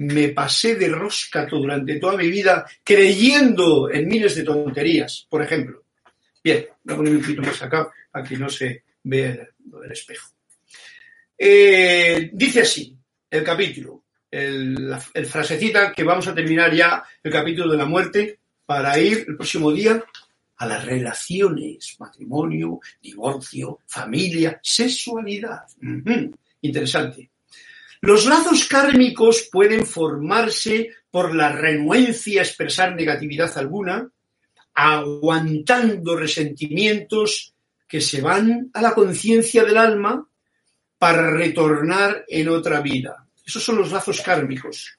Me 0.00 0.28
pasé 0.30 0.76
de 0.76 0.88
rosca 0.88 1.46
durante 1.46 1.96
toda 1.96 2.16
mi 2.16 2.28
vida 2.28 2.64
creyendo 2.82 3.90
en 3.90 4.08
miles 4.08 4.34
de 4.34 4.44
tonterías, 4.44 5.26
por 5.28 5.42
ejemplo. 5.42 5.84
Bien, 6.42 6.66
voy 6.84 6.94
a 6.94 6.96
poner 6.96 7.16
un 7.16 7.20
poquito 7.20 7.42
más 7.42 7.62
acá 7.62 7.90
para 8.10 8.26
que 8.26 8.36
no 8.36 8.48
se 8.48 8.84
vea 9.04 9.46
lo 9.70 9.80
del 9.80 9.92
espejo. 9.92 10.30
Eh, 11.36 12.30
dice 12.32 12.62
así 12.62 12.96
el 13.30 13.44
capítulo, 13.44 14.04
el, 14.30 14.96
el 15.14 15.26
frasecita 15.26 15.92
que 15.92 16.04
vamos 16.04 16.26
a 16.28 16.34
terminar 16.34 16.74
ya 16.74 17.02
el 17.22 17.32
capítulo 17.32 17.72
de 17.72 17.78
la 17.78 17.86
muerte 17.86 18.38
para 18.64 18.98
ir 18.98 19.24
el 19.28 19.36
próximo 19.36 19.72
día 19.72 20.02
a 20.60 20.66
las 20.66 20.84
relaciones, 20.84 21.96
matrimonio, 21.98 22.80
divorcio, 23.00 23.80
familia, 23.86 24.60
sexualidad. 24.62 25.62
Interesante. 26.60 27.29
Los 28.02 28.24
lazos 28.26 28.66
kármicos 28.66 29.48
pueden 29.52 29.84
formarse 29.84 30.90
por 31.10 31.34
la 31.34 31.52
renuencia 31.52 32.40
a 32.40 32.44
expresar 32.44 32.94
negatividad 32.94 33.56
alguna, 33.58 34.10
aguantando 34.74 36.16
resentimientos 36.16 37.54
que 37.86 38.00
se 38.00 38.22
van 38.22 38.70
a 38.72 38.80
la 38.80 38.94
conciencia 38.94 39.64
del 39.64 39.76
alma 39.76 40.26
para 40.96 41.30
retornar 41.30 42.24
en 42.28 42.48
otra 42.48 42.80
vida. 42.80 43.26
Esos 43.44 43.62
son 43.62 43.76
los 43.76 43.90
lazos 43.90 44.20
kármicos. 44.22 44.98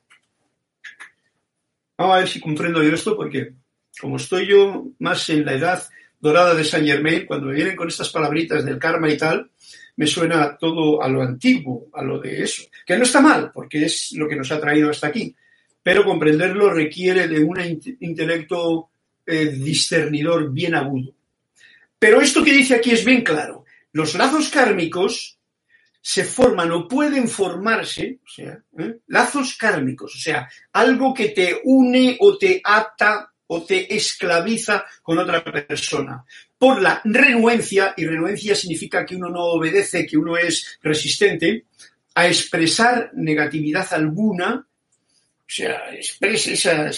Vamos 1.98 2.16
a 2.16 2.20
ver 2.20 2.28
si 2.28 2.40
comprendo 2.40 2.84
yo 2.84 2.94
esto, 2.94 3.16
porque 3.16 3.54
como 4.00 4.18
estoy 4.18 4.48
yo 4.48 4.88
más 5.00 5.30
en 5.30 5.46
la 5.46 5.54
edad 5.54 5.88
dorada 6.20 6.54
de 6.54 6.64
Saint 6.64 6.88
Germain, 6.88 7.26
cuando 7.26 7.48
me 7.48 7.56
vienen 7.56 7.76
con 7.76 7.88
estas 7.88 8.10
palabritas 8.10 8.66
del 8.66 8.78
karma 8.78 9.10
y 9.10 9.18
tal, 9.18 9.50
me 9.96 10.08
suena 10.08 10.58
todo 10.58 11.02
a 11.02 11.08
lo 11.08 11.22
antiguo, 11.22 11.88
a 11.94 12.04
lo 12.04 12.20
de 12.20 12.44
eso. 12.44 12.64
Que 12.86 12.98
no 12.98 13.04
está 13.04 13.22
mal, 13.22 13.52
porque 13.54 13.86
es 13.86 14.14
lo 14.14 14.28
que 14.28 14.36
nos 14.36 14.52
ha 14.52 14.60
traído 14.60 14.90
hasta 14.90 15.08
aquí. 15.08 15.36
Pero 15.84 16.06
comprenderlo 16.06 16.70
requiere 16.70 17.28
de 17.28 17.44
un 17.44 17.60
intelecto 18.00 18.90
eh, 19.26 19.48
discernidor 19.48 20.52
bien 20.52 20.76
agudo. 20.76 21.14
Pero 21.98 22.22
esto 22.22 22.44
que 22.44 22.54
dice 22.54 22.76
aquí 22.76 22.92
es 22.92 23.06
bien 23.06 23.24
claro. 23.24 23.66
Los 23.94 24.16
lazos 24.16 24.50
kármicos 24.50 25.38
se 26.02 26.24
forman 26.24 26.72
o 26.72 26.88
pueden 26.88 27.28
formarse, 27.28 28.20
o 28.26 28.28
sea, 28.28 28.60
¿eh? 28.80 28.98
lazos 29.08 29.56
kármicos, 29.56 30.16
o 30.16 30.18
sea, 30.18 30.50
algo 30.74 31.14
que 31.14 31.30
te 31.30 31.62
une 31.64 32.18
o 32.20 32.38
te 32.38 32.60
ata 32.64 33.31
o 33.54 33.64
te 33.64 33.94
esclaviza 33.94 34.86
con 35.04 35.20
otra 35.20 35.44
persona. 35.44 36.24
Por 36.58 36.82
la 36.82 37.02
renuencia, 37.04 37.94
y 37.98 38.06
renuencia 38.06 38.56
significa 38.56 39.06
que 39.06 39.18
uno 39.18 39.30
no 39.30 39.44
obedece, 39.44 40.06
que 40.06 40.18
uno 40.18 40.38
es 40.38 40.80
resistente, 40.82 41.66
a 42.16 42.28
expresar 42.28 43.12
negatividad 43.14 43.92
alguna, 43.92 44.56
o 44.56 45.44
sea, 45.46 45.94
expresa 45.94 46.92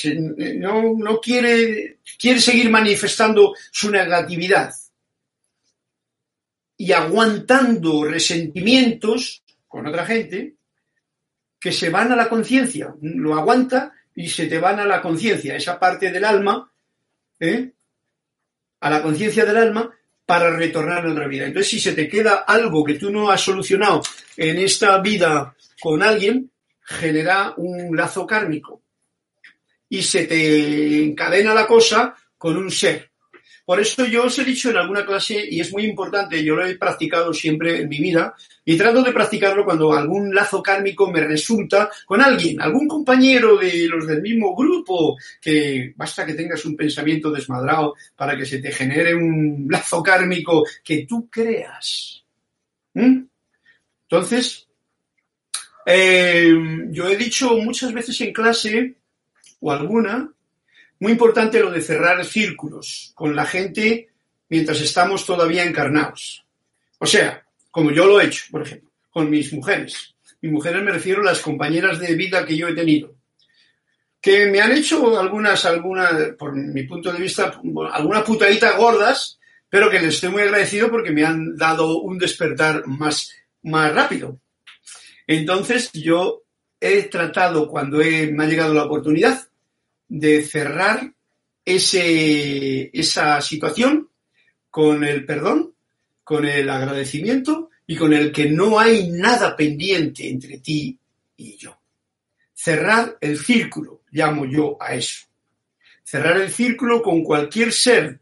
no, 0.57 0.93
no 0.95 1.19
quiere, 1.19 1.97
quiere 2.19 2.39
seguir 2.39 2.69
manifestando 2.69 3.55
su 3.71 3.89
negatividad 3.89 4.71
y 6.77 6.91
aguantando 6.91 8.03
resentimientos 8.03 9.41
con 9.67 9.87
otra 9.87 10.05
gente 10.05 10.53
que 11.59 11.71
se 11.71 11.89
van 11.89 12.11
a 12.11 12.15
la 12.15 12.29
conciencia. 12.29 12.93
Lo 13.01 13.33
aguanta 13.33 13.91
y 14.15 14.29
se 14.29 14.47
te 14.47 14.59
van 14.59 14.79
a 14.79 14.85
la 14.85 15.01
conciencia, 15.01 15.55
esa 15.55 15.79
parte 15.79 16.11
del 16.11 16.25
alma, 16.25 16.71
¿eh? 17.39 17.71
a 18.79 18.89
la 18.89 19.01
conciencia 19.01 19.45
del 19.45 19.57
alma 19.57 19.91
para 20.25 20.55
retornar 20.55 21.05
a 21.05 21.11
otra 21.11 21.27
vida. 21.27 21.45
Entonces, 21.45 21.69
si 21.69 21.79
se 21.79 21.93
te 21.93 22.07
queda 22.07 22.43
algo 22.47 22.83
que 22.83 22.95
tú 22.95 23.09
no 23.09 23.29
has 23.29 23.41
solucionado 23.41 24.01
en 24.37 24.57
esta 24.59 24.99
vida 24.99 25.55
con 25.79 26.03
alguien, 26.03 26.51
genera 26.81 27.53
un 27.57 27.95
lazo 27.95 28.27
kármico 28.27 28.81
y 29.89 30.01
se 30.01 30.25
te 30.25 31.03
encadena 31.03 31.53
la 31.53 31.67
cosa 31.67 32.15
con 32.37 32.57
un 32.57 32.71
ser. 32.71 33.12
Por 33.65 33.79
eso 33.79 34.05
yo 34.05 34.25
os 34.25 34.37
he 34.39 34.43
dicho 34.43 34.69
en 34.69 34.77
alguna 34.77 35.05
clase, 35.05 35.47
y 35.49 35.61
es 35.61 35.71
muy 35.71 35.85
importante, 35.85 36.43
yo 36.43 36.55
lo 36.55 36.65
he 36.65 36.77
practicado 36.77 37.33
siempre 37.33 37.79
en 37.79 37.87
mi 37.87 37.99
vida, 37.99 38.35
y 38.65 38.75
trato 38.75 39.01
de 39.01 39.13
practicarlo 39.13 39.63
cuando 39.63 39.93
algún 39.93 40.35
lazo 40.35 40.61
kármico 40.61 41.09
me 41.09 41.21
resulta 41.21 41.89
con 42.05 42.21
alguien, 42.21 42.61
algún 42.61 42.89
compañero 42.89 43.55
de 43.57 43.87
los 43.87 44.05
del 44.05 44.21
mismo 44.21 44.53
grupo, 44.53 45.15
que 45.41 45.93
basta 45.95 46.25
que 46.25 46.33
tengas 46.33 46.65
un 46.65 46.75
pensamiento 46.75 47.31
desmadrado 47.31 47.95
para 48.17 48.35
que 48.35 48.45
se 48.45 48.59
te 48.59 48.71
genere 48.71 49.15
un 49.15 49.67
lazo 49.69 50.03
kármico 50.03 50.65
que 50.83 51.05
tú 51.07 51.29
creas. 51.29 52.21
¿Mm? 52.95 53.23
Entonces, 54.09 54.67
eh, 55.85 56.53
yo 56.91 57.07
he 57.07 57.15
dicho 57.15 57.57
muchas 57.57 57.93
veces 57.93 58.19
en 58.21 58.33
clase, 58.33 58.95
o 59.61 59.71
alguna, 59.71 60.33
muy 61.03 61.11
importante 61.11 61.59
lo 61.59 61.69
de 61.69 61.81
cerrar 61.81 62.23
círculos 62.23 63.11
con 63.13 63.35
la 63.35 63.45
gente 63.45 64.07
mientras 64.47 64.79
estamos 64.79 65.25
todavía 65.25 65.65
encarnados. 65.65 66.45
O 66.97 67.05
sea, 67.05 67.45
como 67.69 67.91
yo 67.91 68.05
lo 68.05 68.21
he 68.21 68.27
hecho, 68.27 68.45
por 68.49 68.61
ejemplo, 68.61 68.89
con 69.11 69.29
mis 69.29 69.51
mujeres. 69.51 70.15
Mis 70.39 70.53
mujeres 70.53 70.81
me 70.81 70.93
refiero 70.93 71.19
a 71.19 71.25
las 71.25 71.41
compañeras 71.41 71.99
de 71.99 72.15
vida 72.15 72.45
que 72.45 72.55
yo 72.55 72.69
he 72.69 72.73
tenido. 72.73 73.17
Que 74.21 74.45
me 74.45 74.61
han 74.61 74.71
hecho 74.71 75.19
algunas, 75.19 75.65
algunas, 75.65 76.35
por 76.39 76.55
mi 76.55 76.83
punto 76.83 77.11
de 77.11 77.19
vista, 77.19 77.51
algunas 77.91 78.23
putaditas 78.23 78.77
gordas, 78.77 79.41
pero 79.67 79.89
que 79.89 79.99
les 79.99 80.13
estoy 80.13 80.29
muy 80.29 80.43
agradecido 80.43 80.89
porque 80.89 81.11
me 81.11 81.25
han 81.25 81.57
dado 81.57 81.99
un 81.99 82.17
despertar 82.17 82.87
más, 82.87 83.29
más 83.63 83.93
rápido. 83.93 84.39
Entonces 85.27 85.91
yo 85.91 86.43
he 86.79 87.03
tratado, 87.03 87.67
cuando 87.67 87.97
me 87.97 88.41
ha 88.45 88.47
llegado 88.47 88.73
la 88.73 88.85
oportunidad, 88.85 89.49
de 90.15 90.43
cerrar 90.43 91.11
ese, 91.65 92.91
esa 92.93 93.41
situación 93.41 94.09
con 94.69 95.03
el 95.03 95.25
perdón, 95.25 95.73
con 96.23 96.45
el 96.45 96.69
agradecimiento 96.69 97.71
y 97.87 97.95
con 97.95 98.13
el 98.13 98.31
que 98.31 98.47
no 98.47 98.77
hay 98.77 99.09
nada 99.09 99.55
pendiente 99.55 100.29
entre 100.29 100.59
ti 100.59 100.99
y 101.35 101.57
yo. 101.57 101.79
Cerrar 102.53 103.17
el 103.21 103.39
círculo, 103.39 104.03
llamo 104.11 104.45
yo 104.45 104.77
a 104.79 104.93
eso. 104.93 105.25
Cerrar 106.03 106.37
el 106.37 106.51
círculo 106.51 107.01
con 107.01 107.23
cualquier 107.23 107.71
ser 107.73 108.19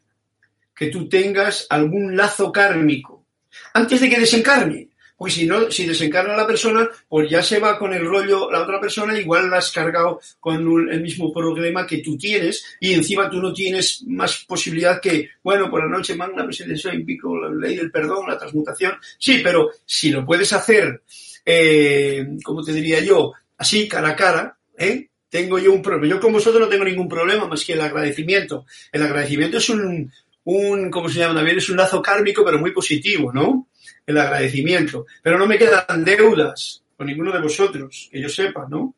que 0.74 0.88
tú 0.88 1.10
tengas 1.10 1.68
algún 1.70 2.16
lazo 2.16 2.54
kármico 2.54 3.26
antes 3.74 4.00
de 4.00 4.10
que 4.10 4.20
desencarne. 4.20 4.91
Porque 5.22 5.36
si 5.36 5.46
no, 5.46 5.70
si 5.70 5.86
desencarna 5.86 6.36
la 6.36 6.48
persona, 6.48 6.90
pues 7.08 7.30
ya 7.30 7.44
se 7.44 7.60
va 7.60 7.78
con 7.78 7.94
el 7.94 8.04
rollo 8.04 8.50
la 8.50 8.64
otra 8.64 8.80
persona, 8.82 9.20
igual 9.20 9.52
la 9.52 9.58
has 9.60 9.72
cargado 9.72 10.20
con 10.40 10.68
un- 10.68 10.92
el 10.92 11.00
mismo 11.00 11.32
problema 11.32 11.86
que 11.86 12.00
tú 12.00 12.18
tienes, 12.18 12.66
y 12.80 12.94
encima 12.96 13.30
tú 13.30 13.40
no 13.40 13.54
tienes 13.54 14.04
más 14.08 14.44
posibilidad 14.48 15.00
que, 15.00 15.30
bueno, 15.44 15.70
por 15.70 15.84
la 15.88 15.96
noche 15.96 16.16
magna 16.16 16.44
presencia 16.44 16.92
pico, 17.06 17.38
la 17.40 17.52
ley 17.54 17.76
del 17.76 17.92
perdón, 17.92 18.26
la 18.28 18.40
transmutación. 18.40 18.94
Sí, 19.20 19.42
pero 19.44 19.70
si 19.86 20.10
lo 20.10 20.26
puedes 20.26 20.52
hacer, 20.54 21.04
eh, 21.46 22.26
como 22.44 22.64
te 22.64 22.74
diría 22.74 23.00
yo, 23.02 23.34
así, 23.60 23.88
cara 23.88 24.10
a 24.10 24.16
cara, 24.16 24.58
¿eh? 24.76 25.08
Tengo 25.30 25.60
yo 25.60 25.72
un 25.72 25.84
problema. 25.84 26.16
Yo 26.16 26.20
con 26.20 26.34
vosotros 26.34 26.60
no 26.62 26.68
tengo 26.68 26.84
ningún 26.84 27.08
problema 27.08 27.46
más 27.48 27.64
que 27.64 27.74
el 27.74 27.82
agradecimiento. 27.82 28.66
El 28.92 29.04
agradecimiento 29.04 29.60
es 29.60 29.70
un, 29.70 30.12
un, 30.46 30.90
¿cómo 30.90 31.10
se 31.10 31.20
llama 31.20 31.36
también? 31.36 31.58
Es 31.60 31.70
un 31.70 31.78
lazo 31.78 32.02
kármico, 32.02 32.44
pero 32.44 32.58
muy 32.58 32.72
positivo, 32.72 33.32
¿no? 33.32 33.68
El 34.06 34.18
agradecimiento. 34.18 35.06
Pero 35.22 35.38
no 35.38 35.46
me 35.46 35.58
quedan 35.58 36.04
deudas 36.04 36.84
con 36.96 37.08
ninguno 37.08 37.32
de 37.32 37.42
vosotros, 37.42 38.10
que 38.12 38.22
yo 38.22 38.30
sepa, 38.30 38.68
¿no? 38.70 38.96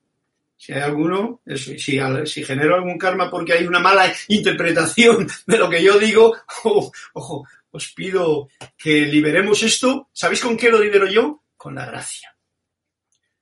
Si 0.58 0.72
hay 0.72 0.82
alguno, 0.82 1.42
si, 1.56 2.00
genero 2.44 2.76
algún 2.76 2.98
karma 2.98 3.30
porque 3.30 3.54
hay 3.54 3.66
una 3.66 3.80
mala 3.80 4.14
interpretación 4.30 5.28
de 5.46 5.58
lo 5.58 5.70
que 5.70 5.84
yo 5.84 6.00
digo, 6.00 6.36
ojo, 6.64 6.92
ojo, 7.14 7.48
os 7.72 7.90
pido 7.90 8.50
que 8.78 9.06
liberemos 9.08 9.62
esto. 9.64 10.10
¿Sabéis 10.14 10.42
con 10.42 10.56
qué 10.56 10.70
lo 10.70 10.82
libero 10.82 11.08
yo? 11.08 11.44
Con 11.58 11.76
la 11.76 11.86
gracia. 11.86 12.36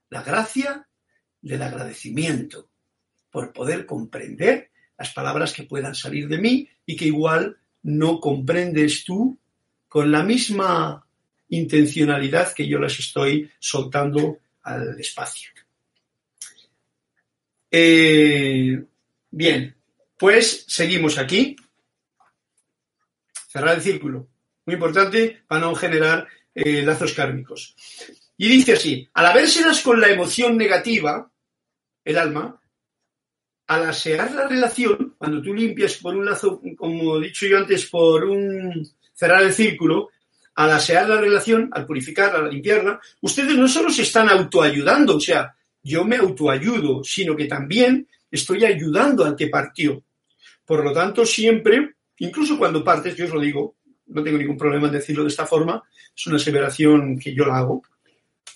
La 0.10 0.24
gracia 0.24 0.88
del 1.42 1.62
agradecimiento 1.62 2.70
por 3.30 3.54
poder 3.54 3.86
comprender 3.86 4.72
las 4.98 5.14
palabras 5.14 5.54
que 5.54 5.64
puedan 5.64 5.96
salir 5.96 6.28
de 6.28 6.38
mí 6.38 6.70
y 6.86 6.96
que 6.96 7.06
igual 7.06 7.58
no 7.84 8.20
comprendes 8.20 9.04
tú 9.04 9.40
con 9.88 10.12
la 10.12 10.24
misma 10.24 11.06
intencionalidad 11.52 12.54
que 12.54 12.68
yo 12.68 12.80
las 12.80 13.00
estoy 13.00 13.50
soltando 13.60 14.40
al 14.64 15.00
espacio. 15.00 15.52
Eh, 17.70 18.84
Bien, 19.32 19.74
pues 20.18 20.66
seguimos 20.68 21.18
aquí. 21.18 21.56
Cerrar 23.48 23.76
el 23.76 23.82
círculo. 23.82 24.28
Muy 24.66 24.74
importante 24.76 25.42
para 25.48 25.62
no 25.62 25.74
generar 25.74 26.28
eh, 26.54 26.84
lazos 26.84 27.14
kármicos. 27.14 27.76
Y 28.38 28.50
dice 28.50 28.74
así, 28.74 29.10
al 29.14 29.26
habérselas 29.26 29.82
con 29.82 30.02
la 30.02 30.10
emoción 30.10 30.58
negativa, 30.58 31.32
el 32.04 32.18
alma, 32.18 32.60
al 33.68 33.90
asear 33.90 34.34
la 34.34 34.48
relación, 34.50 35.16
cuando 35.18 35.42
tú 35.42 35.54
limpias 35.54 35.96
por 35.96 36.16
un 36.16 36.26
lazo, 36.26 36.62
como 36.78 37.18
he 37.18 37.28
dicho 37.28 37.46
yo 37.46 37.58
antes, 37.58 37.86
por 37.86 38.26
un 38.26 38.86
cerrar 39.14 39.44
el 39.44 39.54
círculo, 39.54 40.10
al 40.64 40.72
asear 40.72 41.10
la 41.10 41.20
relación, 41.20 41.70
al 41.72 41.88
purificarla, 41.88 42.40
al 42.40 42.52
limpiarla, 42.52 43.00
ustedes 43.22 43.58
no 43.58 43.68
solo 43.68 43.90
se 43.90 44.04
están 44.04 44.30
autoayudando, 44.30 45.16
o 45.16 45.20
sea, 45.20 45.56
yo 45.82 46.06
me 46.06 46.18
autoayudo, 46.18 47.04
sino 47.04 47.36
que 47.36 47.46
también 47.46 48.08
estoy 48.30 48.64
ayudando 48.66 49.26
al 49.26 49.36
que 49.36 49.48
partió. 49.48 50.04
Por 50.64 50.84
lo 50.84 50.94
tanto, 50.94 51.26
siempre, 51.26 51.96
incluso 52.20 52.60
cuando 52.60 52.84
partes, 52.84 53.16
yo 53.16 53.26
os 53.26 53.32
lo 53.32 53.42
digo, 53.42 53.76
no 54.08 54.22
tengo 54.22 54.38
ningún 54.38 54.58
problema 54.58 54.88
en 54.88 54.94
decirlo 54.94 55.24
de 55.24 55.30
esta 55.30 55.48
forma, 55.48 55.82
es 56.16 56.28
una 56.28 56.36
aseveración 56.36 57.18
que 57.18 57.34
yo 57.34 57.46
la 57.46 57.58
hago. 57.58 57.84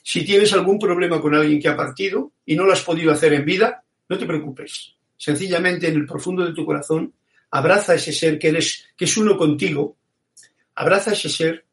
Si 0.03 0.23
tienes 0.23 0.53
algún 0.53 0.77
problema 0.77 1.19
con 1.19 1.33
alguien 1.33 1.59
que 1.59 1.69
ha 1.69 1.75
partido 1.75 2.33
y 2.45 2.55
no 2.55 2.65
lo 2.65 2.73
has 2.73 2.81
podido 2.81 3.11
hacer 3.11 3.33
en 3.33 3.45
vida, 3.45 3.83
no 4.07 4.17
te 4.17 4.27
preocupes. 4.27 4.93
Sencillamente 5.17 5.87
en 5.87 5.95
el 5.95 6.05
profundo 6.05 6.45
de 6.45 6.53
tu 6.53 6.65
corazón, 6.65 7.13
abraza 7.49 7.93
a 7.93 7.95
ese 7.95 8.13
ser 8.13 8.37
que, 8.37 8.49
eres, 8.49 8.85
que 8.95 9.05
es 9.05 9.17
uno 9.17 9.35
contigo, 9.35 9.97
abraza 10.75 11.11
a 11.11 11.13
ese 11.13 11.29
ser, 11.29 11.65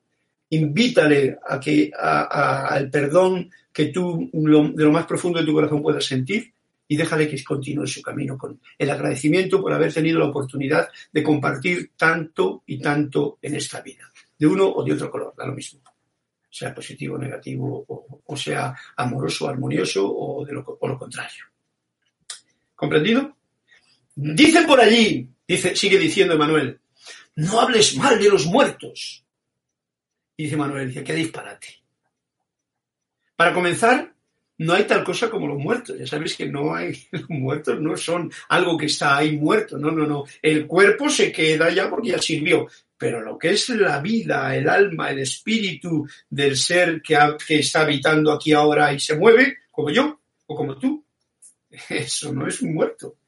invítale 0.52 1.38
al 1.48 2.90
perdón 2.90 3.50
que 3.72 3.86
tú 3.86 4.30
de 4.32 4.84
lo 4.84 4.92
más 4.92 5.06
profundo 5.06 5.40
de 5.40 5.46
tu 5.46 5.52
corazón 5.52 5.82
puedas 5.82 6.04
sentir 6.04 6.52
y 6.86 6.96
déjale 6.96 7.26
que 7.26 7.42
continúe 7.42 7.86
su 7.86 8.02
camino 8.02 8.36
con 8.36 8.60
el 8.76 8.90
agradecimiento 8.90 9.62
por 9.62 9.72
haber 9.72 9.94
tenido 9.94 10.18
la 10.18 10.26
oportunidad 10.26 10.88
de 11.10 11.22
compartir 11.22 11.92
tanto 11.96 12.62
y 12.66 12.78
tanto 12.78 13.38
en 13.40 13.54
esta 13.54 13.80
vida, 13.80 14.12
de 14.38 14.46
uno 14.46 14.68
o 14.68 14.84
de 14.84 14.92
otro 14.92 15.10
color, 15.10 15.32
da 15.34 15.46
lo 15.46 15.54
mismo, 15.54 15.80
sea 16.50 16.74
positivo, 16.74 17.16
negativo, 17.16 17.86
o, 18.26 18.36
sea 18.36 18.76
amoroso, 18.96 19.48
armonioso 19.48 20.06
o, 20.06 20.44
de 20.44 20.52
lo, 20.52 20.78
o 20.78 20.86
lo 20.86 20.98
contrario. 20.98 21.44
¿Comprendido? 22.74 23.36
Dicen 24.14 24.66
por 24.66 24.78
allí, 24.80 25.26
dice, 25.48 25.74
sigue 25.74 25.96
diciendo 25.96 26.36
Manuel, 26.36 26.78
no 27.36 27.58
hables 27.58 27.96
mal 27.96 28.18
de 28.18 28.28
los 28.28 28.44
muertos. 28.44 29.24
Dice 30.42 30.56
Manuel, 30.56 30.88
dice, 30.88 31.04
qué 31.04 31.14
disparate. 31.14 31.68
Para 33.36 33.54
comenzar, 33.54 34.12
no 34.58 34.72
hay 34.72 34.88
tal 34.88 35.04
cosa 35.04 35.30
como 35.30 35.46
los 35.46 35.56
muertos. 35.56 35.96
Ya 35.96 36.04
sabéis 36.04 36.36
que 36.36 36.46
no 36.46 36.74
hay, 36.74 37.00
los 37.12 37.30
muertos 37.30 37.80
no 37.80 37.96
son 37.96 38.28
algo 38.48 38.76
que 38.76 38.86
está 38.86 39.18
ahí 39.18 39.36
muerto. 39.36 39.78
No, 39.78 39.92
no, 39.92 40.04
no. 40.04 40.24
El 40.42 40.66
cuerpo 40.66 41.08
se 41.08 41.30
queda 41.30 41.70
ya 41.70 41.88
porque 41.88 42.08
ya 42.08 42.18
sirvió. 42.20 42.66
Pero 42.98 43.20
lo 43.20 43.38
que 43.38 43.50
es 43.50 43.68
la 43.68 44.00
vida, 44.00 44.56
el 44.56 44.68
alma, 44.68 45.12
el 45.12 45.20
espíritu 45.20 46.08
del 46.28 46.56
ser 46.56 47.00
que 47.00 47.16
está 47.50 47.82
habitando 47.82 48.32
aquí 48.32 48.52
ahora 48.52 48.92
y 48.92 48.98
se 48.98 49.16
mueve, 49.16 49.58
como 49.70 49.90
yo 49.90 50.20
o 50.46 50.56
como 50.56 50.76
tú, 50.76 51.04
eso 51.88 52.32
no 52.32 52.48
es 52.48 52.60
un 52.62 52.74
muerto. 52.74 53.18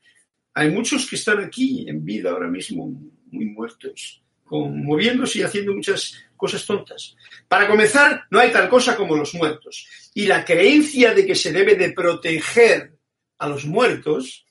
Hay 0.55 0.69
muchos 0.69 1.09
que 1.09 1.15
están 1.15 1.45
aquí 1.45 1.89
en 1.89 2.05
vida 2.05 2.33
ahora 2.33 2.49
mismo 2.49 2.89
muy 3.31 3.45
muertos, 3.45 4.24
moviéndose 4.51 5.39
y 5.39 5.43
haciendo 5.43 5.73
muchas 5.73 6.15
cosas 6.37 6.65
tontas. 6.67 7.17
Para 7.49 7.67
comenzar, 7.67 8.25
no 8.31 8.39
hay 8.39 8.51
tal 8.53 8.69
cosa 8.69 8.97
como 8.97 9.17
los 9.17 9.35
muertos. 9.35 9.87
Y 10.15 10.27
la 10.27 10.45
creencia 10.45 11.15
de 11.15 11.27
que 11.27 11.35
se 11.35 11.53
debe 11.53 11.75
de 11.75 11.93
proteger 11.93 12.93
a 13.39 13.49
los 13.49 13.65
muertos 13.65 14.47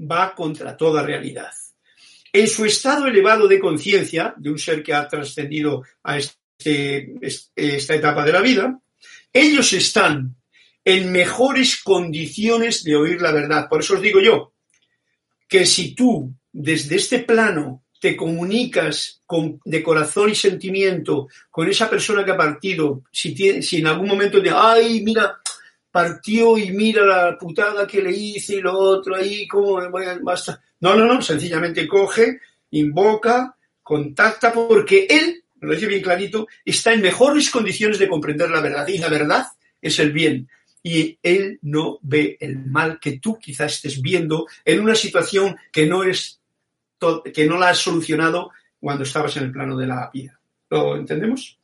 va 0.00 0.34
contra 0.34 0.76
toda 0.76 1.02
realidad. 1.02 1.50
En 2.32 2.46
su 2.46 2.64
estado 2.64 3.06
elevado 3.06 3.48
de 3.48 3.58
conciencia, 3.58 4.34
de 4.36 4.50
un 4.50 4.58
ser 4.58 4.82
que 4.82 4.94
ha 4.94 5.08
trascendido 5.08 5.84
a 6.02 6.16
este, 6.16 7.14
esta 7.54 7.94
etapa 7.94 8.24
de 8.24 8.32
la 8.32 8.40
vida, 8.40 8.80
ellos 9.32 9.72
están 9.72 10.36
en 10.84 11.12
mejores 11.12 11.82
condiciones 11.82 12.84
de 12.84 12.96
oír 12.96 13.20
la 13.20 13.32
verdad. 13.32 13.68
Por 13.68 13.80
eso 13.80 13.94
os 13.94 14.02
digo 14.02 14.20
yo, 14.20 14.54
que 15.48 15.66
si 15.66 15.94
tú 15.94 16.32
desde 16.52 16.96
este 16.96 17.20
plano 17.20 17.84
te 18.00 18.16
comunicas 18.16 19.20
con, 19.26 19.60
de 19.64 19.82
corazón 19.82 20.30
y 20.30 20.34
sentimiento 20.34 21.28
con 21.50 21.68
esa 21.68 21.88
persona 21.88 22.24
que 22.24 22.30
ha 22.30 22.36
partido, 22.36 23.02
si, 23.12 23.36
en 23.78 23.86
algún 23.86 24.08
momento 24.08 24.42
te, 24.42 24.50
ay, 24.50 25.02
mira, 25.02 25.38
partió 25.90 26.56
y 26.56 26.70
mira 26.70 27.04
la 27.04 27.38
putada 27.38 27.86
que 27.86 28.02
le 28.02 28.10
hice 28.10 28.54
y 28.54 28.60
lo 28.62 28.76
otro 28.76 29.14
ahí, 29.14 29.46
cómo 29.46 29.78
basta. 30.22 30.62
No, 30.80 30.96
no, 30.96 31.04
no, 31.04 31.20
sencillamente 31.20 31.86
coge, 31.86 32.40
invoca, 32.70 33.54
contacta, 33.82 34.50
porque 34.52 35.06
él, 35.10 35.44
lo 35.60 35.74
dice 35.74 35.86
bien 35.86 36.02
clarito, 36.02 36.48
está 36.64 36.94
en 36.94 37.02
mejores 37.02 37.50
condiciones 37.50 37.98
de 37.98 38.08
comprender 38.08 38.50
la 38.50 38.60
verdad. 38.60 38.88
Y 38.88 38.96
la 38.96 39.08
verdad 39.08 39.46
es 39.82 39.98
el 39.98 40.12
bien. 40.12 40.48
Y 40.82 41.18
él 41.22 41.58
no 41.60 41.98
ve 42.00 42.38
el 42.40 42.64
mal 42.64 42.98
que 42.98 43.18
tú 43.18 43.38
quizás 43.38 43.74
estés 43.74 44.00
viendo 44.00 44.46
en 44.64 44.80
una 44.80 44.94
situación 44.94 45.56
que 45.70 45.86
no 45.86 46.02
es 46.04 46.39
que 47.32 47.46
no 47.46 47.58
la 47.58 47.70
has 47.70 47.78
solucionado 47.78 48.50
cuando 48.78 49.04
estabas 49.04 49.36
en 49.36 49.44
el 49.44 49.52
plano 49.52 49.76
de 49.76 49.86
la 49.86 50.10
vida. 50.12 50.38
¿Lo 50.70 50.96
entendemos? 50.96 51.58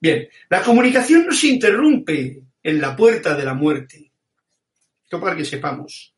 Bien, 0.00 0.28
la 0.48 0.62
comunicación 0.62 1.26
no 1.26 1.32
se 1.32 1.48
interrumpe 1.48 2.42
en 2.62 2.80
la 2.80 2.96
puerta 2.96 3.34
de 3.34 3.44
la 3.44 3.54
muerte. 3.54 4.10
Esto 5.04 5.20
para 5.20 5.36
que 5.36 5.44
sepamos. 5.44 6.14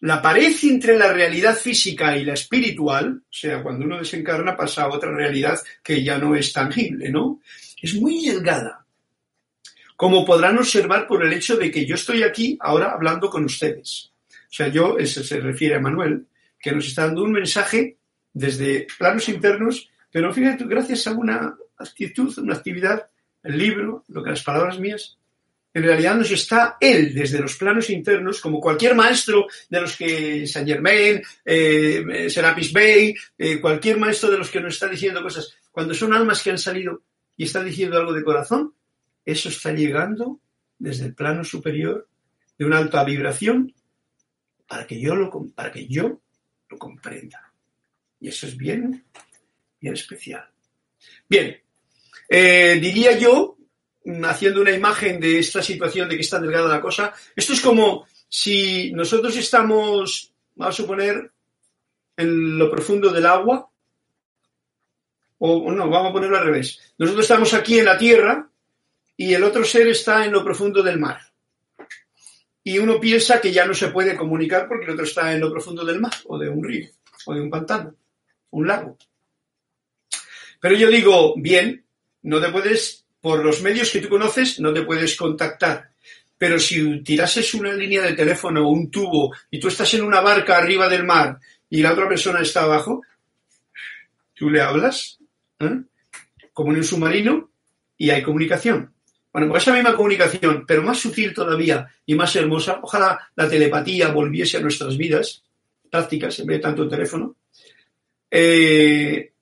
La 0.00 0.22
pared 0.22 0.52
entre 0.62 0.96
la 0.96 1.12
realidad 1.12 1.54
física 1.54 2.16
y 2.16 2.24
la 2.24 2.32
espiritual, 2.32 3.22
o 3.22 3.32
sea, 3.32 3.62
cuando 3.62 3.84
uno 3.84 3.98
desencarna 3.98 4.56
pasa 4.56 4.84
a 4.84 4.88
otra 4.88 5.12
realidad 5.12 5.60
que 5.82 6.02
ya 6.02 6.16
no 6.16 6.34
es 6.34 6.52
tangible, 6.52 7.10
¿no? 7.10 7.40
Es 7.80 7.94
muy 7.94 8.26
delgada. 8.26 8.86
Como 9.96 10.24
podrán 10.24 10.56
observar 10.56 11.06
por 11.06 11.22
el 11.24 11.34
hecho 11.34 11.56
de 11.56 11.70
que 11.70 11.84
yo 11.84 11.96
estoy 11.96 12.22
aquí 12.22 12.56
ahora 12.60 12.92
hablando 12.92 13.28
con 13.28 13.44
ustedes. 13.44 14.10
O 14.30 14.52
sea, 14.52 14.68
yo, 14.68 14.96
eso 14.98 15.22
se 15.22 15.38
refiere 15.38 15.74
a 15.74 15.80
Manuel, 15.80 16.26
que 16.60 16.72
nos 16.72 16.86
está 16.86 17.06
dando 17.06 17.24
un 17.24 17.32
mensaje 17.32 17.96
desde 18.32 18.86
planos 18.98 19.28
internos, 19.28 19.90
pero 20.10 20.32
fíjate, 20.32 20.64
gracias 20.64 21.06
a 21.06 21.12
una 21.12 21.56
actitud, 21.78 22.36
una 22.38 22.54
actividad, 22.54 23.08
el 23.42 23.58
libro, 23.58 24.04
lo 24.08 24.22
que 24.22 24.30
las 24.30 24.42
palabras 24.42 24.78
mías, 24.78 25.18
en 25.72 25.84
realidad 25.84 26.16
nos 26.16 26.30
está 26.30 26.76
él 26.80 27.14
desde 27.14 27.38
los 27.38 27.56
planos 27.56 27.90
internos, 27.90 28.40
como 28.40 28.60
cualquier 28.60 28.94
maestro 28.94 29.46
de 29.68 29.80
los 29.80 29.96
que 29.96 30.46
Saint 30.46 30.68
Germain, 30.68 31.22
eh, 31.44 32.28
Serapis 32.28 32.72
Bay, 32.72 33.14
eh, 33.38 33.60
cualquier 33.60 33.96
maestro 33.98 34.30
de 34.30 34.38
los 34.38 34.50
que 34.50 34.60
nos 34.60 34.74
está 34.74 34.88
diciendo 34.88 35.22
cosas, 35.22 35.54
cuando 35.70 35.94
son 35.94 36.12
almas 36.12 36.42
que 36.42 36.50
han 36.50 36.58
salido 36.58 37.02
y 37.36 37.44
están 37.44 37.64
diciendo 37.64 37.96
algo 37.96 38.12
de 38.12 38.24
corazón, 38.24 38.74
eso 39.24 39.48
está 39.48 39.72
llegando 39.72 40.40
desde 40.78 41.06
el 41.06 41.14
plano 41.14 41.44
superior 41.44 42.08
de 42.58 42.64
una 42.64 42.78
alta 42.78 43.04
vibración 43.04 43.72
para 44.66 44.86
que 44.86 45.00
yo 45.00 45.14
lo 45.14 45.30
para 45.54 45.70
que 45.70 45.86
yo 45.86 46.20
lo 46.70 46.78
comprenda. 46.78 47.52
Y 48.20 48.28
eso 48.28 48.46
es 48.46 48.56
bien, 48.56 49.04
bien 49.80 49.94
especial. 49.94 50.48
Bien, 51.28 51.60
eh, 52.28 52.78
diría 52.80 53.18
yo, 53.18 53.56
haciendo 54.24 54.60
una 54.60 54.70
imagen 54.70 55.20
de 55.20 55.38
esta 55.38 55.62
situación 55.62 56.08
de 56.08 56.16
que 56.16 56.22
está 56.22 56.38
delgada 56.40 56.68
la 56.68 56.80
cosa, 56.80 57.12
esto 57.34 57.52
es 57.52 57.60
como 57.60 58.06
si 58.28 58.92
nosotros 58.92 59.36
estamos, 59.36 60.32
vamos 60.54 60.74
a 60.74 60.76
suponer, 60.76 61.32
en 62.16 62.58
lo 62.58 62.70
profundo 62.70 63.10
del 63.10 63.26
agua, 63.26 63.68
o 65.38 65.72
no, 65.72 65.88
vamos 65.88 66.10
a 66.10 66.12
ponerlo 66.12 66.36
al 66.36 66.44
revés. 66.44 66.94
Nosotros 66.98 67.24
estamos 67.24 67.54
aquí 67.54 67.78
en 67.78 67.86
la 67.86 67.96
tierra 67.96 68.50
y 69.16 69.32
el 69.32 69.42
otro 69.42 69.64
ser 69.64 69.88
está 69.88 70.26
en 70.26 70.32
lo 70.32 70.44
profundo 70.44 70.82
del 70.82 70.98
mar 70.98 71.29
y 72.62 72.78
uno 72.78 73.00
piensa 73.00 73.40
que 73.40 73.52
ya 73.52 73.66
no 73.66 73.74
se 73.74 73.88
puede 73.88 74.16
comunicar 74.16 74.68
porque 74.68 74.84
el 74.84 74.92
otro 74.92 75.04
está 75.04 75.32
en 75.32 75.40
lo 75.40 75.50
profundo 75.50 75.84
del 75.84 76.00
mar 76.00 76.12
o 76.26 76.38
de 76.38 76.48
un 76.48 76.62
río 76.62 76.88
o 77.26 77.34
de 77.34 77.40
un 77.40 77.50
pantano, 77.50 77.94
un 78.50 78.66
lago. 78.66 78.96
Pero 80.60 80.76
yo 80.76 80.88
digo, 80.88 81.34
bien, 81.36 81.84
no 82.22 82.40
te 82.40 82.50
puedes, 82.50 83.06
por 83.20 83.44
los 83.44 83.62
medios 83.62 83.90
que 83.90 84.00
tú 84.00 84.08
conoces, 84.08 84.60
no 84.60 84.72
te 84.72 84.82
puedes 84.82 85.16
contactar. 85.16 85.90
Pero 86.36 86.58
si 86.58 87.02
tirases 87.02 87.54
una 87.54 87.72
línea 87.72 88.02
de 88.02 88.14
teléfono 88.14 88.66
o 88.66 88.70
un 88.70 88.90
tubo 88.90 89.34
y 89.50 89.58
tú 89.58 89.68
estás 89.68 89.92
en 89.94 90.02
una 90.02 90.20
barca 90.20 90.56
arriba 90.56 90.88
del 90.88 91.04
mar 91.04 91.38
y 91.68 91.82
la 91.82 91.92
otra 91.92 92.08
persona 92.08 92.40
está 92.40 92.62
abajo, 92.62 93.02
tú 94.34 94.50
le 94.50 94.60
hablas, 94.60 95.18
¿eh? 95.58 95.82
como 96.52 96.72
en 96.72 96.78
un 96.78 96.84
submarino, 96.84 97.50
y 97.96 98.10
hay 98.10 98.22
comunicación. 98.22 98.94
Bueno, 99.32 99.48
pues 99.48 99.62
esa 99.62 99.72
misma 99.72 99.94
comunicación, 99.94 100.64
pero 100.66 100.82
más 100.82 100.98
sutil 100.98 101.32
todavía 101.32 101.88
y 102.04 102.14
más 102.14 102.34
hermosa, 102.34 102.80
ojalá 102.82 103.30
la 103.36 103.48
telepatía 103.48 104.08
volviese 104.08 104.56
a 104.56 104.60
nuestras 104.60 104.96
vidas 104.96 105.44
prácticas 105.88 106.38
en 106.40 106.46
vez 106.46 106.58
de 106.58 106.62
tanto 106.62 106.88
teléfono, 106.88 107.36
eh, 108.30 109.32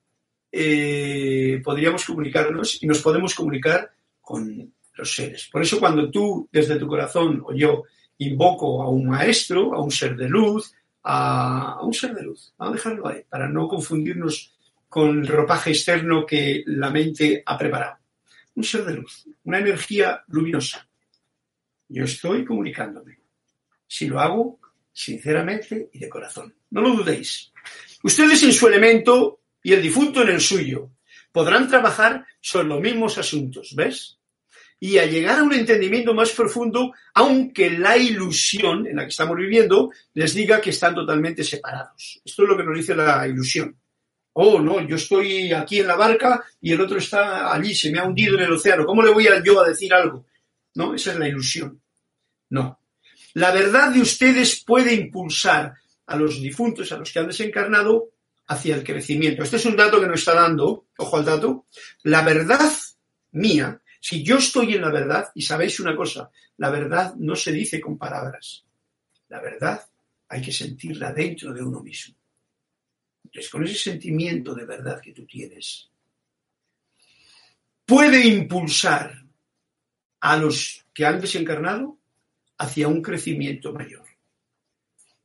eh, 0.50 1.60
podríamos 1.62 2.04
comunicarnos 2.04 2.82
y 2.82 2.86
nos 2.86 3.00
podemos 3.00 3.34
comunicar 3.34 3.90
con 4.20 4.72
los 4.94 5.14
seres. 5.14 5.48
Por 5.50 5.62
eso 5.62 5.78
cuando 5.78 6.10
tú 6.10 6.48
desde 6.50 6.78
tu 6.78 6.86
corazón 6.86 7.42
o 7.46 7.54
yo 7.54 7.84
invoco 8.18 8.82
a 8.82 8.88
un 8.88 9.06
maestro, 9.06 9.74
a 9.74 9.82
un 9.82 9.90
ser 9.90 10.16
de 10.16 10.28
luz, 10.28 10.74
a, 11.04 11.78
un 11.82 11.94
ser 11.94 12.14
de 12.14 12.22
luz. 12.22 12.52
Vamos 12.58 12.74
a 12.74 12.76
dejarlo 12.76 13.08
ahí, 13.08 13.22
para 13.28 13.48
no 13.48 13.68
confundirnos 13.68 14.52
con 14.88 15.20
el 15.20 15.26
ropaje 15.26 15.70
externo 15.70 16.26
que 16.26 16.64
la 16.66 16.90
mente 16.90 17.42
ha 17.44 17.56
preparado. 17.56 17.97
Un 18.58 18.64
ser 18.64 18.84
de 18.84 18.94
luz, 18.94 19.24
una 19.44 19.60
energía 19.60 20.24
luminosa. 20.26 20.84
Yo 21.88 22.02
estoy 22.02 22.44
comunicándome. 22.44 23.20
Si 23.86 24.08
lo 24.08 24.18
hago 24.18 24.58
sinceramente 24.92 25.90
y 25.92 26.00
de 26.00 26.08
corazón. 26.08 26.52
No 26.70 26.80
lo 26.80 26.90
dudéis. 26.90 27.52
Ustedes 28.02 28.42
en 28.42 28.52
su 28.52 28.66
elemento 28.66 29.42
y 29.62 29.74
el 29.74 29.80
difunto 29.80 30.22
en 30.22 30.30
el 30.30 30.40
suyo 30.40 30.90
podrán 31.30 31.68
trabajar 31.68 32.26
sobre 32.40 32.66
los 32.66 32.80
mismos 32.80 33.16
asuntos, 33.16 33.76
¿ves? 33.76 34.18
y 34.80 34.98
a 34.98 35.06
llegar 35.06 35.38
a 35.38 35.44
un 35.44 35.54
entendimiento 35.54 36.12
más 36.12 36.32
profundo, 36.32 36.92
aunque 37.14 37.70
la 37.70 37.96
ilusión 37.96 38.88
en 38.88 38.96
la 38.96 39.04
que 39.04 39.10
estamos 39.10 39.36
viviendo 39.36 39.92
les 40.14 40.34
diga 40.34 40.60
que 40.60 40.70
están 40.70 40.96
totalmente 40.96 41.44
separados. 41.44 42.20
Esto 42.24 42.42
es 42.42 42.48
lo 42.48 42.56
que 42.56 42.64
nos 42.64 42.76
dice 42.76 42.96
la 42.96 43.24
ilusión. 43.28 43.78
Oh, 44.40 44.60
no, 44.60 44.86
yo 44.86 44.96
estoy 44.96 45.52
aquí 45.52 45.80
en 45.80 45.88
la 45.88 45.96
barca 45.96 46.44
y 46.60 46.72
el 46.72 46.80
otro 46.80 46.98
está 46.98 47.52
allí, 47.52 47.74
se 47.74 47.90
me 47.90 47.98
ha 47.98 48.04
hundido 48.04 48.36
en 48.36 48.44
el 48.44 48.52
océano. 48.52 48.86
¿Cómo 48.86 49.02
le 49.02 49.10
voy 49.10 49.26
a 49.26 49.42
yo 49.42 49.60
a 49.60 49.68
decir 49.68 49.92
algo? 49.92 50.26
No, 50.74 50.94
esa 50.94 51.12
es 51.12 51.18
la 51.18 51.26
ilusión. 51.28 51.80
No. 52.50 52.78
La 53.34 53.50
verdad 53.50 53.92
de 53.92 54.00
ustedes 54.00 54.62
puede 54.64 54.94
impulsar 54.94 55.74
a 56.06 56.16
los 56.16 56.40
difuntos, 56.40 56.92
a 56.92 56.98
los 56.98 57.12
que 57.12 57.18
han 57.18 57.26
desencarnado, 57.26 58.10
hacia 58.46 58.76
el 58.76 58.84
crecimiento. 58.84 59.42
Este 59.42 59.56
es 59.56 59.66
un 59.66 59.76
dato 59.76 60.00
que 60.00 60.06
nos 60.06 60.20
está 60.20 60.34
dando, 60.34 60.86
ojo 60.96 61.16
al 61.16 61.24
dato, 61.24 61.66
la 62.04 62.22
verdad 62.22 62.70
mía 63.32 63.80
si 64.00 64.22
yo 64.22 64.38
estoy 64.38 64.74
en 64.74 64.82
la 64.82 64.90
verdad, 64.90 65.28
y 65.34 65.42
sabéis 65.42 65.80
una 65.80 65.96
cosa, 65.96 66.30
la 66.58 66.70
verdad 66.70 67.14
no 67.16 67.34
se 67.34 67.52
dice 67.52 67.80
con 67.80 67.98
palabras. 67.98 68.64
La 69.28 69.40
verdad 69.40 69.80
hay 70.28 70.40
que 70.40 70.52
sentirla 70.52 71.12
dentro 71.12 71.52
de 71.52 71.62
uno 71.62 71.80
mismo. 71.80 72.14
Entonces, 73.24 73.50
con 73.50 73.64
ese 73.64 73.76
sentimiento 73.76 74.54
de 74.54 74.64
verdad 74.64 75.00
que 75.00 75.12
tú 75.12 75.26
tienes, 75.26 75.90
puede 77.84 78.26
impulsar 78.26 79.24
a 80.20 80.36
los 80.36 80.84
que 80.92 81.06
han 81.06 81.20
desencarnado 81.20 81.98
hacia 82.58 82.88
un 82.88 83.02
crecimiento 83.02 83.72
mayor. 83.72 84.04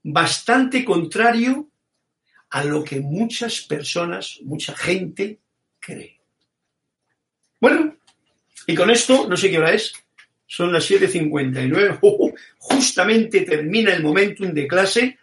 Bastante 0.04 0.84
contrario 0.86 1.70
a 2.50 2.64
lo 2.64 2.84
que 2.84 3.00
muchas 3.00 3.62
personas, 3.62 4.40
mucha 4.44 4.76
gente 4.76 5.40
cree. 5.80 6.20
Bueno, 7.60 7.98
y 8.68 8.76
con 8.76 8.92
esto, 8.92 9.28
no 9.28 9.36
sé 9.36 9.50
qué 9.50 9.58
hora 9.58 9.74
es, 9.74 9.94
son 10.46 10.72
las 10.72 10.90
7.59, 10.90 12.36
justamente 12.60 13.42
termina 13.42 13.94
el 13.94 14.04
momentum 14.04 14.54
de 14.54 14.68
clase. 14.68 15.18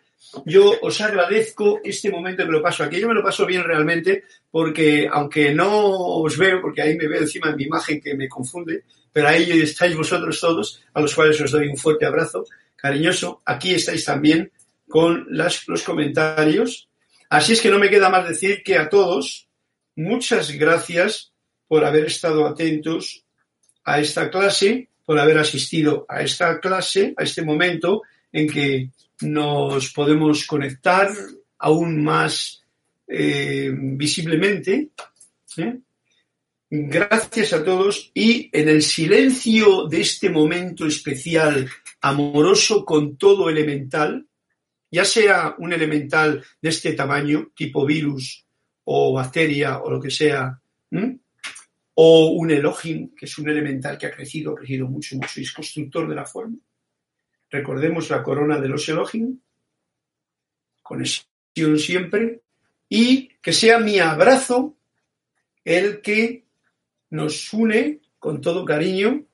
Yo 0.45 0.79
os 0.83 1.01
agradezco 1.01 1.81
este 1.83 2.11
momento 2.11 2.45
que 2.45 2.53
lo 2.53 2.63
paso 2.63 2.85
aquí. 2.85 3.01
Yo 3.01 3.09
me 3.09 3.15
lo 3.15 3.23
paso 3.23 3.47
bien 3.47 3.65
realmente 3.65 4.25
porque, 4.51 5.09
aunque 5.11 5.53
no 5.53 5.71
os 5.97 6.37
veo, 6.37 6.61
porque 6.61 6.83
ahí 6.83 6.97
me 6.97 7.09
veo 7.09 7.23
encima 7.23 7.51
de 7.51 7.57
mi 7.57 7.65
imagen 7.65 8.01
que 8.01 8.15
me 8.15 8.29
confunde, 8.29 8.85
pero 9.13 9.29
ahí 9.29 9.51
estáis 9.61 9.97
vosotros 9.97 10.41
todos, 10.41 10.83
a 10.95 11.01
los 11.01 11.15
cuales 11.15 11.41
os 11.41 11.51
doy 11.51 11.69
un 11.69 11.77
fuerte 11.77 12.07
abrazo 12.07 12.45
cariñoso. 12.77 13.43
Aquí 13.45 13.75
estáis 13.75 14.05
también 14.05 14.51
con 14.89 15.27
las, 15.31 15.67
los 15.69 15.83
comentarios. 15.83 16.89
Así 17.29 17.53
es 17.53 17.61
que 17.61 17.71
no 17.71 17.79
me 17.79 17.91
queda 17.91 18.09
más 18.09 18.29
decir 18.29 18.63
que 18.63 18.79
a 18.79 18.89
todos, 18.89 19.49
muchas 19.97 20.51
gracias 20.53 21.33
por 21.67 21.85
haber 21.85 22.07
estado 22.07 22.47
atentos 22.47 23.25
a 23.85 24.01
esta 24.01 24.31
clase, 24.31 24.89
por 25.05 25.19
haber 25.19 25.39
asistido 25.39 26.07
a 26.09 26.23
esta 26.23 26.61
clase, 26.61 27.15
a 27.17 27.23
este 27.23 27.43
momento 27.43 28.03
en 28.33 28.49
que 28.49 28.91
nos 29.23 29.93
podemos 29.93 30.47
conectar 30.47 31.11
aún 31.59 32.03
más 32.03 32.63
eh, 33.07 33.71
visiblemente. 33.75 34.91
¿eh? 35.57 35.79
Gracias 36.71 37.53
a 37.53 37.65
todos 37.65 38.11
y 38.15 38.49
en 38.53 38.69
el 38.69 38.83
silencio 38.83 39.89
de 39.89 40.01
este 40.01 40.31
momento 40.31 40.87
especial, 40.87 41.69
amoroso 42.01 42.85
con 42.85 43.17
todo 43.17 43.51
elemental, 43.51 44.27
ya 44.91 45.05
sea 45.05 45.55
un 45.59 45.73
elemental 45.73 46.45
de 46.63 46.69
este 46.69 46.93
tamaño, 46.93 47.51
tipo 47.55 47.85
virus 47.85 48.47
o 48.85 49.13
bacteria 49.13 49.79
o 49.79 49.91
lo 49.91 50.01
que 50.01 50.11
sea, 50.11 50.61
o 51.95 52.27
un 52.29 52.51
Elohim, 52.51 53.15
que 53.17 53.27
es 53.27 53.39
un 53.39 53.49
elemental 53.49 53.99
que 53.99 54.07
ha 54.07 54.11
crecido, 54.11 54.53
ha 54.53 54.57
crecido 54.57 54.87
mucho, 54.87 55.17
mucho 55.17 55.41
y 55.41 55.43
es 55.43 55.53
constructor 55.53 56.09
de 56.09 56.15
la 56.15 56.25
forma. 56.25 56.57
Recordemos 57.51 58.11
la 58.11 58.23
corona 58.23 58.59
de 58.59 58.69
los 58.69 58.89
Elohim, 58.89 59.41
conexión 60.83 61.79
siempre, 61.79 62.43
y 62.89 63.29
que 63.43 63.53
sea 63.53 63.79
mi 63.79 63.99
abrazo 63.99 64.77
el 65.65 66.01
que 66.01 66.45
nos 67.11 67.53
une 67.53 68.01
con 68.19 68.41
todo 68.41 68.65
cariño. 68.65 69.25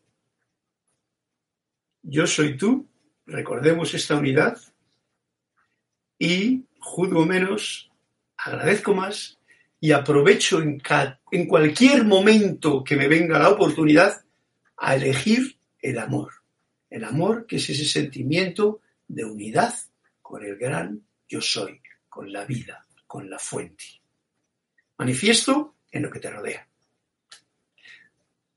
Yo 2.02 2.26
soy 2.26 2.56
tú, 2.56 2.88
recordemos 3.26 3.92
esta 3.94 4.16
unidad, 4.16 4.58
y 6.18 6.64
juzgo 6.80 7.26
menos, 7.26 7.90
agradezco 8.36 8.94
más 8.94 9.38
y 9.80 9.92
aprovecho 9.92 10.62
en, 10.62 10.80
en 11.30 11.46
cualquier 11.46 12.04
momento 12.04 12.82
que 12.82 12.96
me 12.96 13.08
venga 13.08 13.38
la 13.38 13.50
oportunidad 13.50 14.24
a 14.76 14.94
elegir 14.96 15.58
el 15.80 15.98
amor. 15.98 16.32
El 16.96 17.04
amor 17.04 17.44
que 17.46 17.56
es 17.56 17.68
ese 17.68 17.84
sentimiento 17.84 18.80
de 19.06 19.22
unidad 19.22 19.74
con 20.22 20.42
el 20.42 20.56
gran 20.56 21.02
yo 21.28 21.42
soy, 21.42 21.78
con 22.08 22.32
la 22.32 22.46
vida, 22.46 22.86
con 23.06 23.28
la 23.28 23.38
fuente. 23.38 23.84
Manifiesto 24.96 25.74
en 25.90 26.04
lo 26.04 26.10
que 26.10 26.20
te 26.20 26.30
rodea. 26.30 26.66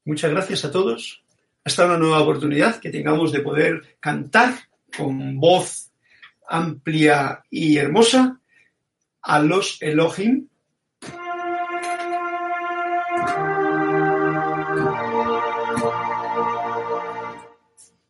Muchas 0.05 0.31
gracias 0.31 0.63
a 0.63 0.71
todos. 0.71 1.21
Hasta 1.65 1.85
una 1.85 1.97
nueva 1.97 2.21
oportunidad 2.21 2.79
que 2.79 2.91
tengamos 2.91 3.33
de 3.33 3.41
poder 3.41 3.97
cantar 3.99 4.53
con 4.95 5.37
voz 5.37 5.91
amplia 6.47 7.43
y 7.49 7.75
hermosa 7.75 8.39
a 9.21 9.39
los 9.41 9.81
Elohim 9.81 10.47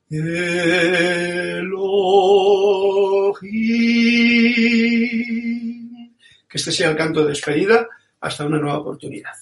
Que 0.10 0.18
este 6.52 6.72
sea 6.72 6.90
el 6.90 6.98
canto 6.98 7.22
de 7.22 7.30
despedida 7.30 7.88
hasta 8.20 8.48
una 8.48 8.58
nueva 8.58 8.80
oportunidad. 8.80 9.34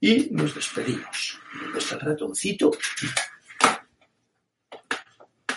Y 0.00 0.30
nos 0.32 0.56
despedimos. 0.56 1.38
Nuestro 1.72 2.00
ratoncito 2.00 2.72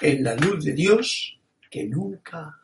en 0.02 0.24
la 0.24 0.36
luz 0.36 0.66
de 0.66 0.74
Dios 0.74 1.40
que 1.70 1.86
nunca. 1.86 2.61